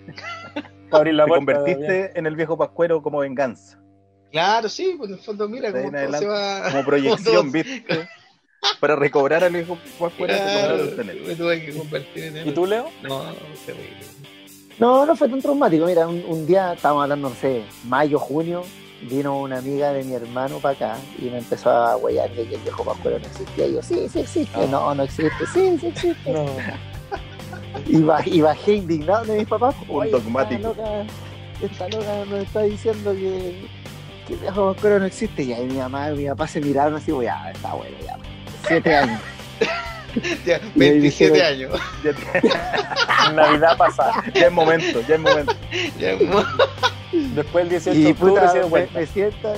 Abrir 0.91 1.15
la 1.15 1.25
Te 1.25 1.29
puerta. 1.29 1.53
convertiste 1.55 2.19
en 2.19 2.27
el 2.27 2.35
viejo 2.35 2.57
pascuero 2.57 3.03
como 3.03 3.19
venganza. 3.19 3.79
Claro, 4.33 4.69
sí, 4.71 4.95
pues 4.97 5.11
en 5.11 5.17
el 5.17 5.23
fondo, 5.23 5.49
mira 5.49 5.71
cómo 5.71 5.91
se 6.19 6.27
va. 6.27 6.63
Como 6.71 6.85
proyección, 6.85 7.53
¿viste? 7.53 8.09
Para 8.81 8.97
recobrar 8.97 9.45
al 9.45 9.53
Claro, 9.53 10.85
me 10.97 11.35
tuve 11.35 11.65
que 11.65 11.73
convertir 11.77 12.25
en 12.25 12.37
él. 12.39 12.49
¿Y 12.49 12.53
tú, 12.53 12.67
Leo? 12.67 12.91
No, 13.03 13.23
terrible. 13.67 13.97
No, 14.79 15.05
no 15.07 15.17
fue 15.17 15.29
tan 15.29 15.41
traumático. 15.43 15.87
Mira, 15.87 16.07
un, 16.07 16.23
un 16.27 16.47
día 16.47 16.75
estábamos 16.75 17.03
hablando, 17.05 17.29
no 17.31 17.35
sé, 17.35 17.65
mayo, 17.85 18.19
junio, 18.19 18.63
vino 19.03 19.39
una 19.41 19.59
amiga 19.59 19.93
de 19.93 20.05
mi 20.05 20.15
hermano 20.15 20.59
para 20.59 20.75
acá 20.75 20.97
y 21.19 21.25
me 21.25 21.39
empezó 21.39 21.71
a 21.71 21.97
huellar 21.97 22.31
de 22.31 22.47
que 22.47 22.55
el 22.55 22.61
viejo 22.61 22.85
pascuero 22.85 23.19
no 23.19 23.27
existía. 23.27 23.67
Y 23.67 23.75
yo, 23.75 23.83
sí, 23.83 24.09
sí 24.09 24.21
existe. 24.21 24.53
Ah. 24.61 24.67
No, 24.71 24.95
no 24.95 25.03
existe. 25.03 25.47
Sí, 25.53 25.79
sí 25.81 25.87
existe. 25.89 26.33
No. 26.33 26.47
Y, 27.87 28.01
ba- 28.03 28.23
y 28.25 28.41
bajé 28.41 28.75
indignado 28.75 29.25
de 29.25 29.39
mis 29.39 29.47
papás. 29.49 29.75
Un 29.89 30.01
"Oye, 30.01 30.11
dogmático". 30.11 30.71
Esta 30.71 30.83
loca, 30.83 31.07
esta 31.63 31.89
loca 31.89 32.25
nos 32.29 32.41
está 32.41 32.63
diciendo 32.63 33.13
que, 33.13 33.67
que 34.27 34.35
el 34.35 34.41
viejo 34.41 34.73
pascuero 34.73 34.99
no 34.99 35.07
existe. 35.07 35.43
Y 35.45 35.53
ahí 35.53 35.67
mi 35.67 35.75
mamá 35.77 36.11
y 36.11 36.17
mi 36.17 36.27
papá 36.27 36.47
se 36.49 36.61
miraron 36.61 36.95
así, 36.97 37.13
"Uy, 37.13 37.27
ya, 37.27 37.51
está 37.51 37.75
bueno, 37.75 37.97
ya. 38.05 38.17
Siete 38.67 38.97
años. 38.97 39.21
Ya, 40.45 40.57
ahí 40.57 40.73
27 40.75 41.33
dijeron- 41.33 41.47
años. 41.71 41.81
Ya, 42.05 42.13
te- 42.13 43.33
Navidad 43.35 43.77
pasada. 43.77 44.25
ya 44.35 44.47
es 44.47 44.53
momento, 44.53 45.01
ya 45.07 45.15
es 45.15 45.21
momento. 45.21 45.55
Ya, 45.99 46.17
Después 47.13 47.65
el 47.65 47.71
18 47.71 47.99
de 47.99 48.09
Y 48.09 48.13
octubre 48.13 48.33
puta, 48.33 48.49
se 48.49 48.55
dio 48.59 48.65
me, 48.65 48.71
cuenta. 48.71 48.99
me 49.01 49.07
sientan, 49.07 49.55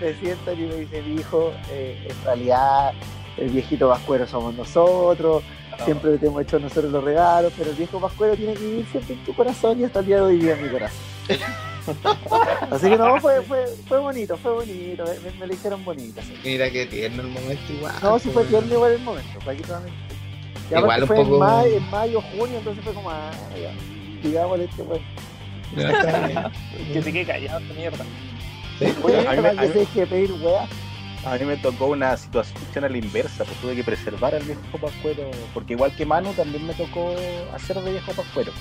me 0.00 0.14
sientan 0.14 0.54
y 0.54 0.66
me 0.66 0.74
dicen, 0.76 1.18
hijo, 1.18 1.52
eh, 1.70 2.08
en 2.10 2.24
realidad 2.24 2.92
el 3.36 3.48
viejito 3.50 3.88
pascuero 3.88 4.26
somos 4.26 4.54
nosotros, 4.54 5.42
siempre 5.84 6.16
te 6.18 6.26
hemos 6.26 6.42
hecho 6.42 6.58
nosotros 6.58 6.90
los 6.92 7.04
regalos, 7.04 7.52
pero 7.56 7.70
el 7.70 7.76
viejo 7.76 8.00
pascuero 8.00 8.34
tiene 8.36 8.54
que 8.54 8.60
vivir 8.64 8.86
siempre 8.90 9.14
en 9.14 9.24
tu 9.24 9.34
corazón 9.34 9.80
y 9.80 9.84
hasta 9.84 10.00
el 10.00 10.06
día 10.06 10.16
de 10.16 10.22
hoy 10.22 10.36
vive 10.38 10.52
en 10.52 10.62
mi 10.62 10.68
corazón. 10.68 10.98
Así 12.70 12.88
que 12.90 12.96
no, 12.96 13.20
fue, 13.20 13.42
fue, 13.42 13.64
fue 13.88 13.98
bonito, 13.98 14.36
fue 14.36 14.52
bonito, 14.52 15.04
me, 15.24 15.30
me 15.38 15.46
lo 15.46 15.52
hicieron 15.54 15.84
bonito. 15.84 16.20
Mira 16.44 16.70
qué 16.70 16.86
tierno 16.86 17.22
el 17.22 17.28
momento 17.28 17.72
igual. 17.72 17.94
No, 18.02 18.18
sí 18.18 18.24
fue 18.30 18.42
pues. 18.42 18.48
tierno 18.48 18.74
igual 18.74 18.92
el 18.92 19.00
momento, 19.00 19.40
fue 19.42 19.52
aquí 19.54 19.62
Igual 20.70 21.02
un 21.02 21.06
fue 21.06 21.16
poco- 21.16 21.34
en, 21.34 21.38
mayo, 21.40 21.76
en 21.76 21.90
mayo, 21.90 22.20
junio, 22.36 22.58
entonces 22.58 22.82
fue 22.84 22.92
como, 22.94 23.10
ah, 23.10 23.30
ya, 23.60 23.72
este. 24.60 24.84
Ya, 25.76 25.90
está 25.90 26.26
bien. 26.26 26.38
Que 26.92 27.02
te 27.02 27.12
quede 27.12 27.26
callado 27.26 27.60
esta 27.60 27.74
mierda. 27.74 28.04
Oye, 29.02 29.26
a 29.28 29.30
mí 29.32 29.36
me- 29.36 29.42
Para 29.42 29.48
a 29.50 29.54
que 29.62 29.66
mí- 29.68 29.72
se 29.72 29.78
deje 29.80 30.00
de 30.00 30.06
pedir 30.06 30.32
weá. 30.42 30.66
A 31.24 31.36
mí 31.38 31.44
me 31.44 31.56
tocó 31.56 31.86
una 31.86 32.16
situación 32.16 32.84
a 32.84 32.88
la 32.88 32.98
inversa, 32.98 33.44
pues 33.44 33.56
tuve 33.60 33.74
que 33.74 33.82
preservar 33.82 34.34
al 34.34 34.42
viejo 34.44 34.60
pascuero, 34.80 35.28
porque 35.54 35.72
igual 35.72 35.94
que 35.96 36.06
Manu 36.06 36.32
también 36.34 36.64
me 36.66 36.72
tocó 36.74 37.14
hacer 37.52 37.80
de 37.80 37.90
viejo 37.92 38.12
pascuero. 38.12 38.52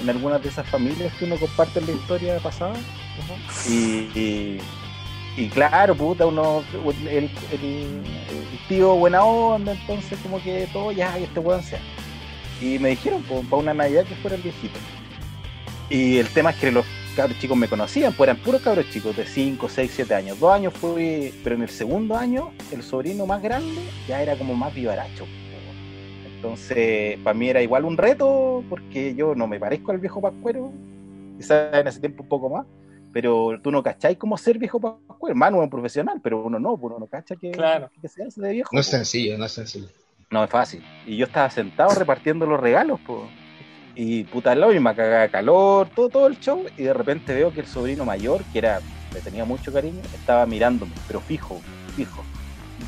En 0.00 0.10
algunas 0.10 0.42
de 0.42 0.48
esas 0.48 0.66
familias 0.68 1.12
que 1.14 1.24
uno 1.24 1.36
comparte 1.36 1.80
la 1.80 1.92
historia 1.92 2.38
pasada. 2.38 2.74
Y, 3.68 4.58
y, 5.36 5.48
claro, 5.48 5.94
puta, 5.94 6.26
uno, 6.26 6.64
el, 7.08 7.30
tío 8.68 8.94
buena 8.96 9.24
onda, 9.24 9.72
entonces 9.72 10.18
como 10.22 10.42
que 10.42 10.68
todo 10.72 10.92
ya, 10.92 11.16
este 11.18 11.40
weón 11.40 11.62
sea. 11.62 11.80
Y 12.60 12.78
me 12.78 12.90
dijeron, 12.90 13.22
pues, 13.22 13.44
para 13.46 13.62
una 13.62 13.74
Navidad 13.74 14.04
que 14.04 14.14
fuera 14.16 14.36
el 14.36 14.42
viejito. 14.42 14.78
Y 15.90 16.18
el 16.18 16.28
tema 16.28 16.50
es 16.50 16.56
que 16.56 16.72
los 16.72 16.86
cabros 17.14 17.38
chicos 17.38 17.56
me 17.56 17.68
conocían, 17.68 18.12
pues 18.14 18.28
eran 18.28 18.42
puros 18.42 18.62
cabros 18.62 18.88
chicos 18.90 19.16
de 19.16 19.26
5, 19.26 19.68
6, 19.68 19.92
7 19.94 20.14
años. 20.14 20.40
Dos 20.40 20.52
años 20.52 20.72
fue, 20.74 21.32
pero 21.44 21.56
en 21.56 21.62
el 21.62 21.68
segundo 21.68 22.16
año, 22.16 22.52
el 22.70 22.82
sobrino 22.82 23.26
más 23.26 23.42
grande 23.42 23.82
ya 24.08 24.22
era 24.22 24.36
como 24.36 24.54
más 24.54 24.72
vivaracho. 24.74 25.26
Entonces, 26.42 27.18
para 27.22 27.34
mí 27.34 27.48
era 27.50 27.62
igual 27.62 27.84
un 27.84 27.96
reto, 27.96 28.64
porque 28.68 29.14
yo 29.14 29.32
no 29.36 29.46
me 29.46 29.60
parezco 29.60 29.92
al 29.92 29.98
viejo 29.98 30.20
pascuero, 30.20 30.72
quizás 31.36 31.72
en 31.72 31.86
ese 31.86 32.00
tiempo 32.00 32.24
un 32.24 32.28
poco 32.28 32.50
más, 32.50 32.66
pero 33.12 33.60
tú 33.62 33.70
no 33.70 33.80
cacháis 33.80 34.18
cómo 34.18 34.36
ser 34.36 34.58
viejo 34.58 34.80
pascuero. 34.80 35.36
Manu 35.36 35.58
es 35.58 35.64
un 35.64 35.70
profesional, 35.70 36.18
pero 36.20 36.42
uno 36.42 36.58
no, 36.58 36.76
pues 36.76 36.90
uno 36.90 36.98
no 36.98 37.06
cacha 37.06 37.36
que, 37.36 37.52
Claro. 37.52 37.90
que 38.00 38.08
se 38.08 38.24
hace 38.24 38.40
de 38.40 38.50
viejo. 38.54 38.70
No 38.72 38.80
es 38.80 38.86
sencillo, 38.88 39.38
no 39.38 39.44
es 39.44 39.52
sencillo. 39.52 39.86
No 40.32 40.42
es 40.42 40.50
fácil. 40.50 40.82
Y 41.06 41.16
yo 41.16 41.26
estaba 41.26 41.48
sentado 41.48 41.94
repartiendo 41.94 42.44
los 42.44 42.58
regalos, 42.58 42.98
pues. 43.06 43.20
Y 43.94 44.24
puta 44.24 44.52
la 44.56 44.66
misma 44.66 44.96
cagada 44.96 45.28
calor, 45.28 45.90
todo, 45.94 46.08
todo 46.08 46.26
el 46.26 46.40
show. 46.40 46.64
Y 46.76 46.82
de 46.82 46.92
repente 46.92 47.34
veo 47.34 47.52
que 47.52 47.60
el 47.60 47.66
sobrino 47.66 48.04
mayor, 48.04 48.42
que 48.52 48.58
era, 48.58 48.80
le 49.14 49.20
tenía 49.20 49.44
mucho 49.44 49.72
cariño, 49.72 50.00
estaba 50.12 50.44
mirándome, 50.44 50.92
pero 51.06 51.20
fijo, 51.20 51.60
fijo. 51.94 52.24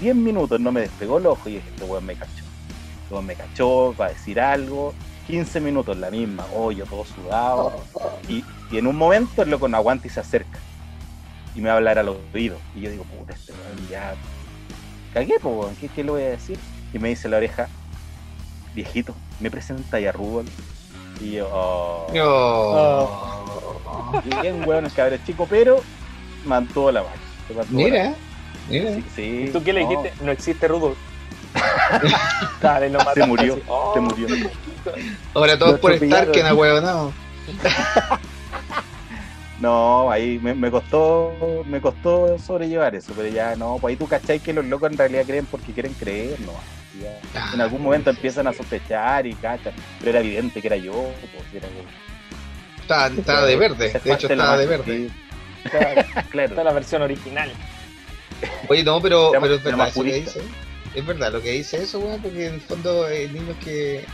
Diez 0.00 0.16
minutos 0.16 0.58
no 0.58 0.72
me 0.72 0.80
despegó 0.80 1.18
el 1.18 1.26
ojo 1.26 1.48
y 1.48 1.52
dije, 1.54 1.68
este 1.68 1.84
weón 1.84 2.04
me 2.04 2.16
cachó. 2.16 2.43
Me 3.22 3.34
cachó 3.34 3.94
para 3.96 4.12
decir 4.12 4.40
algo. 4.40 4.94
15 5.26 5.60
minutos 5.60 5.96
la 5.96 6.10
misma, 6.10 6.46
oh, 6.54 6.70
yo 6.70 6.84
todo 6.84 7.04
sudado. 7.04 7.72
Y, 8.28 8.44
y 8.70 8.76
en 8.78 8.86
un 8.86 8.96
momento 8.96 9.42
el 9.42 9.50
loco 9.50 9.68
no 9.68 9.76
aguanta 9.78 10.06
y 10.06 10.10
se 10.10 10.20
acerca. 10.20 10.58
Y 11.54 11.60
me 11.60 11.68
va 11.68 11.74
a 11.74 11.76
hablar 11.78 11.98
al 11.98 12.14
oído. 12.34 12.58
Y 12.74 12.82
yo 12.82 12.90
digo, 12.90 13.04
puta, 13.04 13.32
este 13.32 13.52
weón 13.52 13.88
ya. 13.88 14.14
Cagué, 15.14 15.36
weón, 15.42 15.74
¿qué, 15.76 15.88
¿qué 15.88 16.04
le 16.04 16.10
voy 16.10 16.22
a 16.22 16.30
decir? 16.30 16.58
Y 16.92 16.98
me 16.98 17.08
dice 17.08 17.28
la 17.28 17.38
oreja, 17.38 17.68
viejito, 18.74 19.14
me 19.40 19.50
presenta 19.50 19.98
ya 19.98 20.12
Rubén. 20.12 20.46
Y 21.20 21.32
yo, 21.32 21.48
oh, 21.52 22.06
Oh. 22.14 24.22
bien, 24.42 24.66
weón, 24.68 24.84
el 24.84 24.92
cabrón 24.92 25.20
chico, 25.24 25.46
pero 25.48 25.80
mantuvo 26.44 26.92
la 26.92 27.02
mano. 27.02 27.14
mantuvo 27.56 27.78
la 27.78 27.84
Mira, 27.84 28.14
mira. 28.68 28.94
Sí, 28.94 29.04
sí, 29.14 29.44
¿Y 29.48 29.50
tú 29.50 29.62
qué 29.62 29.72
le 29.72 29.84
no, 29.84 29.88
dijiste? 29.88 30.12
No 30.24 30.32
existe 30.32 30.68
Rudolf. 30.68 30.98
Dale, 32.60 32.90
lo 32.90 32.98
mataste. 32.98 33.20
Se 33.20 33.26
murió. 33.26 33.60
Oh, 33.68 33.92
se 33.94 34.00
murió. 34.00 34.50
Ahora 35.34 35.58
todos 35.58 35.80
por 35.80 35.92
estar 35.92 36.30
que 36.30 36.42
no. 36.42 37.12
No, 39.60 40.10
ahí 40.10 40.38
me, 40.42 40.52
me 40.54 40.70
costó 40.70 41.32
me 41.66 41.80
costó 41.80 42.38
sobrellevar 42.38 42.94
eso, 42.96 43.12
pero 43.16 43.28
ya 43.28 43.54
no, 43.56 43.78
pues 43.80 43.92
ahí 43.92 43.96
tú 43.96 44.06
cachai 44.06 44.40
que 44.40 44.52
los 44.52 44.64
locos 44.64 44.90
en 44.90 44.98
realidad 44.98 45.24
creen 45.24 45.46
porque 45.46 45.72
quieren 45.72 45.94
creer, 45.94 46.38
no. 46.40 46.52
Ya, 47.32 47.52
en 47.54 47.60
algún 47.60 47.82
momento 47.82 48.10
empiezan 48.10 48.46
a 48.46 48.52
sospechar 48.52 49.26
y 49.26 49.34
cachan, 49.34 49.72
pero 49.98 50.10
era 50.10 50.20
evidente 50.20 50.60
que 50.60 50.66
era 50.66 50.76
yo, 50.76 50.92
pues, 50.92 51.44
era 51.54 51.68
yo. 51.68 52.82
Estaba, 52.82 53.06
estaba 53.06 53.46
de 53.46 53.56
verde, 53.56 54.00
de 54.04 54.12
hecho 54.12 54.26
estaba 54.28 54.58
de 54.58 54.66
verde. 54.66 55.08
sí, 55.08 55.70
Claro, 55.70 56.02
claro. 56.30 56.48
Esta 56.48 56.60
es 56.60 56.64
la 56.64 56.72
versión 56.72 57.02
original. 57.02 57.52
Oye, 58.68 58.84
no, 58.84 59.00
pero, 59.00 59.30
pero 59.32 59.54
es 59.54 59.62
verdad 59.62 59.78
más 59.78 59.88
eso 59.90 60.04
que 60.04 60.12
dice. 60.12 60.40
Es 60.94 61.04
verdad 61.04 61.32
lo 61.32 61.42
que 61.42 61.50
dice 61.52 61.82
eso, 61.82 61.98
weón, 61.98 62.20
porque 62.22 62.46
en 62.46 62.54
el 62.54 62.60
fondo 62.60 63.08
eh, 63.08 63.28
niños 63.32 63.56
que, 63.64 64.04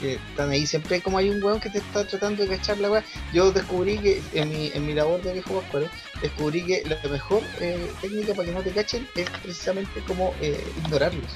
que 0.00 0.14
están 0.14 0.50
ahí, 0.50 0.66
siempre 0.66 1.00
como 1.02 1.18
hay 1.18 1.28
un 1.30 1.42
weón 1.42 1.60
que 1.60 1.68
te 1.70 1.78
está 1.78 2.06
tratando 2.06 2.42
de 2.44 2.56
cachar 2.56 2.78
la 2.78 2.90
weá. 2.90 3.04
Yo 3.32 3.52
descubrí 3.52 3.98
que 3.98 4.22
en 4.34 4.50
mi, 4.50 4.70
en 4.74 4.86
mi 4.86 4.94
labor 4.94 5.20
de 5.22 5.34
viejo 5.34 5.60
pascuero, 5.60 5.88
descubrí 6.22 6.64
que 6.64 6.82
la 6.86 6.96
mejor 7.10 7.42
eh, 7.60 7.90
técnica 8.00 8.34
para 8.34 8.48
que 8.48 8.54
no 8.54 8.62
te 8.62 8.70
cachen 8.70 9.06
es 9.14 9.28
precisamente 9.42 10.00
como 10.06 10.34
eh, 10.40 10.62
ignorarlos. 10.84 11.30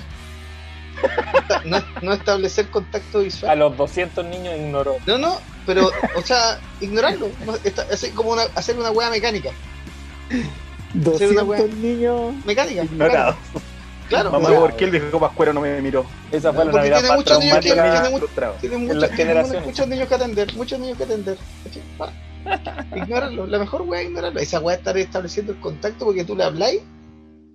No, 1.66 1.82
no 2.00 2.12
establecer 2.14 2.68
contacto 2.70 3.18
A 3.18 3.22
visual. 3.22 3.58
los 3.58 3.76
200 3.76 4.24
niños 4.24 4.54
ignoró. 4.56 4.96
No, 5.06 5.18
no, 5.18 5.38
pero, 5.66 5.90
o 6.14 6.22
sea, 6.22 6.58
ignorarlo. 6.80 7.28
Hacer 7.92 8.12
como 8.12 8.30
una, 8.32 8.42
hacer 8.54 8.78
una 8.78 8.90
weá 8.92 9.10
mecánica. 9.10 9.50
Hacer 11.14 11.28
una 11.30 11.42
200 11.42 11.48
wea. 11.48 11.62
niños. 11.66 12.34
Mecánica. 12.46 12.84
Ignorado. 12.84 13.36
mecánica. 13.52 13.75
Claro. 14.08 14.30
Mamá, 14.30 14.46
o 14.48 14.50
sea, 14.50 14.60
¿por 14.60 14.76
qué 14.76 14.84
el 14.84 14.90
viejo 14.92 15.18
pascuero 15.18 15.52
no 15.52 15.60
me 15.60 15.80
miró? 15.82 16.06
Esa 16.30 16.52
fue 16.52 16.64
la 16.64 16.70
Porque 16.70 16.90
Navidad 16.90 16.96
tiene 17.00 17.08
más 17.08 17.16
muchos 17.18 17.38
niños 17.40 17.58
que- 17.58 17.72
traumática. 17.72 18.02
tiene. 18.60 18.78
Tiene 18.78 18.86
tiene 18.98 19.16
generaciones. 19.16 19.64
muchos 19.66 19.88
niños 19.88 20.08
que 20.08 20.14
atender, 20.14 20.54
muchos 20.54 20.78
niños 20.78 20.96
que 20.98 21.04
atender. 21.04 21.38
Ignóralo, 22.94 23.46
la 23.46 23.58
mejor 23.58 23.82
weá 23.82 24.00
es 24.02 24.06
ignorarlo. 24.08 24.38
Esa 24.40 24.60
weá 24.60 24.74
es 24.74 24.78
estar 24.80 24.96
estableciendo 24.96 25.52
el 25.52 25.60
contacto 25.60 26.04
porque 26.04 26.24
tú 26.24 26.36
le 26.36 26.44
habláis, 26.44 26.80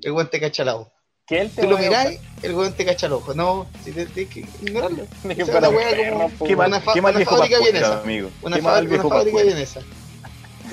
el 0.03 0.11
weón 0.11 0.29
te 0.29 0.39
cacha 0.39 0.63
el 0.63 0.69
ojo. 0.69 0.91
Te 1.27 1.47
Tú 1.47 1.69
lo 1.69 1.77
miráis, 1.77 2.19
el 2.41 2.53
weón 2.53 2.73
te 2.73 2.83
cacha 2.83 3.05
el 3.05 3.13
ojo. 3.13 3.33
No, 3.33 3.67
si 3.85 3.91
te- 3.93 4.05
tienes 4.07 4.33
que 4.33 4.45
ignorarlo. 4.65 5.03
o 5.03 5.45
sea, 5.45 5.61
la 5.61 5.69
perro, 5.69 6.13
como- 6.37 6.45
Qué 6.45 6.55
mal, 6.57 6.67
Una 6.67 6.81
fa- 6.81 6.93
qué 6.93 7.01
mal 7.01 7.15
una 7.15 7.25
fábrica 7.25 7.59
vienesa. 7.59 8.01
amigo. 8.01 8.29
Una, 8.41 8.55
Qué 8.57 8.61
mal 8.61 8.87
una 8.87 9.03
fábrica 9.03 9.41
vienesa. 9.43 9.79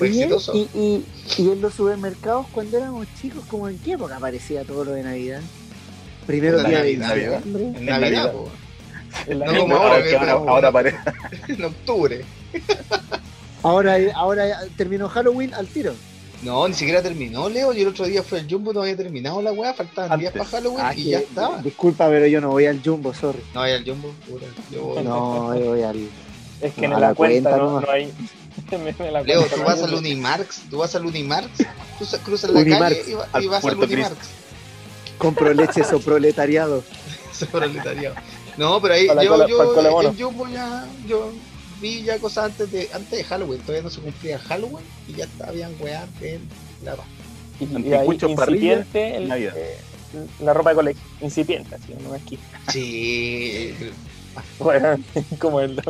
Exitoso. 0.01 0.53
Y, 0.53 0.69
y, 0.73 1.05
y 1.37 1.51
en 1.51 1.61
los 1.61 1.73
supermercados, 1.73 2.47
cuando 2.53 2.77
éramos 2.77 3.07
chicos, 3.21 3.43
como 3.49 3.67
en 3.69 3.77
qué 3.79 3.93
época 3.93 4.17
aparecía 4.17 4.63
todo 4.65 4.83
lo 4.85 4.91
de 4.93 5.03
Navidad? 5.03 5.41
Primero 6.29 6.63
día 6.63 6.83
de 6.83 6.95
Navidad, 6.97 7.37
diciembre. 7.37 7.63
En 7.65 7.85
Navidad. 7.85 7.99
Navidad, 7.99 8.31
po. 8.33 8.49
en 9.25 9.39
la 9.39 9.45
No, 9.47 9.51
misma- 9.51 9.61
como 9.61 9.75
ahora, 9.77 10.03
que 10.03 10.15
ahora, 10.15 10.69
ahora. 10.69 11.03
En 11.47 11.63
octubre. 11.71 12.25
Ahora, 13.63 13.97
ahora 14.15 14.45
terminó 14.77 15.09
Halloween 15.09 15.53
al 15.55 15.67
tiro. 15.67 15.93
No, 16.43 16.65
ni 16.67 16.73
siquiera 16.75 17.01
terminó, 17.01 17.49
Leo. 17.49 17.73
Yo 17.73 17.81
el 17.81 17.87
otro 17.89 18.05
día 18.05 18.23
fue 18.23 18.39
el 18.39 18.49
Jumbo, 18.49 18.71
no 18.71 18.83
había 18.83 18.95
terminado 18.95 19.41
la 19.41 19.51
weá, 19.51 19.73
faltaban 19.73 20.13
Antes. 20.13 20.31
10 20.31 20.33
para 20.33 20.45
Halloween 20.49 20.79
Ah, 20.85 20.93
y 20.95 21.03
que- 21.03 21.09
ya 21.09 21.19
estaba. 21.19 21.61
Disculpa, 21.61 22.07
pero 22.07 22.25
yo 22.27 22.39
no 22.39 22.49
voy 22.51 22.67
al 22.67 22.81
Jumbo, 22.81 23.13
sorry. 23.13 23.41
No, 23.53 23.65
era 23.65 23.75
el 23.77 23.83
Jumbo, 23.83 24.13
yo 24.71 24.81
voy- 24.83 25.03
No, 25.03 25.59
yo 25.59 25.65
voy 25.65 25.81
al. 25.81 25.97
Es 26.61 26.73
que 26.73 26.87
No, 26.87 26.95
en 26.95 27.01
la, 27.01 27.07
la 27.09 27.15
cuenta, 27.15 27.49
cuenta 27.49 27.85
no, 27.87 27.91
hay. 27.91 28.13
la 29.11 29.21
Leo, 29.23 29.39
cuenta 29.39 29.55
tú 29.55 29.61
no 29.61 29.67
vas 29.67 29.81
al 29.83 29.93
Unimarx, 29.95 30.61
tú 30.69 30.77
vas 30.77 30.95
al 30.95 31.05
Unimarx, 31.05 31.49
cruzas 32.23 32.49
la 32.51 32.59
Unimarx, 32.61 32.97
calle 32.97 33.11
y, 33.11 33.13
va- 33.15 33.27
al 33.33 33.43
y 33.43 33.47
vas 33.47 33.65
al 33.65 33.77
Unimarx. 33.77 34.17
Compro 35.19 35.53
leche 35.53 35.81
o 35.93 35.99
proletariado. 35.99 36.83
Proletariado. 37.51 38.15
No, 38.57 38.81
pero 38.81 38.95
ahí 38.95 39.07
yo, 39.07 39.15
cola- 39.29 39.47
yo 39.47 39.73
colemono. 39.75 40.09
en 40.09 40.17
Jumbo 40.19 40.47
ya, 40.49 40.85
yo 41.07 41.31
vi 41.79 42.01
ya 42.03 42.17
cosas 42.19 42.45
antes 42.45 42.71
de, 42.71 42.89
antes 42.93 43.11
de 43.19 43.23
Halloween, 43.23 43.61
todavía 43.61 43.83
no 43.83 43.89
se 43.89 44.01
cumplía 44.01 44.39
Halloween 44.39 44.85
y 45.07 45.13
ya 45.13 45.27
habían 45.47 45.71
weá 45.79 46.05
en 46.21 46.41
la. 46.83 46.95
Y, 47.59 47.87
y 47.89 47.93
ahí 47.93 48.07
incipiente 48.09 49.15
el- 49.17 49.27
Navidad. 49.29 49.53
eh, 49.55 49.77
la 50.41 50.53
ropa 50.53 50.71
de 50.71 50.75
colegio. 50.77 51.01
Incipiente, 51.21 51.75
así, 51.75 51.93
no 52.03 52.13
aquí. 52.15 52.39
Sí. 52.71 53.75
Bueno, 54.59 54.97
como 55.39 55.59
el. 55.59 55.81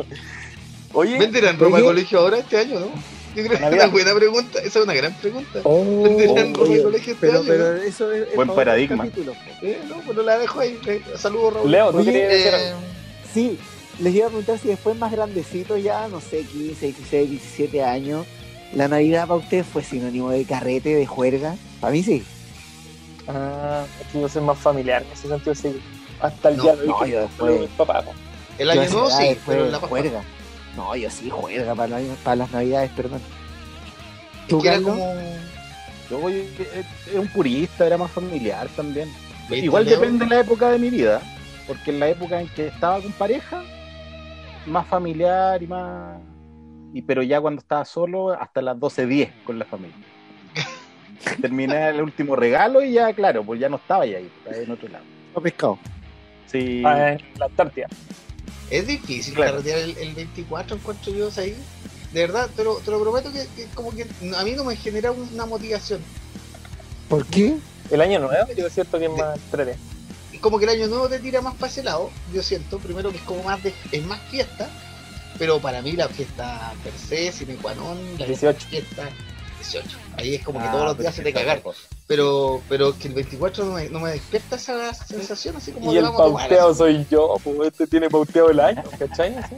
Oye, 0.92 1.18
¿Venderán 1.18 1.56
ropa 1.58 1.76
de 1.76 1.84
colegio 1.84 2.18
ahora 2.18 2.38
este 2.38 2.56
año, 2.56 2.80
no? 2.80 2.90
Yo 3.34 3.44
creo 3.44 3.58
que 3.58 3.64
es 3.64 3.72
una 3.72 3.86
buena 3.86 4.14
pregunta, 4.14 4.58
esa 4.58 4.78
es 4.80 4.84
una 4.84 4.94
gran 4.94 5.14
pregunta. 5.14 5.60
Oh, 5.64 6.02
¿Venderán 6.02 6.52
ropa 6.54 6.64
de 6.66 6.70
oye, 6.74 6.82
colegio 6.82 7.12
este 7.14 7.26
pero, 7.28 7.42
pero 7.46 7.76
eso 7.76 8.10
es. 8.12 8.28
es 8.28 8.34
Buen 8.36 8.48
paradigma. 8.48 9.06
Eh, 9.62 9.80
no, 9.88 9.96
pues 10.00 10.16
no 10.16 10.22
la 10.22 10.38
dejo 10.38 10.60
ahí. 10.60 10.78
eh, 10.86 11.02
Saludos, 11.16 11.54
Raúl. 11.54 11.70
Leo, 11.70 11.90
¿tú 11.92 11.98
Oye, 11.98 12.12
querías 12.12 12.28
decir 12.30 12.46
Eh, 12.54 12.66
algo? 12.68 12.80
Sí, 13.32 13.58
les 14.00 14.14
iba 14.14 14.26
a 14.26 14.28
preguntar 14.28 14.58
si 14.58 14.68
después 14.68 14.96
más 14.96 15.12
grandecito 15.12 15.76
ya, 15.76 16.08
no 16.08 16.20
sé, 16.20 16.42
15, 16.44 16.86
16, 16.86 17.30
17 17.30 17.82
años, 17.84 18.26
la 18.74 18.88
Navidad 18.88 19.28
para 19.28 19.38
ustedes 19.40 19.66
fue 19.66 19.82
sinónimo 19.84 20.30
de 20.30 20.44
carrete, 20.44 20.94
de 20.94 21.06
juerga. 21.06 21.54
Para 21.80 21.92
mí 21.92 22.02
sí. 22.02 22.24
Ah, 23.28 23.84
yo 24.12 24.28
soy 24.28 24.42
más 24.42 24.58
familiar 24.58 25.02
en 25.06 25.12
ese 25.12 25.28
sentido, 25.28 25.54
sí. 25.54 25.80
Hasta 26.20 26.48
el 26.50 26.56
No, 26.56 26.62
día 26.64 26.76
de 26.76 26.82
hoy. 26.82 26.88
no, 26.88 27.06
yo 27.06 27.20
después- 27.20 27.60
mi 27.60 27.66
papá, 27.68 28.04
el 28.58 28.70
año 28.70 28.90
nuevo 28.90 29.10
sí, 29.10 29.22
después 29.28 29.38
pero 29.46 29.66
en 29.66 29.72
la 29.72 29.78
juerga. 29.78 30.22
No, 30.76 30.94
yo 30.96 31.10
sí 31.10 31.28
juerga 31.30 31.74
para, 31.74 31.98
la- 32.00 32.14
para 32.22 32.36
las 32.36 32.50
Navidades, 32.52 32.90
perdón. 32.92 33.20
¿Tú, 34.48 34.60
Que 34.60 34.68
era 34.68 34.80
como 34.82 35.14
Yo 36.10 36.28
eh, 36.28 36.48
eh, 36.58 36.84
era 37.10 37.20
un 37.20 37.28
purista, 37.28 37.86
era 37.86 37.96
más 37.98 38.10
familiar 38.10 38.68
también. 38.76 39.08
20 39.48 39.64
Igual 39.66 39.84
depende 39.84 40.24
de 40.24 40.30
la 40.34 40.40
época 40.40 40.70
de 40.70 40.78
mi 40.78 40.90
vida, 40.90 41.20
porque 41.66 41.90
en 41.90 42.00
la 42.00 42.08
época 42.08 42.40
en 42.40 42.48
que 42.48 42.68
estaba 42.68 43.00
con 43.00 43.12
pareja, 43.12 43.62
más 44.66 44.86
familiar 44.86 45.62
y 45.62 45.66
más... 45.66 46.18
Y, 46.92 47.02
pero 47.02 47.22
ya 47.22 47.40
cuando 47.40 47.60
estaba 47.60 47.84
solo, 47.84 48.30
hasta 48.30 48.60
las 48.62 48.76
12.10 48.76 49.30
con 49.44 49.58
la 49.58 49.64
familia. 49.64 49.96
Terminé 51.40 51.88
el 51.90 52.02
último 52.02 52.34
regalo 52.36 52.82
y 52.82 52.92
ya, 52.92 53.12
claro, 53.12 53.44
pues 53.44 53.60
ya 53.60 53.68
no 53.68 53.76
estaba 53.76 54.06
ya 54.06 54.18
ahí, 54.18 54.30
estaba 54.38 54.56
en 54.56 54.70
otro 54.70 54.88
lado. 54.88 55.04
No 55.34 55.40
pescado. 55.42 55.78
Sí, 56.46 56.82
Ah, 56.84 57.12
en 57.12 57.20
la 57.38 57.46
Antártida. 57.46 57.86
Es 58.70 58.86
difícil 58.86 59.34
Claro. 59.34 59.52
carretear 59.52 59.78
el, 59.80 59.96
el 59.98 60.14
24, 60.14 60.76
encuentro 60.76 61.12
yo 61.12 61.28
ahí. 61.36 61.56
De 62.12 62.20
verdad, 62.22 62.48
te 62.56 62.64
lo, 62.64 62.76
te 62.76 62.90
lo 62.90 63.00
prometo 63.00 63.32
que, 63.32 63.46
que 63.54 63.66
como 63.74 63.92
que 63.94 64.06
a 64.36 64.44
mí 64.44 64.52
no 64.52 64.64
me 64.64 64.76
genera 64.76 65.12
una 65.12 65.46
motivación. 65.46 66.00
¿Por 67.08 67.26
qué? 67.26 67.56
El 67.90 68.00
año 68.00 68.20
nuevo, 68.20 68.52
yo 68.56 68.70
siento 68.70 68.98
que 68.98 69.06
es 69.06 69.10
más 69.10 69.36
entrete. 69.36 69.76
Y 70.32 70.38
como 70.38 70.58
que 70.58 70.64
el 70.64 70.70
año 70.70 70.86
nuevo 70.86 71.08
te 71.08 71.18
tira 71.18 71.40
más 71.40 71.54
para 71.54 71.70
ese 71.70 71.82
lado, 71.82 72.10
yo 72.32 72.42
siento, 72.42 72.78
primero 72.78 73.10
que 73.10 73.16
es 73.18 73.22
como 73.24 73.42
más 73.42 73.62
de, 73.62 73.74
es 73.90 74.04
más 74.06 74.20
fiesta, 74.30 74.68
pero 75.38 75.58
para 75.60 75.82
mí 75.82 75.92
la 75.92 76.08
fiesta 76.08 76.72
per 76.84 76.92
se, 76.92 77.32
sine 77.32 77.56
qua 77.56 77.74
non, 77.74 77.98
la 78.18 78.26
18. 78.26 78.66
fiesta 78.68 79.08
18. 79.58 79.98
Ahí 80.16 80.34
es 80.36 80.44
como 80.44 80.60
que 80.60 80.66
Ah, 80.68 80.72
todos 80.72 80.84
los 80.86 80.98
días 80.98 81.14
se 81.14 81.22
te 81.22 81.32
cagar. 81.32 81.62
cosa. 81.62 81.80
Pero, 82.10 82.60
pero 82.68 82.98
que 82.98 83.06
el 83.06 83.14
24 83.14 83.64
no 83.66 83.74
me, 83.74 83.88
no 83.88 84.00
me 84.00 84.10
despierta 84.10 84.56
esa 84.56 84.92
sensación 84.94 85.54
así 85.56 85.70
como 85.70 85.92
Y 85.92 85.94
de 85.94 86.00
el 86.00 86.06
pauteado 86.10 86.74
soy 86.74 87.06
yo, 87.08 87.36
pues 87.44 87.68
este 87.68 87.86
tiene 87.86 88.10
pauteado 88.10 88.50
el 88.50 88.58
año, 88.58 88.82
¿cachai? 88.98 89.36
Así. 89.36 89.54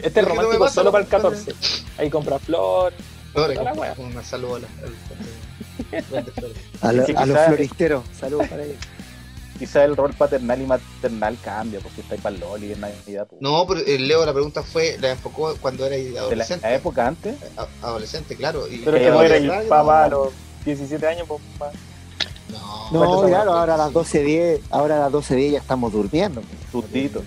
Este 0.00 0.20
es 0.20 0.26
no 0.28 0.34
romántico 0.36 0.60
pasa 0.66 0.74
solo 0.76 0.92
para 0.92 1.02
el 1.02 1.10
con- 1.10 1.20
14. 1.22 1.52
Ahí 1.98 2.08
compra 2.10 2.38
flores. 2.38 2.96
No, 3.34 3.52
compro 3.52 3.74
wea. 3.82 3.92
un 3.98 4.22
saludo 4.24 4.54
a 4.54 4.60
la- 4.60 4.68
los 6.92 7.06
quizás- 7.06 7.46
floristeros. 7.48 8.04
Saludos 8.20 8.46
para 8.46 8.62
ellos. 8.62 8.76
Quizá 9.58 9.84
el 9.84 9.96
rol 9.96 10.14
paternal 10.14 10.62
y 10.62 10.66
maternal 10.66 11.36
cambia, 11.42 11.80
porque 11.80 12.02
está 12.02 12.14
ahí 12.14 12.20
para 12.20 12.36
el 12.36 12.40
Loli 12.40 12.70
en 12.72 12.82
Navidad. 12.82 13.26
pues. 13.28 13.42
No, 13.42 13.66
pero 13.66 13.80
eh, 13.80 13.98
Leo, 13.98 14.24
la 14.24 14.32
pregunta 14.32 14.62
fue, 14.62 14.96
la 15.00 15.10
enfocó 15.10 15.56
cuando 15.60 15.84
era 15.86 15.96
de 15.96 16.10
la, 16.10 16.20
adolescente. 16.20 16.68
la 16.68 16.74
época 16.76 17.08
antes, 17.08 17.34
A- 17.56 17.66
adolescente, 17.88 18.36
claro. 18.36 18.68
Y, 18.68 18.78
Pero 18.78 18.96
es 18.96 19.02
que 19.02 19.10
no 19.10 19.22
era 19.22 19.36
el 19.38 19.66
papá 19.68 20.06
los 20.06 20.28
17 20.64 21.06
años, 21.06 21.26
pues. 21.28 21.40
pa- 21.58 21.70
No, 22.92 23.20
No, 23.22 23.26
claro, 23.26 23.52
ahora 23.54 23.74
a 23.74 23.78
las 23.78 23.92
12.10, 23.92 24.60
ahora 24.70 24.96
a 24.96 25.00
las 25.00 25.12
12.10 25.12 25.52
ya 25.52 25.58
estamos 25.58 25.92
durmiendo. 25.92 26.42
sustito. 26.70 27.22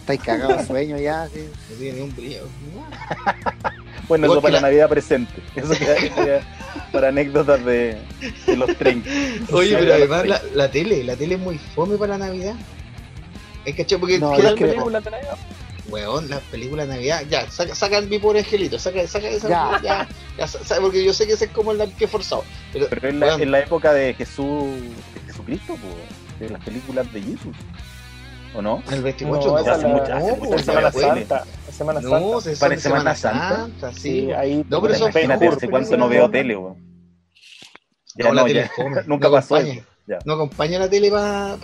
Estáis 0.00 0.20
cagados 0.22 0.58
de 0.58 0.66
sueño 0.66 0.98
ya. 0.98 1.28
sí. 1.32 1.48
No 1.70 1.76
tiene 1.76 1.98
ni 1.98 2.04
un 2.04 2.16
brillo. 2.16 2.42
Bueno, 4.08 4.26
eso 4.26 4.42
para 4.42 4.54
la 4.54 4.60
Navidad 4.62 4.88
presente. 4.88 5.32
Eso 5.54 5.70
queda, 5.72 6.40
para 6.90 7.08
anécdotas 7.10 7.64
de, 7.64 7.96
de 8.44 8.56
los 8.56 8.76
30. 8.76 9.08
Oye, 9.52 9.76
pero 9.78 9.94
además 9.94 10.26
la, 10.26 10.42
la 10.52 10.68
tele, 10.68 11.04
la 11.04 11.14
tele 11.14 11.36
es 11.36 11.40
muy 11.40 11.58
fome 11.76 11.96
para 11.96 12.18
la 12.18 12.26
Navidad. 12.26 12.54
Es 13.64 13.76
que, 13.76 13.84
porque 13.98 14.18
No, 14.18 14.32
queda 14.32 14.46
es 14.46 14.50
el 14.50 14.54
que- 14.58 14.66
película 14.66 15.00
de 15.00 15.10
Navidad. 15.12 15.36
Weón, 15.90 16.30
las 16.30 16.40
películas 16.42 16.86
de 16.88 16.94
Navidad, 16.94 17.22
ya, 17.28 17.50
saca, 17.50 17.74
saca 17.74 17.98
el 17.98 18.08
mi 18.08 18.18
pobre 18.18 18.40
angelito, 18.40 18.78
saca, 18.78 19.06
saca 19.06 19.28
esa, 19.28 19.48
Ya. 19.48 20.08
ya, 20.38 20.48
porque 20.80 21.04
yo 21.04 21.12
sé 21.12 21.26
que 21.26 21.32
ese 21.34 21.46
es 21.46 21.50
como 21.50 21.72
el 21.72 21.92
que 21.94 22.06
forzado. 22.06 22.44
Pero, 22.72 22.86
Pero 22.88 23.08
en 23.08 23.20
la, 23.20 23.26
weón, 23.26 23.42
en 23.42 23.50
la 23.50 23.58
época 23.60 23.92
de 23.92 24.14
Jesús, 24.14 24.64
de 25.14 25.20
Jesucristo, 25.26 25.76
pues, 25.80 26.40
de 26.40 26.50
las 26.50 26.64
películas 26.64 27.12
de 27.12 27.22
Jesús. 27.22 27.56
¿O 28.54 28.60
no? 28.62 28.82
el 28.90 29.02
24 29.02 29.46
No, 29.48 29.52
no, 29.54 29.58
esa 29.60 29.72
hace 29.74 29.88
la- 29.88 30.16
hace 30.16 30.30
no, 30.32 30.36
pues, 30.38 30.64
Semana. 30.64 30.90
Santa. 30.92 31.44
Semana 31.70 32.00
No, 32.00 32.10
Santa. 32.10 32.40
se 32.40 32.56
Para 32.60 32.76
Semana 32.76 33.14
Semana 33.14 33.14
Santa. 33.14 33.56
Santa, 33.56 33.92
sí. 33.92 34.00
Sí, 34.00 34.32
ahí. 34.32 34.64
No, 34.68 34.82
pero 34.82 34.94
eso 34.94 35.06
es 35.08 35.14
Imagínate, 35.14 35.48
hace 35.48 35.68
cuánto 35.70 35.88
eso 35.88 35.96
no 35.96 36.04
es 36.06 36.10
veo 36.10 36.30
tele, 36.30 36.56
weón. 36.56 36.76
Ya 38.16 38.24
No, 38.28 38.34
la 38.34 38.48
ya. 38.48 38.70
Nunca 39.06 39.28
no 39.28 39.32
pasó 39.32 39.54
acompaña. 39.56 39.80
eso. 39.80 39.89
Ya. 40.10 40.18
No 40.24 40.32
acompaña 40.32 40.80
la 40.80 40.90
tele 40.90 41.08
para 41.08 41.56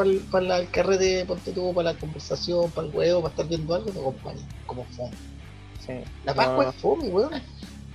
el 0.59 0.71
carrete, 0.71 1.25
ponte 1.27 1.51
tú, 1.51 1.75
para 1.75 1.93
la 1.93 1.99
conversación, 1.99 2.71
para 2.71 2.87
el 2.87 2.95
huevo, 2.95 3.21
para 3.23 3.33
estar 3.33 3.49
viendo 3.49 3.75
algo, 3.75 3.91
no 3.93 4.01
acompaña, 4.03 4.39
como 4.67 4.85
fome. 4.97 5.11
Sí. 5.85 5.95
La 6.25 6.33
Pascua 6.33 6.63
No. 6.65 6.71
es 6.71 6.77
fome, 6.77 7.09
weón. 7.09 7.31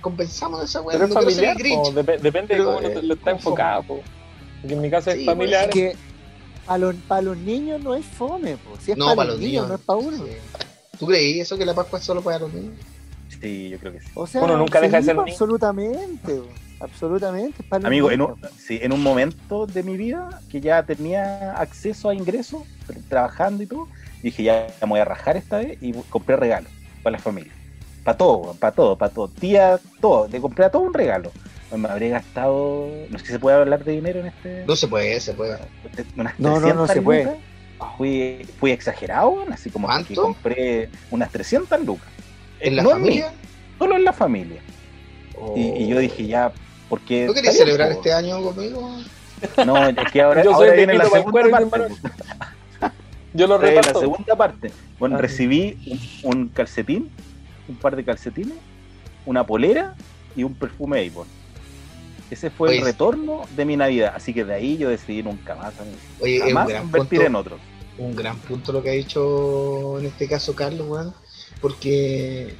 Compensamos 0.02 0.58
de 0.60 0.66
esa 0.66 0.80
weón. 0.82 0.92
Pero 0.92 1.04
es 1.06 1.10
no 1.14 1.20
el 1.20 1.24
familiar, 1.26 1.56
Grinch. 1.56 1.84
po, 1.84 1.92
dep- 1.92 2.20
depende 2.20 2.48
Pero, 2.48 2.64
de 2.72 2.74
cómo 2.76 2.86
eh, 2.88 2.94
lo, 2.96 3.02
lo 3.02 3.14
está 3.14 3.30
enfocado. 3.30 3.82
po. 3.84 4.00
Porque 4.60 4.74
en 4.74 4.80
mi 4.82 4.90
caso 4.90 5.10
Sí, 5.12 5.20
es 5.20 5.24
familiar. 5.26 5.64
Es 5.64 5.70
que 5.70 5.96
para 6.66 6.78
los, 6.78 6.94
para 7.08 7.22
los 7.22 7.36
niños 7.38 7.80
no 7.82 7.94
es 7.94 8.04
fome, 8.04 8.58
po. 8.58 8.76
si 8.78 8.92
es 8.92 8.98
No, 8.98 9.16
para, 9.16 9.30
los 9.30 9.38
niños, 9.40 9.52
niños. 9.64 9.68
no 9.68 9.74
es 9.76 9.80
para 9.80 9.98
uno. 10.00 10.16
Sí. 10.18 10.32
¿Tú 10.98 11.06
creí 11.06 11.40
eso 11.40 11.56
que 11.56 11.64
la 11.64 11.72
Pascua 11.72 11.98
es 11.98 12.04
solo 12.04 12.20
para 12.20 12.40
los 12.40 12.52
niños? 12.52 12.74
Sí, 13.40 13.70
yo 13.70 13.78
creo 13.78 13.92
que 13.94 14.00
sí. 14.00 14.08
O 14.14 14.26
sea, 14.26 14.42
Uno 14.42 14.58
nunca 14.58 14.80
deja 14.82 14.98
de 14.98 15.02
ser 15.02 15.16
niño. 15.16 15.26
Absolutamente, 15.30 16.34
po. 16.34 16.46
Absolutamente. 16.82 17.62
Amigo, 17.70 18.10
en 18.10 18.22
un, 18.22 18.34
sí, 18.58 18.78
en 18.82 18.92
un 18.92 19.02
momento 19.02 19.66
de 19.66 19.82
mi 19.82 19.96
vida 19.96 20.40
que 20.50 20.60
ya 20.60 20.82
tenía 20.82 21.52
acceso 21.52 22.08
a 22.08 22.14
ingresos, 22.14 22.62
tra- 22.86 23.02
trabajando 23.08 23.62
y 23.62 23.66
todo, 23.66 23.88
dije, 24.22 24.42
ya 24.42 24.66
me 24.82 24.88
voy 24.88 25.00
a 25.00 25.04
rajar 25.04 25.36
esta 25.36 25.58
vez 25.58 25.78
y 25.80 25.92
compré 26.10 26.36
regalos 26.36 26.70
para 27.02 27.16
la 27.16 27.22
familia. 27.22 27.52
Para 28.04 28.16
todo, 28.18 28.54
para 28.54 28.74
todo, 28.74 28.96
para 28.96 29.12
todo. 29.12 29.28
Tía, 29.28 29.78
todo. 30.00 30.28
Le 30.28 30.40
compré 30.40 30.64
a 30.64 30.70
todo 30.70 30.82
un 30.82 30.92
regalo. 30.94 31.30
Me 31.76 31.88
habré 31.88 32.10
gastado, 32.10 32.88
no 33.08 33.18
sé 33.18 33.26
si 33.26 33.32
se 33.32 33.38
puede 33.38 33.56
hablar 33.56 33.82
de 33.82 33.92
dinero 33.92 34.20
en 34.20 34.26
este... 34.26 34.64
No 34.66 34.76
se 34.76 34.88
puede, 34.88 35.18
se 35.20 35.32
puede. 35.32 35.56
unas 36.16 36.38
No, 36.38 36.60
no, 36.60 36.74
no 36.74 36.86
300 36.86 36.90
se 36.90 37.00
puede. 37.02 37.36
Fui, 37.96 38.46
fui 38.60 38.70
exagerado, 38.72 39.38
así 39.50 39.70
como 39.70 39.88
que 40.06 40.14
compré 40.14 40.88
unas 41.10 41.30
300 41.30 41.80
lucas. 41.80 42.08
¿En 42.60 42.76
la 42.76 42.82
No 42.82 42.90
en 42.92 42.96
mí, 43.02 43.08
familia? 43.08 43.32
solo 43.78 43.96
en 43.96 44.04
la 44.04 44.12
familia. 44.12 44.60
Y, 45.56 45.84
y 45.84 45.88
yo 45.88 45.98
dije, 45.98 46.26
ya, 46.26 46.52
porque... 46.92 47.24
¿No 47.24 47.32
bien, 47.32 47.50
celebrar 47.54 47.90
este 47.90 48.12
año 48.12 48.42
conmigo? 48.42 48.98
No, 49.64 49.86
es 49.88 50.12
que 50.12 50.20
ahora, 50.20 50.44
Yo 50.44 50.50
soy 50.52 50.68
ahora 50.68 50.70
el 50.72 50.76
viene 50.76 50.94
la 50.98 51.06
segunda 51.06 51.68
parte. 51.70 51.94
Yo 53.32 53.46
lo 53.46 53.58
Trae 53.58 53.74
la 53.76 53.80
reparto. 53.80 54.00
segunda 54.00 54.36
parte. 54.36 54.70
Bueno, 54.98 55.16
Ah. 55.16 55.18
recibí 55.22 55.78
un, 56.22 56.30
un 56.40 56.48
calcetín, 56.48 57.10
un 57.66 57.76
par 57.76 57.96
de 57.96 58.04
calcetines, 58.04 58.58
una 59.24 59.46
polera 59.46 59.94
y 60.36 60.42
un 60.44 60.52
perfume 60.52 61.08
Avon. 61.08 61.26
Ese 62.30 62.50
fue 62.50 62.76
el 62.76 62.84
retorno 62.84 63.40
de 63.56 63.64
mi 63.64 63.74
Navidad. 63.78 64.12
Así 64.14 64.34
que 64.34 64.44
de 64.44 64.52
ahí 64.52 64.76
yo 64.76 64.90
decidí 64.90 65.22
nunca 65.22 65.54
más. 65.54 65.72
Oye, 66.20 66.36
es 66.36 66.42
un 66.42 66.48
jamás 66.48 66.68
gran, 66.68 66.82
invertir 66.82 67.08
punto, 67.20 67.26
en 67.26 67.34
otros. 67.36 67.60
un 67.96 68.14
gran 68.14 68.36
punto 68.36 68.70
lo 68.70 68.82
que 68.82 68.90
ha 68.90 68.92
dicho 68.92 69.98
en 69.98 70.04
este 70.04 70.28
caso 70.28 70.54
Carlos, 70.54 70.86
weón. 70.86 71.14
Porque, 71.62 72.54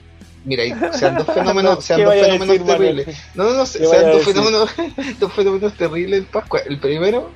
mira, 0.45 0.93
sean 0.93 1.16
dos 1.16 1.26
fenómenos, 1.34 1.84
sean 1.84 2.01
¿Qué 2.01 2.05
dos 2.05 2.14
fenómenos 2.14 2.59
Manuel? 2.61 2.66
terribles. 2.97 3.18
No, 3.34 3.45
no, 3.45 3.51
no, 3.55 3.62
¿Qué 3.64 3.86
sean 3.86 4.11
dos 4.12 4.24
fenómenos, 4.24 4.70
dos 5.20 5.32
fenómenos 5.32 5.76
terribles 5.76 6.18
en 6.20 6.26
Pascua. 6.26 6.61
El 6.66 6.78
primero, 6.80 7.30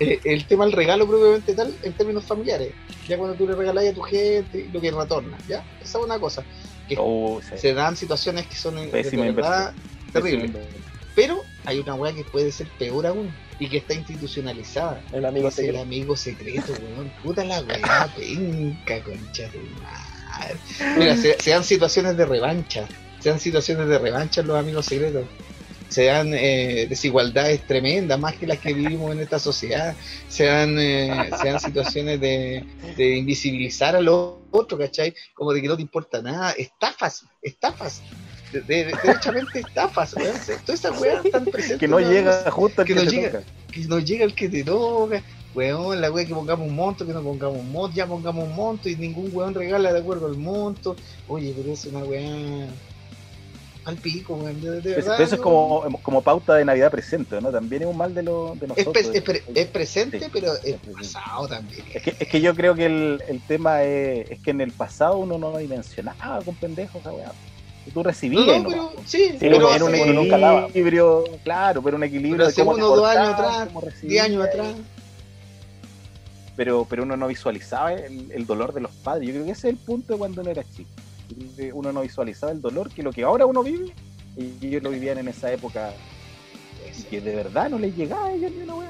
eh, 0.00 0.20
el 0.24 0.46
tema 0.46 0.64
del 0.64 0.72
regalo 0.72 1.06
propiamente 1.08 1.54
tal 1.54 1.74
en 1.82 1.92
términos 1.94 2.24
familiares. 2.24 2.72
Ya 3.08 3.16
cuando 3.16 3.36
tú 3.36 3.46
le 3.46 3.54
regalas 3.54 3.86
a 3.86 3.92
tu 3.94 4.02
gente 4.02 4.66
y 4.68 4.72
lo 4.72 4.80
que 4.80 4.90
retorna, 4.90 5.38
¿ya? 5.48 5.64
Esa 5.82 5.98
es 5.98 6.04
una 6.04 6.18
cosa. 6.18 6.44
Que 6.88 6.96
Oh, 6.98 7.40
sí. 7.42 7.56
se 7.58 7.74
dan 7.74 7.96
situaciones 7.96 8.46
que 8.46 8.54
son 8.56 8.76
de 8.76 8.86
Pésima 8.88 9.24
verdad 9.30 9.72
terribles. 10.12 10.50
Pero 11.14 11.42
hay 11.64 11.80
una 11.80 11.94
weá 11.94 12.12
que 12.14 12.24
puede 12.24 12.52
ser 12.52 12.68
peor 12.78 13.06
aún 13.06 13.30
y 13.58 13.68
que 13.68 13.78
está 13.78 13.92
institucionalizada. 13.94 15.02
El 15.12 15.24
amigo 15.24 15.48
es 15.48 15.58
el 15.58 15.64
secreto. 15.64 15.82
amigo 15.82 16.16
secreto, 16.16 16.72
weón. 16.72 17.12
Puta 17.22 17.44
la 17.44 17.60
weá, 17.60 18.08
penca, 18.16 19.02
concha 19.02 19.42
de 19.50 19.58
madre. 19.82 20.07
Mira, 20.96 21.16
se, 21.16 21.38
se 21.40 21.50
dan 21.50 21.64
situaciones 21.64 22.16
de 22.16 22.24
revancha. 22.26 22.88
Se 23.20 23.30
dan 23.30 23.40
situaciones 23.40 23.88
de 23.88 23.98
revancha 23.98 24.42
los 24.42 24.56
amigos 24.58 24.86
secretos. 24.86 25.26
Se 25.88 26.04
dan 26.04 26.34
eh, 26.34 26.86
desigualdades 26.88 27.66
tremendas, 27.66 28.18
más 28.20 28.34
que 28.36 28.46
las 28.46 28.58
que 28.58 28.74
vivimos 28.74 29.10
en 29.12 29.20
esta 29.20 29.38
sociedad. 29.38 29.96
Se 30.28 30.44
dan, 30.44 30.78
eh, 30.78 31.30
se 31.40 31.48
dan 31.48 31.58
situaciones 31.60 32.20
de, 32.20 32.62
de 32.96 33.16
invisibilizar 33.16 33.96
a 33.96 34.00
los 34.02 34.34
otros, 34.50 34.78
¿cachai? 34.78 35.14
Como 35.34 35.52
de 35.52 35.62
que 35.62 35.68
no 35.68 35.76
te 35.76 35.82
importa 35.82 36.20
nada. 36.20 36.52
Estafas, 36.52 37.24
estafas. 37.42 38.02
De, 38.52 38.60
de- 38.62 38.84
de- 38.86 38.94
derechamente 39.02 39.60
estafas, 39.60 40.14
weón. 40.14 40.34
Todas 40.64 40.80
esas 40.80 41.00
weas 41.00 41.24
están 41.24 41.44
presentes. 41.46 41.78
Que 41.80 41.88
no 41.88 42.00
llega 42.00 42.50
justo 42.50 42.82
al 42.82 42.86
que 42.86 42.94
que, 42.94 43.04
no 43.04 43.10
llega. 43.10 43.30
toca. 43.40 43.44
que 43.72 43.80
nos 43.80 44.04
llega 44.04 44.24
el 44.24 44.34
que 44.34 44.48
te 44.48 44.64
toca, 44.64 45.22
weón, 45.58 46.00
la 46.00 46.10
wea 46.12 46.24
que 46.24 46.34
pongamos 46.34 46.68
un 46.68 46.74
monto, 46.76 47.04
que 47.04 47.12
no 47.12 47.22
pongamos 47.22 47.58
un 47.58 47.72
monto, 47.72 47.96
ya 47.96 48.06
pongamos 48.06 48.44
un 48.48 48.54
monto 48.54 48.88
y 48.88 48.96
ningún 48.96 49.28
weón 49.32 49.54
regala 49.54 49.92
de 49.92 49.98
acuerdo 49.98 50.26
al 50.26 50.36
monto. 50.36 50.94
Oye, 51.26 51.52
pero 51.56 51.72
es 51.72 51.84
una 51.86 52.00
weá 52.04 52.68
al 53.84 53.96
pico, 53.96 54.34
weón, 54.34 54.60
de, 54.60 54.80
de 54.82 54.92
Eso, 54.92 55.10
verdad. 55.10 55.20
eso 55.22 55.34
es 55.36 55.40
como, 55.40 55.82
como 56.02 56.20
pauta 56.22 56.54
de 56.56 56.64
Navidad 56.64 56.90
presente, 56.90 57.40
¿no? 57.40 57.50
También 57.50 57.82
es 57.82 57.88
un 57.88 57.96
mal 57.96 58.14
de, 58.14 58.22
lo, 58.22 58.54
de 58.54 58.66
Es, 58.66 58.68
nosotros. 58.86 58.92
pre- 59.06 59.18
es 59.18 59.22
pre- 59.22 59.42
es 59.62 59.66
presente, 59.68 60.20
Sí. 60.20 60.26
pero 60.32 60.52
es 60.62 60.76
pasado 60.94 61.48
también. 61.48 61.82
Es 61.94 62.02
que, 62.02 62.14
es 62.18 62.28
que 62.28 62.40
yo 62.40 62.54
creo 62.54 62.74
que 62.74 62.86
el, 62.86 63.22
el 63.28 63.40
tema 63.40 63.82
es, 63.82 64.30
es 64.30 64.38
que 64.40 64.50
en 64.50 64.60
el 64.60 64.72
pasado 64.72 65.16
uno 65.18 65.38
no 65.38 65.56
dimensionaba 65.58 66.42
con 66.44 66.54
pendejos 66.54 67.00
esa 67.00 67.12
weá. 67.12 67.32
Tú 67.94 68.02
recibías, 68.02 68.62
no, 68.62 68.64
¿no? 68.64 68.68
pero 68.68 68.92
sí, 69.06 69.30
Sí, 69.30 69.36
pero 69.40 69.74
en 69.74 69.82
un 69.82 69.94
equilibrio, 69.94 71.24
claro, 71.42 71.80
pero 71.82 71.96
un 71.96 72.04
equilibrio 72.04 72.36
Pero 72.36 72.48
de 72.48 72.54
cómo 72.54 72.72
uno, 72.72 72.96
dos 72.96 73.08
años 73.08 73.32
atrás, 73.32 73.68
10 74.02 74.22
años 74.24 74.44
atrás. 74.46 74.74
Pero, 76.58 76.84
pero 76.90 77.04
uno 77.04 77.16
no 77.16 77.28
visualizaba 77.28 77.92
el, 77.94 78.32
el 78.32 78.44
dolor 78.44 78.74
de 78.74 78.80
los 78.80 78.90
padres. 78.90 79.28
Yo 79.28 79.32
creo 79.34 79.44
que 79.46 79.52
ese 79.52 79.68
es 79.68 79.74
el 79.74 79.80
punto 79.80 80.12
de 80.14 80.18
cuando 80.18 80.40
uno 80.42 80.50
era 80.50 80.64
chico. 80.64 80.90
Uno 81.72 81.92
no 81.92 82.00
visualizaba 82.02 82.50
el 82.52 82.60
dolor 82.60 82.90
que 82.90 83.02
lo 83.02 83.12
que 83.12 83.22
ahora 83.22 83.46
uno 83.46 83.62
vive, 83.62 83.92
y 84.36 84.66
ellos 84.66 84.82
lo 84.82 84.90
vivían 84.90 85.18
en 85.18 85.28
esa 85.28 85.52
época 85.52 85.92
y 86.98 87.02
que 87.04 87.20
de 87.20 87.36
verdad 87.36 87.70
no 87.70 87.78
les 87.78 87.94
llegaba 87.96 88.26
a 88.26 88.32
ellos 88.32 88.50
ni 88.50 88.62
una. 88.64 88.74
O 88.74 88.84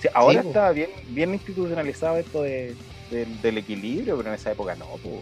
sea, 0.00 0.12
ahora 0.14 0.42
po. 0.42 0.48
está 0.48 0.70
bien, 0.70 0.90
bien 1.08 1.32
institucionalizado 1.34 2.16
esto 2.18 2.42
de, 2.42 2.76
del- 3.10 3.40
del 3.42 3.58
equilibrio, 3.58 4.16
pero 4.16 4.28
en 4.28 4.34
esa 4.36 4.52
época 4.52 4.76
no. 4.76 4.86
po. 5.02 5.20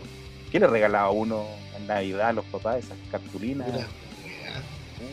¿Qué 0.50 0.60
le 0.60 0.66
regalaba 0.66 1.06
a 1.06 1.10
uno 1.10 1.46
en 1.78 1.86
Navidad 1.86 2.28
a 2.28 2.32
los 2.34 2.44
papás 2.44 2.84
esas 2.84 2.98
cartulinas? 3.10 3.68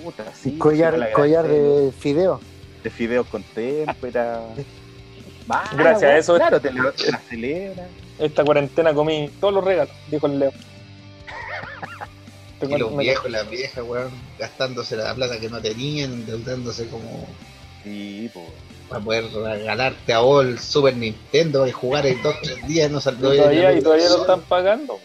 Puta, 0.03 0.25
sí, 0.35 0.57
collar, 0.57 0.97
la 0.97 1.11
collar 1.13 1.47
gracia 1.47 1.63
de 1.63 1.91
fideo. 1.93 2.39
de 2.83 2.89
fideos 2.89 3.27
con 3.27 3.43
témpera. 3.43 4.41
Mala, 5.49 5.69
Gracias 5.73 6.03
a 6.03 6.17
eso- 6.17 6.35
Claro, 6.35 6.61
te 6.61 6.71
la, 6.71 6.91
te 6.91 7.11
la 7.11 7.17
celebran. 7.27 7.87
Esta 8.19 8.43
cuarentena 8.45 8.93
comí 8.93 9.29
todos 9.41 9.53
los 9.53 9.63
regalos, 9.63 9.93
dijo 10.11 10.27
el 10.27 10.39
Leo. 10.39 10.51
Tengo- 12.59 12.75
Y 12.75 12.79
los 12.79 12.91
me- 12.91 13.03
viejos, 13.03 13.31
las 13.31 13.49
viejas, 13.49 13.83
weón, 13.85 14.11
gastándose 14.37 14.95
la 14.95 15.13
plata 15.15 15.39
que 15.39 15.49
no 15.49 15.59
tenían, 15.59 16.13
endeudándose 16.13 16.87
como 16.87 17.25
Sí, 17.83 18.29
pues. 18.33 18.45
para 18.89 19.03
poder 19.03 19.25
regalarte 19.31 20.13
a 20.13 20.19
vos 20.19 20.45
el 20.45 20.59
Super 20.59 20.95
Nintendo 20.95 21.65
y 21.65 21.71
jugar 21.71 22.05
en 22.05 22.21
dos 22.21 22.35
tres 22.43 22.67
días 22.67 22.91
no 22.91 22.99
y 22.99 23.01
salió 23.01 23.33
todavía, 23.35 23.73
y 23.73 23.81
todavía 23.81 24.09
lo 24.09 24.21
están 24.21 24.41
pagando. 24.41 24.99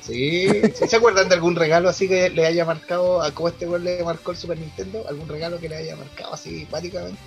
Sí, 0.00 0.48
¿Sí 0.74 0.88
¿se 0.88 0.96
acuerdan 0.96 1.28
de 1.28 1.34
algún 1.34 1.54
regalo 1.54 1.88
así 1.90 2.08
que 2.08 2.30
le 2.30 2.46
haya 2.46 2.64
marcado 2.64 3.20
a 3.22 3.30
cómo 3.32 3.48
este 3.48 3.68
weón 3.68 3.84
le 3.84 4.02
marcó 4.02 4.30
el 4.32 4.38
Super 4.38 4.58
Nintendo? 4.58 5.04
¿Algún 5.08 5.28
regalo 5.28 5.60
que 5.60 5.68
le 5.68 5.76
haya 5.76 5.94
marcado 5.96 6.32
así 6.32 6.66
prácticamente? 6.68 7.20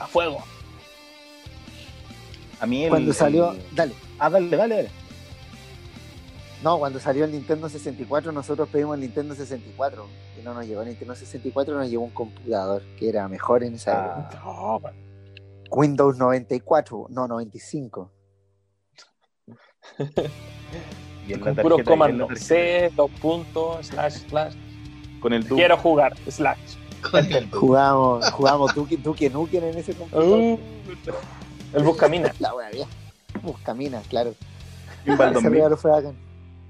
A 0.00 0.06
fuego. 0.08 0.44
A 2.62 2.66
mí 2.66 2.84
el. 2.84 2.90
Cuando 2.90 3.12
salió, 3.12 3.52
el- 3.52 3.62
dale. 3.74 3.92
Ah, 4.18 4.30
dale, 4.30 4.56
dale, 4.56 4.76
dale. 4.76 4.90
No, 6.62 6.78
cuando 6.78 7.00
salió 7.00 7.24
el 7.24 7.32
Nintendo 7.32 7.68
64, 7.68 8.30
nosotros 8.30 8.68
pedimos 8.68 8.94
el 8.94 9.00
Nintendo 9.00 9.34
64 9.34 10.06
y 10.40 10.44
no 10.44 10.54
nos 10.54 10.64
llegó 10.64 10.82
el 10.82 10.88
Nintendo 10.90 11.14
64, 11.16 11.74
nos 11.76 11.90
llegó 11.90 12.04
un 12.04 12.10
computador 12.10 12.82
que 12.96 13.08
era 13.08 13.26
mejor 13.26 13.64
en 13.64 13.74
esa 13.74 13.92
Ah. 14.14 14.20
época. 14.30 14.42
No, 14.44 14.78
man. 14.80 14.94
Windows 15.72 16.16
94, 16.18 17.06
no 17.10 17.26
95. 17.26 18.12
Y 21.26 21.32
en 21.32 21.40
la 21.40 21.44
con 21.46 21.54
tarjeta- 21.56 21.62
puros 21.62 21.78
y 21.78 21.80
en 21.80 21.84
la 21.86 21.90
comandos. 21.90 22.28
tarjeta- 22.28 22.44
C, 22.46 22.92
dos 22.94 23.10
puntos, 23.20 23.86
slash, 23.88 24.14
slash. 24.28 24.54
Con 25.20 25.32
el. 25.32 25.44
Quiero 25.44 25.76
jugar, 25.78 26.16
slash. 26.30 26.76
Con 27.10 27.24
el 27.32 27.50
Jugamos, 27.50 28.30
jugamos 28.30 28.72
Duke, 28.76 28.96
Duke 28.98 29.28
Nukem 29.30 29.64
en 29.64 29.78
ese 29.78 29.92
computador. 29.94 30.38
Uh, 30.38 30.58
el 31.74 31.82
buscamina. 31.84 32.32
La 32.38 32.52
buena 32.52 32.70
vieja. 32.70 32.88
Buscamina, 33.42 34.00
claro. 34.08 34.34
Pinball 35.04 35.26
Ese 35.28 35.34
2000. 35.34 35.52
regalo 35.52 35.76
fue 35.76 35.90
bacán. 35.90 36.14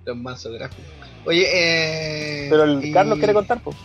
los 0.04 0.16
mazos 0.16 0.52
gráficos. 0.54 0.84
Oye, 1.26 1.46
eh. 1.52 2.46
Pero 2.50 2.64
el 2.64 2.84
y- 2.84 2.92
Carlos 2.92 3.18
quiere 3.18 3.34
contar, 3.34 3.60
pues. 3.62 3.76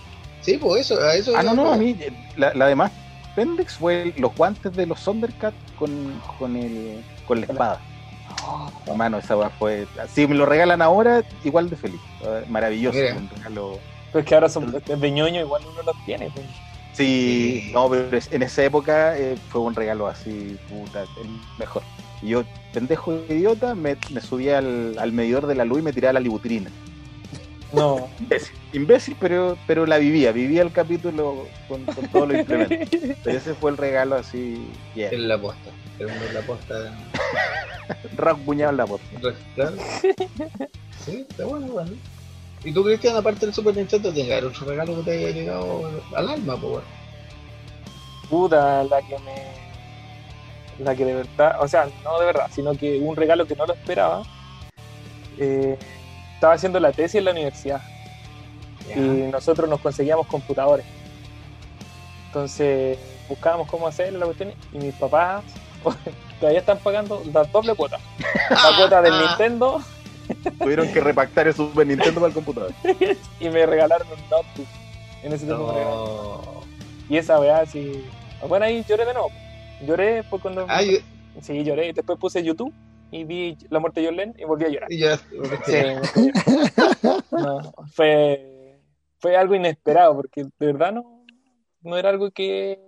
Sí, 0.41 0.57
pues 0.57 0.81
eso, 0.81 0.99
a 1.01 1.13
eso. 1.15 1.33
Ah, 1.35 1.43
no, 1.43 1.53
no, 1.53 1.71
a 1.73 1.77
mí 1.77 1.95
eh, 1.99 2.11
la, 2.37 2.53
la 2.53 2.67
demás 2.67 2.91
Pendex 3.35 3.73
fue 3.73 4.03
el- 4.03 4.13
los 4.17 4.33
guantes 4.35 4.73
de 4.75 4.85
los 4.85 5.03
Thundercat 5.03 5.53
con, 5.77 6.21
con, 6.39 6.55
el, 6.55 7.03
con 7.27 7.39
la 7.41 7.45
espada. 7.47 7.81
Hermano, 8.85 9.17
esa 9.17 9.35
weá 9.37 9.49
fue. 9.49 9.87
Si 10.13 10.25
me 10.27 10.35
lo 10.35 10.45
regalan 10.45 10.81
ahora, 10.81 11.23
igual 11.43 11.69
de 11.69 11.75
feliz. 11.75 11.99
Eh, 12.21 12.45
Maravilloso. 12.49 12.97
Un 12.97 13.29
regalo. 13.35 13.79
Pero 14.11 14.19
es 14.21 14.25
que 14.25 14.35
ahora 14.35 14.49
son 14.49 14.73
es 14.87 14.99
de 15.01 15.11
ñoño, 15.11 15.41
igual 15.41 15.61
uno 15.69 15.83
los 15.83 16.05
tiene. 16.05 16.29
pues. 16.33 16.45
Sí, 16.97 17.61
Sí. 17.67 17.71
no, 17.73 17.89
pero 17.89 18.09
en 18.31 18.43
esa 18.43 18.63
época 18.63 19.17
eh, 19.17 19.35
fue 19.49 19.61
un 19.61 19.75
regalo 19.75 20.07
así, 20.07 20.57
puta, 20.67 21.03
el 21.03 21.29
mejor. 21.59 21.83
Y 22.23 22.29
yo, 22.29 22.43
pendejo 22.73 23.13
idiota, 23.29 23.75
me, 23.75 23.95
me 24.09 24.19
subía 24.21 24.57
al, 24.57 24.97
al 24.97 25.11
medidor 25.11 25.45
de 25.45 25.53
la 25.55 25.63
luz 25.65 25.79
y 25.79 25.81
me 25.83 25.93
tiraba 25.93 26.13
la 26.13 26.19
libutrina. 26.19 26.71
No. 27.73 28.07
Imbécil, 28.19 28.55
imbécil 28.73 29.15
pero, 29.19 29.57
pero 29.67 29.85
la 29.85 29.97
vivía, 29.97 30.31
vivía 30.31 30.61
el 30.63 30.71
capítulo 30.71 31.45
con, 31.67 31.83
con 31.85 32.07
todos 32.07 32.29
los 32.29 32.39
implementos. 32.39 32.89
Pero 33.23 33.37
ese 33.37 33.53
fue 33.53 33.71
el 33.71 33.77
regalo 33.77 34.15
así, 34.15 34.67
bien. 34.95 35.13
En 35.13 35.27
la 35.27 35.39
posta. 35.39 35.69
En 35.99 36.33
la 36.33 36.41
posta. 36.41 36.97
Rock 38.17 38.39
buñado 38.45 38.71
en 38.71 38.77
la. 38.77 38.85
Claro. 39.55 39.75
Sí, 41.05 41.25
está 41.29 41.45
bueno, 41.45 41.67
bueno. 41.67 41.91
Y 42.63 42.73
tú, 42.73 42.83
Cristian, 42.83 43.15
aparte 43.15 43.45
del 43.45 43.55
Super 43.55 43.75
Nintendo, 43.75 44.11
te 44.11 44.23
llegaron 44.23 44.49
otro 44.49 44.67
regalo 44.67 44.97
que 44.97 45.03
te 45.03 45.11
haya 45.17 45.29
llegado 45.29 45.89
al 46.15 46.29
alma, 46.29 46.57
pues. 46.57 46.83
Puta, 48.29 48.83
la 48.83 49.01
que 49.01 49.17
me. 49.19 50.83
La 50.83 50.95
que 50.95 51.05
de 51.05 51.15
verdad, 51.15 51.57
o 51.59 51.67
sea, 51.67 51.87
no 52.03 52.19
de 52.19 52.25
verdad, 52.25 52.49
sino 52.51 52.75
que 52.75 52.99
un 52.99 53.15
regalo 53.15 53.47
que 53.47 53.55
no 53.55 53.65
lo 53.65 53.73
esperaba. 53.73 54.23
Eh, 55.39 55.77
estaba 56.35 56.53
haciendo 56.53 56.79
la 56.79 56.91
tesis 56.91 57.15
en 57.15 57.25
la 57.25 57.31
universidad 57.31 57.81
y 58.95 58.99
nosotros 58.99 59.69
nos 59.69 59.79
conseguíamos 59.79 60.27
computadores. 60.27 60.85
Entonces 62.27 62.97
buscábamos 63.27 63.67
cómo 63.67 63.87
hacerlo, 63.87 64.19
la 64.19 64.25
cuestión, 64.25 64.53
y 64.71 64.77
mis 64.77 64.93
papás 64.95 65.43
todavía 66.39 66.59
están 66.59 66.77
pagando 66.79 67.23
la 67.33 67.43
doble 67.45 67.75
cuota. 67.75 67.97
La 68.49 68.77
cuota 68.77 69.01
del 69.01 69.17
Nintendo 69.19 69.81
Tuvieron 70.59 70.91
que 70.91 70.99
repactar 70.99 71.47
el 71.47 71.53
Super 71.53 71.87
Nintendo 71.87 72.19
para 72.21 72.27
el 72.27 72.33
computador. 72.33 72.71
y 73.39 73.49
me 73.49 73.65
regalaron 73.65 74.07
un 74.07 74.29
notebook. 74.29 74.67
En 75.23 75.33
ese 75.33 75.45
tiempo 75.45 75.67
me 75.67 75.73
regalaron. 75.73 76.05
No. 76.05 76.41
Y 77.09 77.17
esa 77.17 77.39
weá 77.39 77.59
así. 77.59 78.03
Bueno, 78.47 78.65
ahí 78.65 78.83
lloré 78.87 79.05
de 79.05 79.13
nuevo. 79.13 79.31
Lloré 79.85 80.23
pues 80.29 80.41
cuando. 80.41 80.65
Ah, 80.67 80.81
yo, 80.81 80.97
Sí, 81.41 81.63
lloré. 81.63 81.93
Después 81.93 82.17
puse 82.19 82.43
YouTube 82.43 82.73
y 83.11 83.23
vi 83.23 83.57
la 83.69 83.79
muerte 83.79 84.01
de 84.01 84.07
John 84.07 84.17
Lennon 84.17 84.35
y 84.39 84.43
volví 84.43 84.65
a 84.65 84.69
llorar. 84.69 84.91
y 84.91 84.99
ya. 84.99 85.17
Sí. 85.65 86.31
No, 87.31 87.73
fue, 87.93 88.79
fue 89.19 89.37
algo 89.37 89.55
inesperado 89.55 90.15
porque 90.15 90.43
de 90.43 90.65
verdad 90.65 90.91
no, 90.91 91.23
no 91.81 91.97
era 91.97 92.09
algo 92.09 92.31
que, 92.31 92.79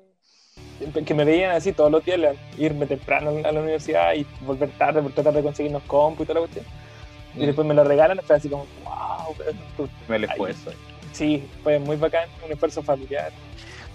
que 1.05 1.13
me 1.13 1.25
veían 1.25 1.51
así 1.51 1.71
todos 1.71 1.91
los 1.91 2.03
días, 2.03 2.35
irme 2.57 2.85
temprano 2.85 3.31
a 3.43 3.51
la 3.51 3.61
universidad 3.61 4.13
y 4.13 4.25
volver 4.45 4.69
tarde 4.71 5.01
por 5.01 5.11
tratar 5.13 5.33
de 5.33 5.43
conseguirnos 5.43 5.83
compu 5.83 6.23
y 6.23 6.25
toda 6.25 6.41
la 6.41 6.47
cuestión. 6.47 6.65
Y 7.35 7.45
después 7.45 7.65
me 7.67 7.73
lo 7.73 7.83
regalan, 7.83 8.19
fue 8.25 8.35
así 8.35 8.49
como, 8.49 8.65
wow, 8.83 9.35
Me 10.07 10.15
el 10.17 10.23
esfuerzo. 10.25 10.71
sí, 11.13 11.43
fue 11.63 11.79
muy 11.79 11.95
bacán, 11.95 12.27
un 12.45 12.51
esfuerzo 12.51 12.81
familiar. 12.83 13.31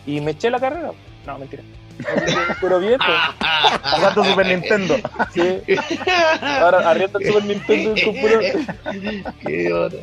Y 0.07 0.21
me 0.21 0.33
eché 0.33 0.51
la 0.51 0.61
carrera. 0.61 0.93
No, 1.27 1.39
mentira. 1.39 1.63
Puro 2.61 2.81
bien, 2.81 2.99
pues. 2.99 3.81
Pagando 3.83 4.25
Super 4.25 4.47
Nintendo. 4.47 4.97
Sí. 5.33 5.61
Ahora 6.43 6.91
arriendo 6.91 7.19
el 7.19 7.27
Super 7.27 7.45
Nintendo 7.45 7.95
en 7.97 8.05
computador. 8.05 9.35
Qué 9.47 9.73
hora. 9.73 9.97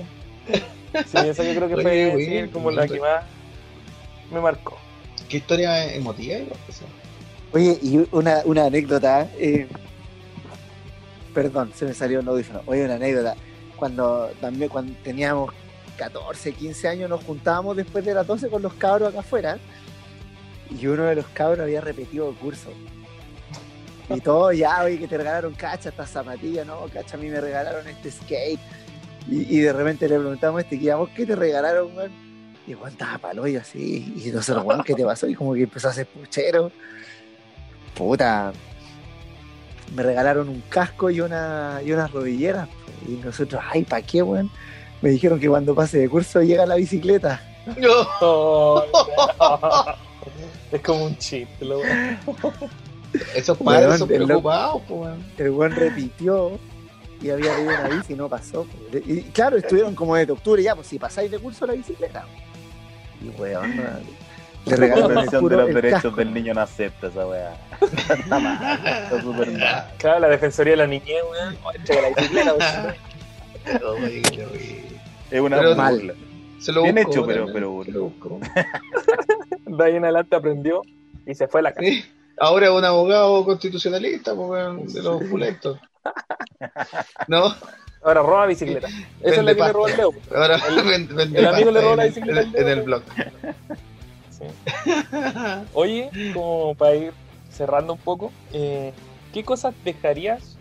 Sí, 1.05 1.17
esa 1.17 1.43
yo 1.43 1.55
creo 1.55 1.67
que 1.67 1.75
Oye, 1.75 2.11
fue 2.11 2.25
sí, 2.25 2.49
como 2.51 2.71
la 2.71 2.87
que 2.87 2.99
más 2.99 3.23
me 4.31 4.39
marcó. 4.41 4.77
Qué 5.29 5.37
historia 5.37 5.93
emotiva. 5.93 6.37
Oye, 7.53 7.77
y 7.81 8.05
una, 8.11 8.41
una 8.45 8.65
anécdota. 8.65 9.27
eh, 9.37 9.67
perdón, 11.33 11.71
se 11.75 11.85
me 11.85 11.93
salió 11.93 12.19
el 12.19 12.27
audífono. 12.27 12.61
Oye, 12.65 12.85
una 12.85 12.95
anécdota. 12.95 13.35
Cuando 13.75 14.29
también 14.39 14.69
cuando 14.69 14.93
teníamos 15.03 15.51
14, 15.97 16.53
15 16.53 16.87
años 16.87 17.09
nos 17.09 17.23
juntábamos 17.23 17.77
después 17.77 18.05
de 18.05 18.13
las 18.13 18.25
12 18.27 18.49
con 18.49 18.61
los 18.61 18.73
cabros 18.73 19.09
acá 19.09 19.19
afuera 19.19 19.57
y 20.79 20.87
uno 20.87 21.03
de 21.03 21.15
los 21.15 21.25
cabros 21.27 21.59
había 21.59 21.81
repetido 21.81 22.29
el 22.29 22.35
curso. 22.35 22.69
Y 24.09 24.19
todo 24.19 24.51
ya, 24.51 24.83
oye, 24.83 24.99
que 24.99 25.07
te 25.07 25.17
regalaron 25.17 25.53
cacha, 25.53 25.89
estas 25.89 26.09
zapatillas, 26.09 26.65
no, 26.65 26.85
cacha, 26.93 27.15
a 27.15 27.19
mí 27.19 27.29
me 27.29 27.39
regalaron 27.39 27.87
este 27.87 28.11
skate. 28.11 28.59
Y, 29.27 29.59
de 29.59 29.71
repente 29.71 30.09
le 30.09 30.17
preguntamos 30.17 30.57
a 30.57 30.61
este 30.61 30.79
que 30.79 30.93
¿vos 30.93 31.09
qué 31.15 31.25
te 31.25 31.35
regalaron, 31.35 31.95
weón? 31.95 32.11
Y 32.67 32.71
igual 32.71 32.91
estaba 32.91 33.17
palo 33.19 33.47
y 33.47 33.55
así. 33.55 34.13
Y 34.17 34.29
nosotros, 34.31 34.65
weón, 34.65 34.83
¿qué 34.83 34.95
te 34.95 35.05
pasó? 35.05 35.27
Y 35.27 35.35
como 35.35 35.53
que 35.53 35.63
empezó 35.63 35.87
a 35.87 35.91
hacer 35.91 36.07
puchero. 36.07 36.71
Puta. 37.95 38.51
Me 39.95 40.03
regalaron 40.03 40.49
un 40.49 40.61
casco 40.69 41.09
y, 41.09 41.21
una, 41.21 41.81
y 41.85 41.91
unas 41.91 42.11
rodilleras. 42.11 42.69
Y 43.07 43.11
nosotros, 43.13 43.61
ay, 43.69 43.83
¿para 43.83 44.01
qué, 44.01 44.21
weón? 44.21 44.49
Me 45.01 45.09
dijeron 45.09 45.39
que 45.39 45.49
cuando 45.49 45.73
pase 45.75 45.97
de 45.99 46.09
curso 46.09 46.41
llega 46.41 46.65
la 46.65 46.75
bicicleta. 46.75 47.41
No. 47.77 48.83
Es 50.71 50.81
como 50.81 51.05
un 51.05 51.17
chiste, 51.17 51.65
lo 51.65 51.79
weón. 51.79 52.17
Esos 53.35 53.57
padres 53.57 53.99
son 53.99 54.07
preocupados, 54.07 54.81
weón. 54.89 55.25
El 55.37 55.49
weón 55.49 55.71
repitió 55.71 56.57
y 57.21 57.29
había 57.29 57.55
pedido 57.55 57.69
una 57.69 57.87
bici 57.89 58.13
y 58.13 58.15
no 58.15 58.29
pasó. 58.29 58.65
Y 58.93 59.21
claro, 59.23 59.57
estuvieron 59.57 59.93
como 59.95 60.15
desde 60.15 60.31
octubre 60.31 60.63
ya, 60.63 60.75
pues 60.75 60.87
si 60.87 60.97
pasáis 60.97 61.29
de 61.29 61.39
curso 61.39 61.65
la 61.65 61.73
bicicleta. 61.73 62.25
Y 63.21 63.29
weón, 63.39 63.75
no, 63.75 63.83
le 64.65 64.71
La 64.71 64.77
regalaron 64.77 65.17
el, 65.17 65.25
de 65.29 65.55
los 65.55 65.67
el 65.69 65.73
derechos 65.73 66.01
casco. 66.03 66.15
del 66.17 66.33
niño 66.33 66.53
no 66.53 66.61
acepta 66.61 67.07
esa 67.07 67.27
weá. 67.27 67.53
Está 67.81 68.39
mal, 68.39 68.79
está 68.87 69.21
súper 69.21 69.51
mal. 69.51 69.91
Claro, 69.97 70.19
la 70.19 70.29
defensoría 70.29 70.71
de 70.73 70.77
la 70.77 70.87
niñez, 70.87 71.21
weón. 71.31 71.57
Oh, 71.63 71.71
entrega 71.73 72.01
la 72.03 72.09
bicicleta, 72.09 72.53
horrible. 72.53 72.95
Es 75.31 75.39
una 75.41 75.57
Pero- 75.57 75.75
burla. 75.75 76.13
Se 76.59 76.71
lo 76.71 76.83
Bien 76.83 76.93
busco, 76.95 77.11
hecho, 77.11 77.25
pero- 77.25 77.45
pero- 77.51 77.83
Se 77.85 77.91
lo 77.91 78.03
busco. 78.03 78.39
De 79.65 79.83
ahí 79.85 79.95
en 79.95 80.03
adelante 80.03 80.35
aprendió 80.35 80.81
y 81.25 81.33
se 81.33 81.47
fue 81.47 81.61
a 81.61 81.63
la 81.63 81.71
casa. 81.73 81.87
Sí. 81.87 82.05
Ahora 82.39 82.67
es 82.67 82.71
un 82.71 82.85
abogado 82.85 83.43
constitucionalista, 83.45 84.33
weón, 84.33 84.85
de 84.85 85.01
los 85.01 85.23
pulentos. 85.23 85.79
¿No? 87.27 87.55
Ahora 88.03 88.21
roba 88.21 88.45
bicicleta. 88.47 88.87
Esa 88.87 89.01
es 89.21 89.37
la 89.37 89.53
Vende 89.53 89.55
que 89.55 89.61
le 89.67 89.73
robó 89.73 89.87
el. 89.87 89.97
Leo. 89.97 90.11
Ahora 90.35 90.55
El- 90.67 90.75
vende- 90.83 91.13
vende 91.15 91.39
el 91.39 91.47
amigo 91.47 91.71
le 91.71 91.81
robó 91.81 91.95
la 91.95 92.03
el- 92.03 92.09
bicicleta 92.09 92.41
en, 92.41 92.47
al 92.49 92.55
en 92.55 92.67
el 92.67 92.81
blog. 92.81 93.03
Oye, 95.73 96.09
como 96.33 96.75
para 96.75 96.95
ir 96.95 97.13
cerrando 97.49 97.93
un 97.93 97.99
poco, 97.99 98.31
eh, 98.53 98.93
¿qué 99.33 99.43
cosas 99.43 99.73
dejarías 99.83 100.57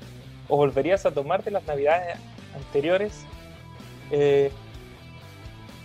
o 0.48 0.56
volverías 0.56 1.06
a 1.06 1.12
tomar 1.12 1.44
de 1.44 1.50
las 1.52 1.64
navidades 1.66 2.16
anteriores 2.54 3.24
eh, 4.10 4.50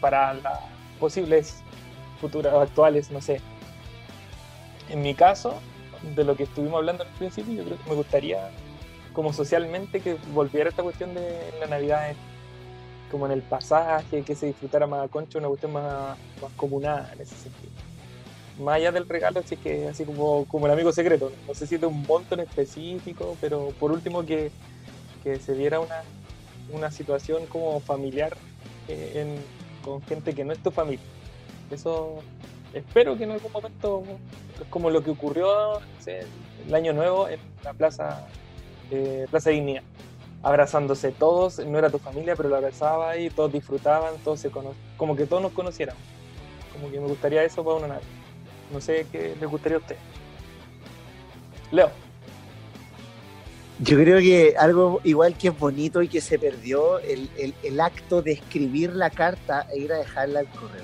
para 0.01 0.33
las 0.33 0.59
posibles 0.99 1.63
futuras 2.19 2.53
o 2.53 2.61
actuales? 2.61 3.11
No 3.11 3.21
sé. 3.21 3.41
En 4.89 5.01
mi 5.01 5.13
caso, 5.15 5.55
de 6.15 6.23
lo 6.23 6.35
que 6.35 6.43
estuvimos 6.43 6.77
hablando 6.77 7.03
al 7.03 7.09
principio, 7.11 7.53
yo 7.55 7.63
creo 7.63 7.77
que 7.77 7.89
me 7.89 7.95
gustaría, 7.95 8.49
como 9.13 9.33
socialmente, 9.33 9.99
que 10.01 10.15
volviera 10.33 10.69
esta 10.69 10.83
cuestión 10.83 11.13
de 11.13 11.53
la 11.59 11.67
Navidad 11.67 12.09
en- 12.11 12.17
como 13.11 13.25
en 13.27 13.31
el 13.31 13.41
pasaje, 13.43 14.23
que 14.23 14.35
se 14.35 14.47
disfrutara 14.47 14.87
más 14.87 15.05
a 15.05 15.07
concho, 15.07 15.37
una 15.39 15.47
cuestión 15.47 15.71
más, 15.73 16.17
más 16.41 16.51
comunal 16.55 17.07
en 17.13 17.21
ese 17.21 17.37
sentido 17.37 17.71
más 18.59 18.75
allá 18.75 18.91
del 18.91 19.07
regalo, 19.07 19.41
sí 19.45 19.57
que 19.57 19.87
así 19.87 20.05
como, 20.05 20.45
como 20.45 20.65
el 20.67 20.71
amigo 20.73 20.91
secreto, 20.91 21.31
no 21.47 21.53
sé 21.53 21.67
si 21.67 21.77
de 21.77 21.87
un 21.87 22.03
monto 22.03 22.35
en 22.35 22.41
específico, 22.41 23.35
pero 23.41 23.69
por 23.79 23.91
último 23.91 24.25
que, 24.25 24.51
que 25.23 25.39
se 25.39 25.53
diera 25.55 25.79
una, 25.79 25.95
una 26.69 26.91
situación 26.91 27.45
como 27.47 27.79
familiar 27.79 28.35
eh, 28.87 29.37
con 29.83 30.01
gente 30.03 30.33
que 30.33 30.43
no 30.45 30.53
es 30.53 30.59
tu 30.59 30.71
familia. 30.71 31.03
Eso 31.71 32.23
espero 32.73 33.17
que 33.17 33.23
en 33.25 33.31
algún 33.31 33.51
momento, 33.51 34.03
como 34.69 34.89
lo 34.89 35.03
que 35.03 35.11
ocurrió 35.11 35.79
el 36.67 36.73
año 36.75 36.93
nuevo 36.93 37.27
en 37.27 37.39
la 37.63 37.73
plaza, 37.73 38.27
eh, 38.91 39.25
plaza 39.29 39.49
Dignidad. 39.49 39.83
Abrazándose 40.43 41.11
todos, 41.11 41.57
no 41.59 41.79
era 41.79 41.89
tu 41.89 41.97
familia, 41.97 42.35
pero 42.35 42.49
lo 42.49 42.55
abrazaba 42.57 43.17
y 43.17 43.31
todos 43.31 43.51
disfrutaban, 43.51 44.13
todos 44.23 44.39
se 44.39 44.51
cono- 44.51 44.75
como 44.95 45.15
que 45.15 45.25
todos 45.25 45.41
nos 45.41 45.51
conociéramos. 45.53 46.01
Como 46.71 46.91
que 46.91 46.99
me 46.99 47.07
gustaría 47.07 47.43
eso 47.43 47.63
para 47.63 47.77
una 47.77 47.87
Navidad. 47.87 48.07
No 48.71 48.81
sé 48.81 49.05
qué 49.11 49.35
les 49.39 49.49
gustaría 49.49 49.77
a 49.77 49.81
ustedes. 49.81 50.01
Leo. 51.71 51.89
Yo 53.79 53.97
creo 53.97 54.19
que 54.19 54.55
algo 54.57 55.01
igual 55.03 55.35
que 55.37 55.49
es 55.49 55.59
bonito 55.59 56.01
y 56.01 56.07
que 56.07 56.21
se 56.21 56.39
perdió, 56.39 56.99
el, 56.99 57.29
el- 57.37 57.53
el 57.61 57.81
acto 57.81 58.21
de 58.21 58.31
escribir 58.33 58.93
la 58.93 59.09
carta 59.09 59.67
e 59.73 59.79
ir 59.79 59.91
a 59.91 59.97
dejarla 59.97 60.39
al 60.39 60.47
correo. 60.47 60.83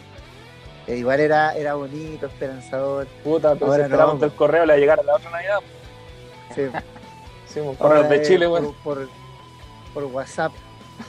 Eh, 0.87 0.97
igual 0.97 1.19
era, 1.21 1.55
era 1.55 1.75
bonito, 1.75 2.25
esperanzador. 2.25 3.07
Puta, 3.23 3.53
pero 3.55 3.67
Ahora 3.71 3.83
esperamos 3.83 4.19
no, 4.19 4.25
el 4.25 4.31
correo 4.33 4.65
le 4.65 4.77
llegara 4.77 5.01
a 5.01 5.05
la 5.05 5.15
otra 5.15 5.29
Navidad. 5.31 5.59
Sí, 6.53 6.61
Sí, 7.47 7.59
un 7.59 7.75
correo 7.75 7.97
ahora 8.03 8.09
de 8.09 8.21
Chile, 8.23 8.47
por, 8.47 8.59
bueno. 8.61 8.75
por, 8.83 9.09
por 9.93 10.03
WhatsApp. 10.05 10.51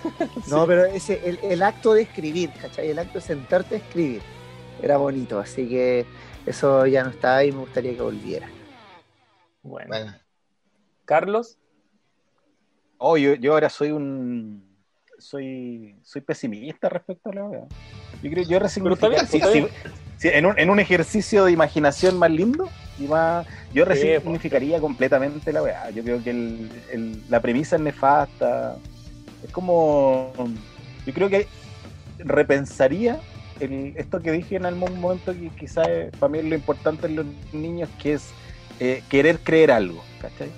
No, 0.46 0.66
pero 0.66 0.84
ese, 0.84 1.20
el, 1.28 1.38
el 1.42 1.62
acto 1.62 1.94
de 1.94 2.02
escribir, 2.02 2.50
¿cachai? 2.60 2.90
El 2.90 2.98
acto 2.98 3.14
de 3.18 3.20
sentarte 3.24 3.74
a 3.74 3.78
escribir 3.78 4.22
era 4.80 4.96
bonito, 4.98 5.38
así 5.40 5.68
que 5.68 6.06
eso 6.46 6.86
ya 6.86 7.04
no 7.04 7.10
está 7.10 7.44
y 7.44 7.52
me 7.52 7.58
gustaría 7.58 7.94
que 7.94 8.02
volviera. 8.02 8.52
Bueno. 9.62 9.88
Bueno, 9.88 10.14
Carlos. 11.04 11.58
Oh, 12.98 13.16
yo, 13.16 13.34
yo 13.34 13.52
ahora 13.54 13.68
soy 13.68 13.90
un. 13.90 14.62
Soy, 15.18 15.96
soy 16.02 16.20
pesimista 16.22 16.88
respecto 16.88 17.30
a 17.30 17.34
la 17.34 17.44
wea. 17.44 17.64
Yo 18.22 18.30
creo 18.30 18.44
yo 18.44 18.58
resignificaría. 18.58 19.26
sí, 19.26 19.36
está 19.38 19.48
sí, 19.48 19.60
bien. 19.60 19.68
sí, 20.16 20.28
en, 20.32 20.46
un, 20.46 20.58
en 20.58 20.70
un 20.70 20.80
ejercicio 20.80 21.44
de 21.44 21.52
imaginación 21.52 22.18
más 22.18 22.30
lindo, 22.30 22.68
y 22.98 23.06
más, 23.08 23.46
yo 23.72 23.84
Sí, 23.84 23.88
resignificaría 23.88 24.80
completamente 24.80 25.52
la 25.52 25.62
weá. 25.62 25.90
Yo 25.90 26.02
creo 26.02 26.22
que 26.22 26.30
el- 26.30 26.70
el- 26.90 27.22
la 27.28 27.40
premisa 27.40 27.76
es 27.76 27.82
nefasta. 27.82 28.78
Es 29.42 29.50
como. 29.50 30.32
Yo 31.06 31.12
creo 31.12 31.28
que 31.28 31.46
repensaría 32.18 33.20
el- 33.64 33.94
esto 33.96 34.20
que 34.20 34.32
dije 34.32 34.56
en 34.56 34.66
algún 34.66 35.00
momento, 35.00 35.32
que 35.32 35.48
quizás 35.58 35.88
para 36.18 36.30
mí 36.30 36.38
es 36.38 36.44
lo 36.44 36.54
importante 36.54 37.06
en 37.06 37.16
los 37.16 37.26
niños, 37.52 37.88
que 38.02 38.14
es 38.14 38.30
eh, 38.80 39.02
querer 39.08 39.38
creer 39.38 39.70
algo. 39.70 40.02
¿cachai? 40.20 40.50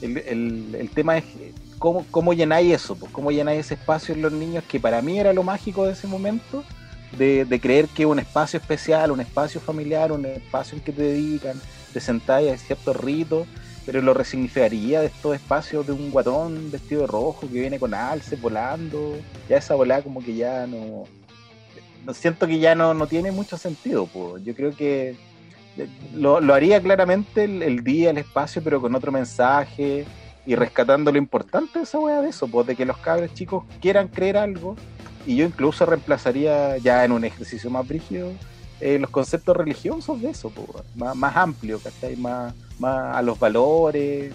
El, 0.00 0.18
el- 0.18 0.74
el 0.78 0.90
tema 0.90 1.18
es 1.18 1.24
eh, 1.40 1.52
cómo, 1.78 2.06
cómo 2.10 2.32
llenáis 2.32 2.72
eso, 2.74 2.94
pues, 2.96 3.10
cómo 3.12 3.30
llenáis 3.30 3.60
ese 3.60 3.74
espacio 3.74 4.14
en 4.14 4.22
los 4.22 4.32
niños, 4.32 4.62
que 4.68 4.78
para 4.80 5.02
mí 5.02 5.18
era 5.18 5.32
lo 5.32 5.42
mágico 5.42 5.84
de 5.86 5.92
ese 5.92 6.06
momento, 6.06 6.64
de, 7.18 7.44
de 7.44 7.60
creer 7.60 7.88
que 7.88 8.06
un 8.06 8.18
espacio 8.18 8.58
especial, 8.58 9.10
un 9.10 9.20
espacio 9.20 9.60
familiar, 9.60 10.12
un 10.12 10.24
espacio 10.24 10.78
en 10.78 10.84
que 10.84 10.92
te 10.92 11.02
dedican, 11.02 11.60
te 11.92 12.00
sentáis 12.00 12.50
a 12.52 12.56
ciertos 12.56 12.96
ritos, 12.96 13.46
pero 13.84 14.00
lo 14.00 14.14
resignificaría 14.14 15.00
de 15.00 15.06
estos 15.06 15.34
espacios 15.34 15.84
de 15.86 15.92
un 15.92 16.10
guatón 16.10 16.70
vestido 16.70 17.00
de 17.02 17.06
rojo 17.08 17.40
que 17.40 17.60
viene 17.60 17.78
con 17.80 17.92
alce 17.94 18.36
volando, 18.36 19.16
ya 19.48 19.56
esa 19.56 19.74
volada 19.74 20.02
como 20.02 20.22
que 20.22 20.34
ya 20.36 20.66
no, 20.68 20.78
no 20.78 21.21
siento 22.12 22.46
que 22.46 22.58
ya 22.58 22.74
no, 22.74 22.94
no 22.94 23.06
tiene 23.06 23.32
mucho 23.32 23.56
sentido, 23.56 24.06
pues. 24.06 24.44
yo 24.44 24.54
creo 24.54 24.74
que 24.74 25.16
lo, 26.14 26.40
lo 26.40 26.54
haría 26.54 26.80
claramente 26.82 27.44
el, 27.44 27.82
día, 27.84 28.10
el 28.10 28.18
espacio, 28.18 28.62
pero 28.62 28.80
con 28.80 28.94
otro 28.94 29.12
mensaje 29.12 30.04
y 30.44 30.54
rescatando 30.54 31.12
lo 31.12 31.18
importante 31.18 31.78
de 31.78 31.84
esa 31.84 31.98
weá 31.98 32.20
de 32.20 32.30
eso, 32.30 32.48
pues 32.48 32.66
de 32.66 32.76
que 32.76 32.84
los 32.84 32.96
cabros 32.98 33.32
chicos 33.32 33.64
quieran 33.80 34.08
creer 34.08 34.36
algo 34.36 34.76
y 35.24 35.36
yo 35.36 35.46
incluso 35.46 35.86
reemplazaría 35.86 36.76
ya 36.78 37.04
en 37.04 37.12
un 37.12 37.24
ejercicio 37.24 37.70
más 37.70 37.86
brígido 37.86 38.32
eh, 38.80 38.98
los 38.98 39.10
conceptos 39.10 39.56
religiosos 39.56 40.20
de 40.20 40.30
eso, 40.30 40.50
pues, 40.50 40.84
más, 40.96 41.14
más 41.14 41.36
amplio, 41.36 41.78
¿cachai? 41.78 42.16
Más, 42.16 42.52
más 42.80 43.16
a 43.16 43.22
los 43.22 43.38
valores, 43.38 44.32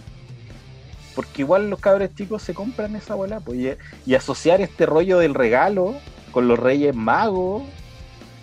porque 1.14 1.42
igual 1.42 1.70
los 1.70 1.82
cabros 1.82 2.16
chicos 2.16 2.44
se 2.44 2.54
compran 2.54 2.96
esa 2.96 3.16
bola, 3.16 3.42
pues, 3.42 3.78
y 4.06 4.16
asociar 4.16 4.62
este 4.62 4.86
rollo 4.86 5.20
del 5.20 5.34
regalo 5.34 5.96
con 6.38 6.48
los 6.48 6.60
reyes 6.60 6.94
magos, 6.94 7.64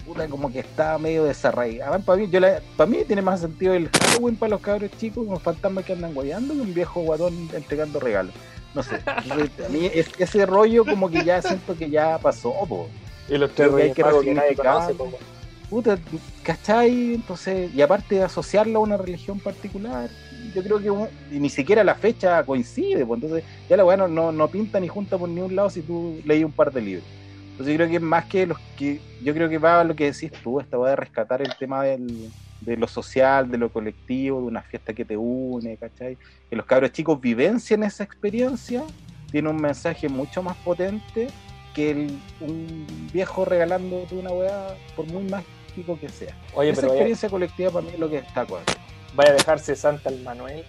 puta, 0.04 0.26
como 0.26 0.50
que 0.52 0.58
está 0.58 0.98
medio 0.98 1.22
desarraigado. 1.22 2.00
Para 2.00 2.18
mí, 2.18 2.28
yo 2.28 2.40
la- 2.40 2.60
para 2.76 2.90
mí 2.90 3.04
tiene 3.06 3.22
más 3.22 3.38
sentido 3.40 3.72
el 3.72 3.88
Halloween 3.88 4.34
para 4.34 4.50
los 4.50 4.60
cabros 4.62 4.90
chicos, 4.98 5.24
unos 5.24 5.40
fantasmas 5.40 5.84
que 5.84 5.92
andan 5.92 6.12
guayando, 6.12 6.54
que 6.54 6.60
un 6.60 6.74
viejo 6.74 7.02
guatón 7.02 7.48
entregando 7.52 8.00
regalos. 8.00 8.34
No 8.74 8.82
sé, 8.82 8.96
a 9.06 9.68
mí 9.70 9.88
es- 9.94 10.10
ese 10.18 10.44
rollo 10.44 10.84
como 10.84 11.08
que 11.08 11.24
ya 11.24 11.40
siento 11.40 11.76
que 11.76 11.88
ya 11.88 12.18
pasó, 12.18 12.52
po. 12.68 12.88
Y 13.28 13.38
los 13.38 13.52
tres 13.54 13.70
reyes 13.70 13.94
que 13.94 14.02
magos 14.02 14.24
que 14.24 14.34
nadie 14.34 14.56
conoce. 14.56 14.94
po, 14.94 15.08
puta, 15.70 15.96
¿cachai? 16.42 17.14
Entonces, 17.14 17.72
y 17.72 17.80
aparte 17.80 18.16
de 18.16 18.24
asociarlo 18.24 18.80
a 18.80 18.82
una 18.82 18.96
religión 18.96 19.38
particular, 19.38 20.10
yo 20.52 20.64
creo 20.64 20.80
que 20.80 21.36
y 21.36 21.38
ni 21.38 21.48
siquiera 21.48 21.84
la 21.84 21.94
fecha 21.94 22.42
coincide, 22.42 23.06
pues 23.06 23.22
entonces 23.22 23.44
ya 23.70 23.76
la 23.76 23.84
weá 23.84 23.96
no, 23.96 24.08
no, 24.08 24.32
no 24.32 24.48
pinta 24.48 24.80
ni 24.80 24.88
junta 24.88 25.16
por 25.16 25.28
ningún 25.28 25.54
lado 25.54 25.70
si 25.70 25.80
tú 25.82 26.20
leí 26.24 26.42
un 26.42 26.50
par 26.50 26.72
de 26.72 26.80
libros. 26.80 27.04
Entonces 27.54 27.72
yo 27.74 27.76
creo 27.78 27.88
que 27.88 28.00
más 28.00 28.26
que 28.26 28.46
los 28.46 28.58
que, 28.76 29.00
yo 29.22 29.32
creo 29.32 29.48
que 29.48 29.58
va 29.58 29.80
a 29.80 29.84
lo 29.84 29.94
que 29.94 30.10
decís 30.10 30.32
tú, 30.42 30.58
esta 30.58 30.76
va 30.76 30.90
de 30.90 30.96
rescatar 30.96 31.40
el 31.40 31.54
tema 31.56 31.84
del, 31.84 32.28
de 32.60 32.76
lo 32.76 32.88
social, 32.88 33.48
de 33.48 33.58
lo 33.58 33.70
colectivo, 33.72 34.40
de 34.40 34.46
una 34.46 34.62
fiesta 34.62 34.92
que 34.92 35.04
te 35.04 35.16
une, 35.16 35.76
¿cachai? 35.76 36.18
Que 36.50 36.56
los 36.56 36.66
cabros 36.66 36.90
chicos 36.90 37.20
vivencien 37.20 37.84
esa 37.84 38.02
experiencia, 38.02 38.82
tiene 39.30 39.48
un 39.50 39.56
mensaje 39.56 40.08
mucho 40.08 40.42
más 40.42 40.56
potente 40.58 41.28
que 41.76 41.92
el- 41.92 42.18
un 42.40 42.86
viejo 43.12 43.44
regalándote 43.44 44.16
una 44.16 44.30
weá, 44.32 44.76
por 44.96 45.06
muy 45.06 45.22
mágico 45.24 45.96
que 46.00 46.08
sea. 46.08 46.36
Oye, 46.54 46.70
Esa 46.70 46.80
pero 46.80 46.88
vaya, 46.88 47.00
experiencia 47.00 47.28
colectiva 47.28 47.70
para 47.70 47.84
mí 47.86 47.92
es 47.94 47.98
lo 48.00 48.10
que 48.10 48.22
destaco. 48.22 48.58
vaya 49.14 49.30
a 49.30 49.34
dejarse 49.34 49.76
Santa 49.76 50.08
el 50.10 50.22
Manuel. 50.24 50.64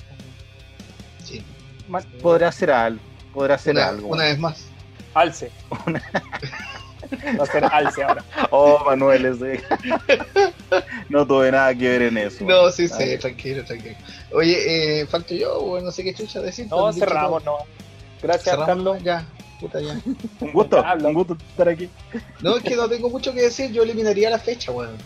Sí. 1.23 1.43
Podrá 2.21 2.51
ser 2.51 2.69
algo, 2.69 3.01
podrá 3.33 3.57
ser 3.57 3.73
Una, 3.75 3.87
algo. 3.87 4.07
una 4.09 4.23
vez 4.25 4.37
más. 4.39 4.67
Alce. 5.15 5.51
Va 7.39 7.43
a 7.43 7.45
ser 7.45 7.63
alce 7.65 8.03
ahora. 8.03 8.23
Oh, 8.49 8.83
Manuel, 8.85 9.25
ese. 9.27 9.63
no 11.09 11.25
tuve 11.25 11.51
nada 11.51 11.73
que 11.75 11.87
ver 11.87 12.01
en 12.03 12.17
eso. 12.17 12.43
No, 12.43 12.69
sí, 12.71 12.87
Ay. 12.97 13.11
sí, 13.11 13.17
tranquilo, 13.19 13.63
tranquilo. 13.63 13.95
Oye, 14.33 15.01
eh, 15.01 15.05
falto 15.05 15.33
yo, 15.35 15.61
bueno, 15.61 15.85
no 15.87 15.91
sé 15.91 16.03
qué 16.03 16.13
chucha 16.13 16.41
decir. 16.41 16.67
No, 16.69 16.91
cerramos, 16.91 17.43
no. 17.45 17.57
Gracias, 18.21 18.45
Cerramos, 18.55 18.67
Carlos. 18.67 19.03
Ya, 19.03 19.23
puta 19.59 19.79
ya. 19.81 19.93
Un 20.41 20.51
gusto, 20.51 20.83
un 21.03 21.13
gusto 21.13 21.37
estar 21.49 21.69
aquí. 21.69 21.89
No, 22.41 22.57
es 22.57 22.63
que 22.63 22.75
no 22.75 22.89
tengo 22.89 23.09
mucho 23.09 23.33
que 23.33 23.41
decir, 23.43 23.71
yo 23.71 23.83
eliminaría 23.83 24.29
la 24.31 24.39
fecha, 24.39 24.71
weón. 24.71 24.97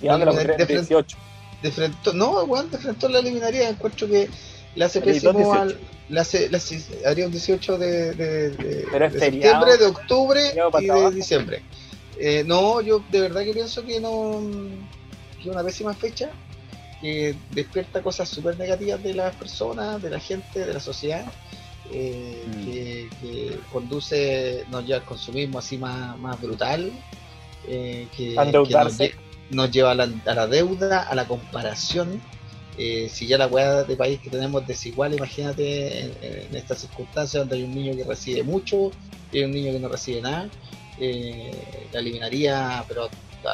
¿Y 0.00 0.06
dónde 0.06 0.24
lo 0.26 0.32
de- 0.32 0.36
pondría? 0.38 0.56
de 0.56 0.66
frente. 0.66 0.82
18. 0.94 1.16
De 1.62 1.72
frente, 1.72 2.14
no, 2.14 2.44
weón, 2.44 2.70
de 2.70 2.78
frente 2.78 3.08
la 3.08 3.18
eliminaría, 3.18 3.68
encuentro 3.68 4.06
que 4.06 4.30
le 4.74 4.84
hace 4.84 5.00
Pero 5.00 5.10
¿y 5.16 5.18
dos 5.20 5.34
pésimo 5.34 5.52
18? 5.54 5.60
al. 5.62 5.80
Le 6.08 6.20
hace, 6.20 6.48
le 6.48 6.56
hace- 6.56 7.06
haría 7.06 7.26
un 7.26 7.32
18 7.32 7.76
de, 7.78 8.12
de, 8.14 8.50
de- 8.50 8.86
Pero 8.90 9.04
es 9.06 9.12
de 9.12 9.18
feriado. 9.18 9.66
septiembre, 9.66 9.76
de 9.76 9.86
octubre 9.90 10.40
y 10.80 10.86
de 10.86 11.10
diciembre. 11.10 11.62
Eh, 12.18 12.44
no, 12.46 12.80
yo 12.80 13.02
de 13.10 13.20
verdad 13.20 13.44
que 13.44 13.52
pienso 13.52 13.84
que 13.84 14.00
no. 14.00 14.40
que 15.36 15.42
es 15.42 15.46
una 15.54 15.62
pésima 15.62 15.94
fecha, 15.94 16.30
que 17.00 17.34
despierta 17.52 18.02
cosas 18.02 18.28
súper 18.28 18.58
negativas 18.58 19.02
de 19.02 19.14
las 19.14 19.34
personas, 19.36 20.02
de 20.02 20.10
la 20.10 20.18
gente, 20.18 20.60
de 20.66 20.72
la 20.74 20.80
sociedad. 20.80 21.24
eh, 21.90 22.44
Mm. 22.46 22.64
que, 22.66 23.08
que 23.22 23.60
conduce, 23.72 24.64
nos 24.70 24.84
lleva 24.84 24.98
al 24.98 25.04
consumismo 25.06 25.58
así 25.58 25.78
más, 25.78 26.18
más 26.18 26.38
brutal, 26.38 26.92
eh, 27.66 28.06
que, 28.14 28.34
que 28.34 28.74
nos, 28.74 28.98
nos 29.50 29.70
lleva 29.70 29.92
a 29.92 29.94
la, 29.94 30.08
a 30.26 30.34
la 30.34 30.46
deuda, 30.46 31.00
a 31.02 31.14
la 31.14 31.26
comparación. 31.26 32.20
Eh, 32.78 33.08
si 33.10 33.26
ya 33.26 33.38
la 33.38 33.48
weá 33.48 33.82
de 33.82 33.96
país 33.96 34.20
que 34.20 34.30
tenemos 34.30 34.62
es 34.62 34.68
desigual, 34.68 35.12
imagínate 35.12 36.00
en, 36.00 36.12
en 36.22 36.56
estas 36.56 36.78
circunstancias 36.78 37.42
donde 37.42 37.56
hay 37.56 37.64
un 37.64 37.74
niño 37.74 37.96
que 37.96 38.04
recibe 38.04 38.44
mucho 38.44 38.92
y 39.32 39.38
hay 39.38 39.44
un 39.44 39.50
niño 39.50 39.72
que 39.72 39.80
no 39.80 39.88
recibe 39.88 40.20
nada, 40.20 40.48
eh, 41.00 41.50
la 41.92 41.98
eliminaría, 42.00 42.84
pero 42.86 43.08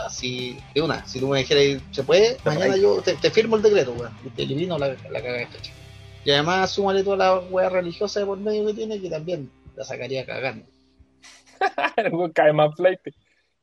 así 0.07 0.59
de 0.75 0.83
una. 0.83 1.07
Si 1.07 1.21
tú 1.21 1.29
me 1.29 1.39
dijeras, 1.39 1.83
¿se 1.91 2.03
puede? 2.03 2.37
Mañana 2.45 2.77
yo 2.77 3.01
te, 3.03 3.15
te 3.15 3.31
firmo 3.31 3.57
el 3.57 3.63
decreto, 3.63 3.93
weón, 3.93 4.13
y 4.25 4.31
te 4.31 4.43
elimino 4.43 4.79
la, 4.79 4.89
la 4.89 4.97
cagada 5.21 5.39
de 5.39 5.47
fecha. 5.47 5.73
Y 6.25 6.31
además 6.31 6.71
súmale 6.71 7.03
toda 7.03 7.17
la 7.17 7.39
weá 7.39 7.69
religiosa 7.69 8.21
de 8.21 8.27
por 8.27 8.39
medio 8.39 8.67
que 8.67 8.75
tiene, 8.75 9.01
que 9.01 9.11
también 9.11 9.51
la 9.77 9.85
sacaría 9.85 10.25
cagando. 10.25 10.67
Cae 12.35 12.53
más 12.53 12.75
flight. 12.77 13.01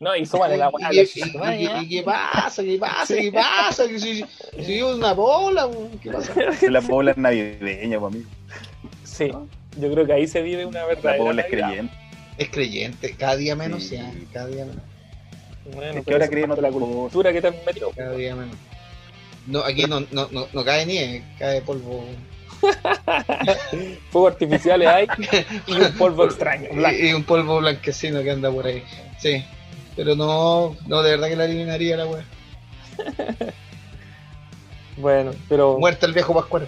No, 0.01 0.15
y 0.15 0.25
súmale 0.25 0.57
la 0.57 0.69
weá. 0.69 0.91
¿Y, 0.91 0.99
y- 0.99 1.01
y- 1.01 1.65
y- 1.65 1.83
y 1.83 1.89
qué 1.89 2.01
pasa? 2.03 2.63
¿Qué 2.63 2.77
pasa? 2.79 3.15
¿Qué 3.15 3.31
pasa? 3.31 3.85
Si, 3.87 4.25
si 4.65 4.77
yo 4.79 4.95
una 4.95 5.13
bola, 5.13 5.69
¿qué 6.01 6.11
pasa? 6.11 6.33
La 6.69 6.81
pobla 6.81 7.11
es 7.11 7.17
navideña, 7.17 7.99
para 7.99 8.09
mí. 8.11 8.23
Sí, 9.03 9.31
yo 9.77 9.91
creo 9.93 10.05
que 10.07 10.13
ahí 10.13 10.27
se 10.27 10.41
vive 10.41 10.65
una 10.65 10.79
La 10.79 10.85
verdadera 10.87 11.23
pobla 11.23 11.41
es 11.43 11.47
creyente. 11.49 11.93
Es 12.39 12.49
creyente, 12.49 13.15
cada 13.15 13.35
día 13.35 13.55
menos, 13.55 13.83
Sí. 13.83 13.95
ya, 13.97 14.11
cada 14.33 14.47
día 14.47 14.65
menos. 14.65 14.81
Bueno, 15.75 15.99
Es 15.99 16.05
que 16.05 16.13
ahora 16.13 16.27
creen 16.27 16.49
otra 16.49 16.63
la 16.69 16.71
cultura 16.71 17.31
que 17.31 17.39
te 17.41 17.47
has 17.49 17.55
metido. 17.65 17.91
Cada 17.91 18.15
día 18.15 18.35
menos. 18.35 18.55
No, 19.45 19.59
aquí 19.59 19.83
no, 19.83 19.99
no, 20.11 20.27
no, 20.31 20.47
no 20.51 20.65
cae 20.65 20.85
nieve, 20.87 21.23
cae 21.37 21.61
polvo. 21.61 22.03
Fuegos 24.11 24.33
artificiales 24.33 24.87
hay 24.87 25.07
y 25.67 25.73
un 25.73 25.91
polvo 25.97 26.25
extraño. 26.25 26.69
blanco. 26.73 26.97
Y, 26.99 27.09
y 27.09 27.13
un 27.13 27.23
polvo 27.23 27.59
blanquecino 27.59 28.23
que 28.23 28.31
anda 28.31 28.51
por 28.51 28.65
ahí. 28.65 28.83
Sí. 29.19 29.43
Pero 29.95 30.15
no, 30.15 30.75
no, 30.87 31.01
de 31.03 31.11
verdad 31.11 31.27
que 31.27 31.35
la 31.35 31.45
eliminaría 31.45 31.97
la 31.97 32.05
weá. 32.07 32.23
Bueno, 34.97 35.31
pero. 35.49 35.77
Muerta 35.79 36.05
el 36.05 36.13
viejo 36.13 36.33
Pascuero. 36.33 36.67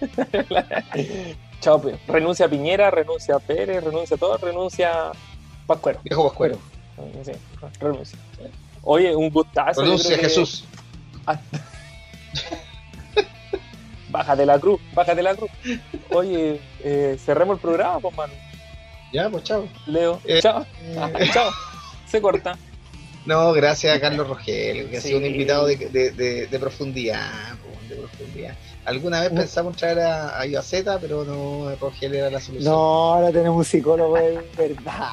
Chao, 1.60 1.80
pues. 1.80 1.96
Renuncia 2.06 2.46
a 2.46 2.48
Piñera, 2.48 2.90
renuncia 2.90 3.36
a 3.36 3.38
Pérez, 3.40 3.82
renuncia 3.82 4.16
a 4.16 4.18
todo, 4.20 4.36
renuncia 4.36 5.08
a 5.08 5.12
Pascuero. 5.66 5.98
Viejo 6.04 6.28
Pascuero. 6.28 6.58
Sí, 7.24 7.32
renuncia. 7.80 8.18
Oye, 8.82 9.16
un 9.16 9.30
gustazo. 9.30 9.80
Renuncia 9.80 10.14
que- 10.16 10.22
Jesús. 10.24 10.64
Bájate 14.10 14.44
la 14.44 14.58
cruz, 14.58 14.78
bájate 14.94 15.22
la 15.22 15.34
cruz. 15.34 15.50
Oye, 16.10 16.60
eh, 16.84 17.16
cerremos 17.24 17.56
el 17.56 17.60
programa, 17.62 17.98
pues, 17.98 18.14
mano. 18.14 18.32
Ya, 19.12 19.30
pues 19.30 19.42
chao. 19.44 19.66
Leo, 19.86 20.20
Eh, 20.24 20.38
chao. 20.42 20.66
Ah, 20.98 21.10
chao. 21.32 21.50
Se 22.12 22.20
corta. 22.20 22.56
No, 23.24 23.52
gracias 23.52 23.96
a 23.96 24.00
Carlos 24.00 24.28
Rogelio, 24.28 24.88
que 24.90 24.98
ha 24.98 25.00
sido 25.00 25.18
un 25.18 25.24
invitado 25.26 25.66
de, 25.66 25.76
de, 25.76 26.10
de- 26.10 26.46
de 26.46 26.58
profundidad, 26.58 27.30
de 27.88 27.96
profundidad. 27.96 28.54
Alguna 28.84 29.20
vez 29.22 29.32
No. 29.32 29.40
pensamos 29.40 29.76
traer 29.76 30.00
a, 30.00 30.40
a 30.40 30.46
Iaceta, 30.46 30.98
pero 30.98 31.24
no, 31.24 31.74
Rogelio 31.80 32.18
era 32.18 32.30
la 32.30 32.40
solución. 32.40 32.70
No, 32.72 33.14
ahora 33.14 33.30
tenemos 33.30 33.56
un 33.56 33.64
psicólogo 33.64 34.16
de 34.16 34.40
verdad. 34.58 35.08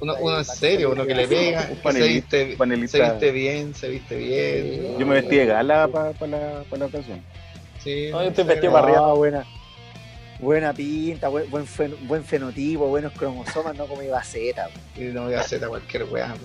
Uno, 0.00 0.14
uno 0.20 0.38
en 0.38 0.44
serio, 0.44 0.90
uno 0.90 1.06
que 1.06 1.14
le 1.14 1.28
pega, 1.28 1.68
Un 1.84 1.92
se 1.92 2.02
viste, 2.08 2.54
panelista. 2.56 2.98
se 2.98 3.04
viste 3.10 3.30
bien, 3.30 3.74
se 3.74 3.88
viste 3.88 4.16
bien. 4.16 4.98
Yo 4.98 5.06
me 5.06 5.14
vestí 5.16 5.36
de 5.36 5.46
gala 5.46 5.86
para 5.88 6.12
la, 6.26 6.62
pa 6.68 6.76
la 6.78 6.86
ocasión. 6.86 7.22
Sí, 7.82 8.08
No, 8.10 8.22
yo 8.22 8.28
estoy 8.30 8.44
vestido 8.44 8.72
ve- 8.72 8.80
para 8.80 8.86
arriba. 8.86 9.06
No, 9.06 9.16
buena. 9.16 9.44
Buena 10.40 10.72
pinta, 10.72 11.28
buen, 11.28 11.48
buen, 11.50 11.64
fen- 11.66 11.96
buen 12.06 12.24
fenotipo, 12.24 12.86
buenos 12.88 13.12
cromosomas, 13.12 13.76
no 13.76 13.86
como 13.86 14.02
Ibaceta. 14.02 14.68
No 14.96 15.30
Iaceta 15.30 15.68
cualquier 15.68 16.04
weá. 16.04 16.34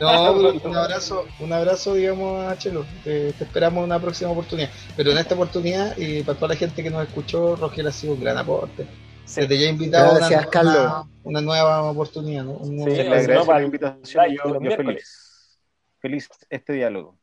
No, 0.00 0.32
un 0.32 0.76
abrazo, 0.76 1.26
un 1.40 1.52
abrazo, 1.52 1.92
digamos, 1.94 2.46
a 2.46 2.56
Chelo. 2.56 2.86
Te, 3.04 3.34
te 3.34 3.44
esperamos 3.44 3.80
en 3.80 3.84
una 3.84 4.00
próxima 4.00 4.30
oportunidad. 4.30 4.70
Pero 4.96 5.10
en 5.12 5.18
esta 5.18 5.34
oportunidad, 5.34 5.94
y 5.98 6.22
para 6.22 6.38
toda 6.38 6.54
la 6.54 6.56
gente 6.56 6.82
que 6.82 6.88
nos 6.88 7.06
escuchó, 7.06 7.54
Rogelio 7.54 7.90
ha 7.90 7.92
sido 7.92 8.14
un 8.14 8.20
gran 8.20 8.38
aporte. 8.38 8.86
Sí. 9.26 9.42
Desde 9.42 9.58
ya 9.58 9.68
invitado 9.68 10.06
a 10.06 10.10
una, 10.12 10.18
Gracias, 10.20 10.46
Carlos. 10.46 10.74
una, 10.74 11.04
una 11.24 11.40
nueva 11.42 11.82
oportunidad, 11.82 12.44
¿no? 12.44 12.52
Un 12.52 12.76
nuevo- 12.78 12.96
Sí, 12.96 13.28
no, 13.28 13.44
para 13.44 13.58
la 13.58 13.64
invitación. 13.66 14.26
Yo, 14.34 14.58
yo 14.58 14.70
feliz. 14.76 15.58
Feliz 16.00 16.28
este 16.48 16.72
diálogo. 16.72 17.18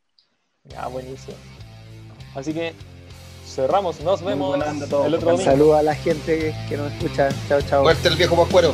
Ya, 0.66 0.86
buenísimo. 0.88 1.38
Así 2.36 2.54
que 2.54 2.74
cerramos, 3.46 4.00
nos 4.02 4.24
vemos 4.24 4.56
el 4.56 5.14
otro 5.14 5.32
domingo. 5.32 5.44
Saludos 5.44 5.80
a 5.80 5.84
la 5.84 5.96
gente 5.96 6.56
que 6.68 6.78
nos 6.78 6.92
escucha. 6.94 7.30
Chao, 7.48 7.62
chao. 7.62 7.84
Muerte 7.84 8.08
el 8.08 8.16
viejo 8.16 8.36
Pascuero. 8.36 8.74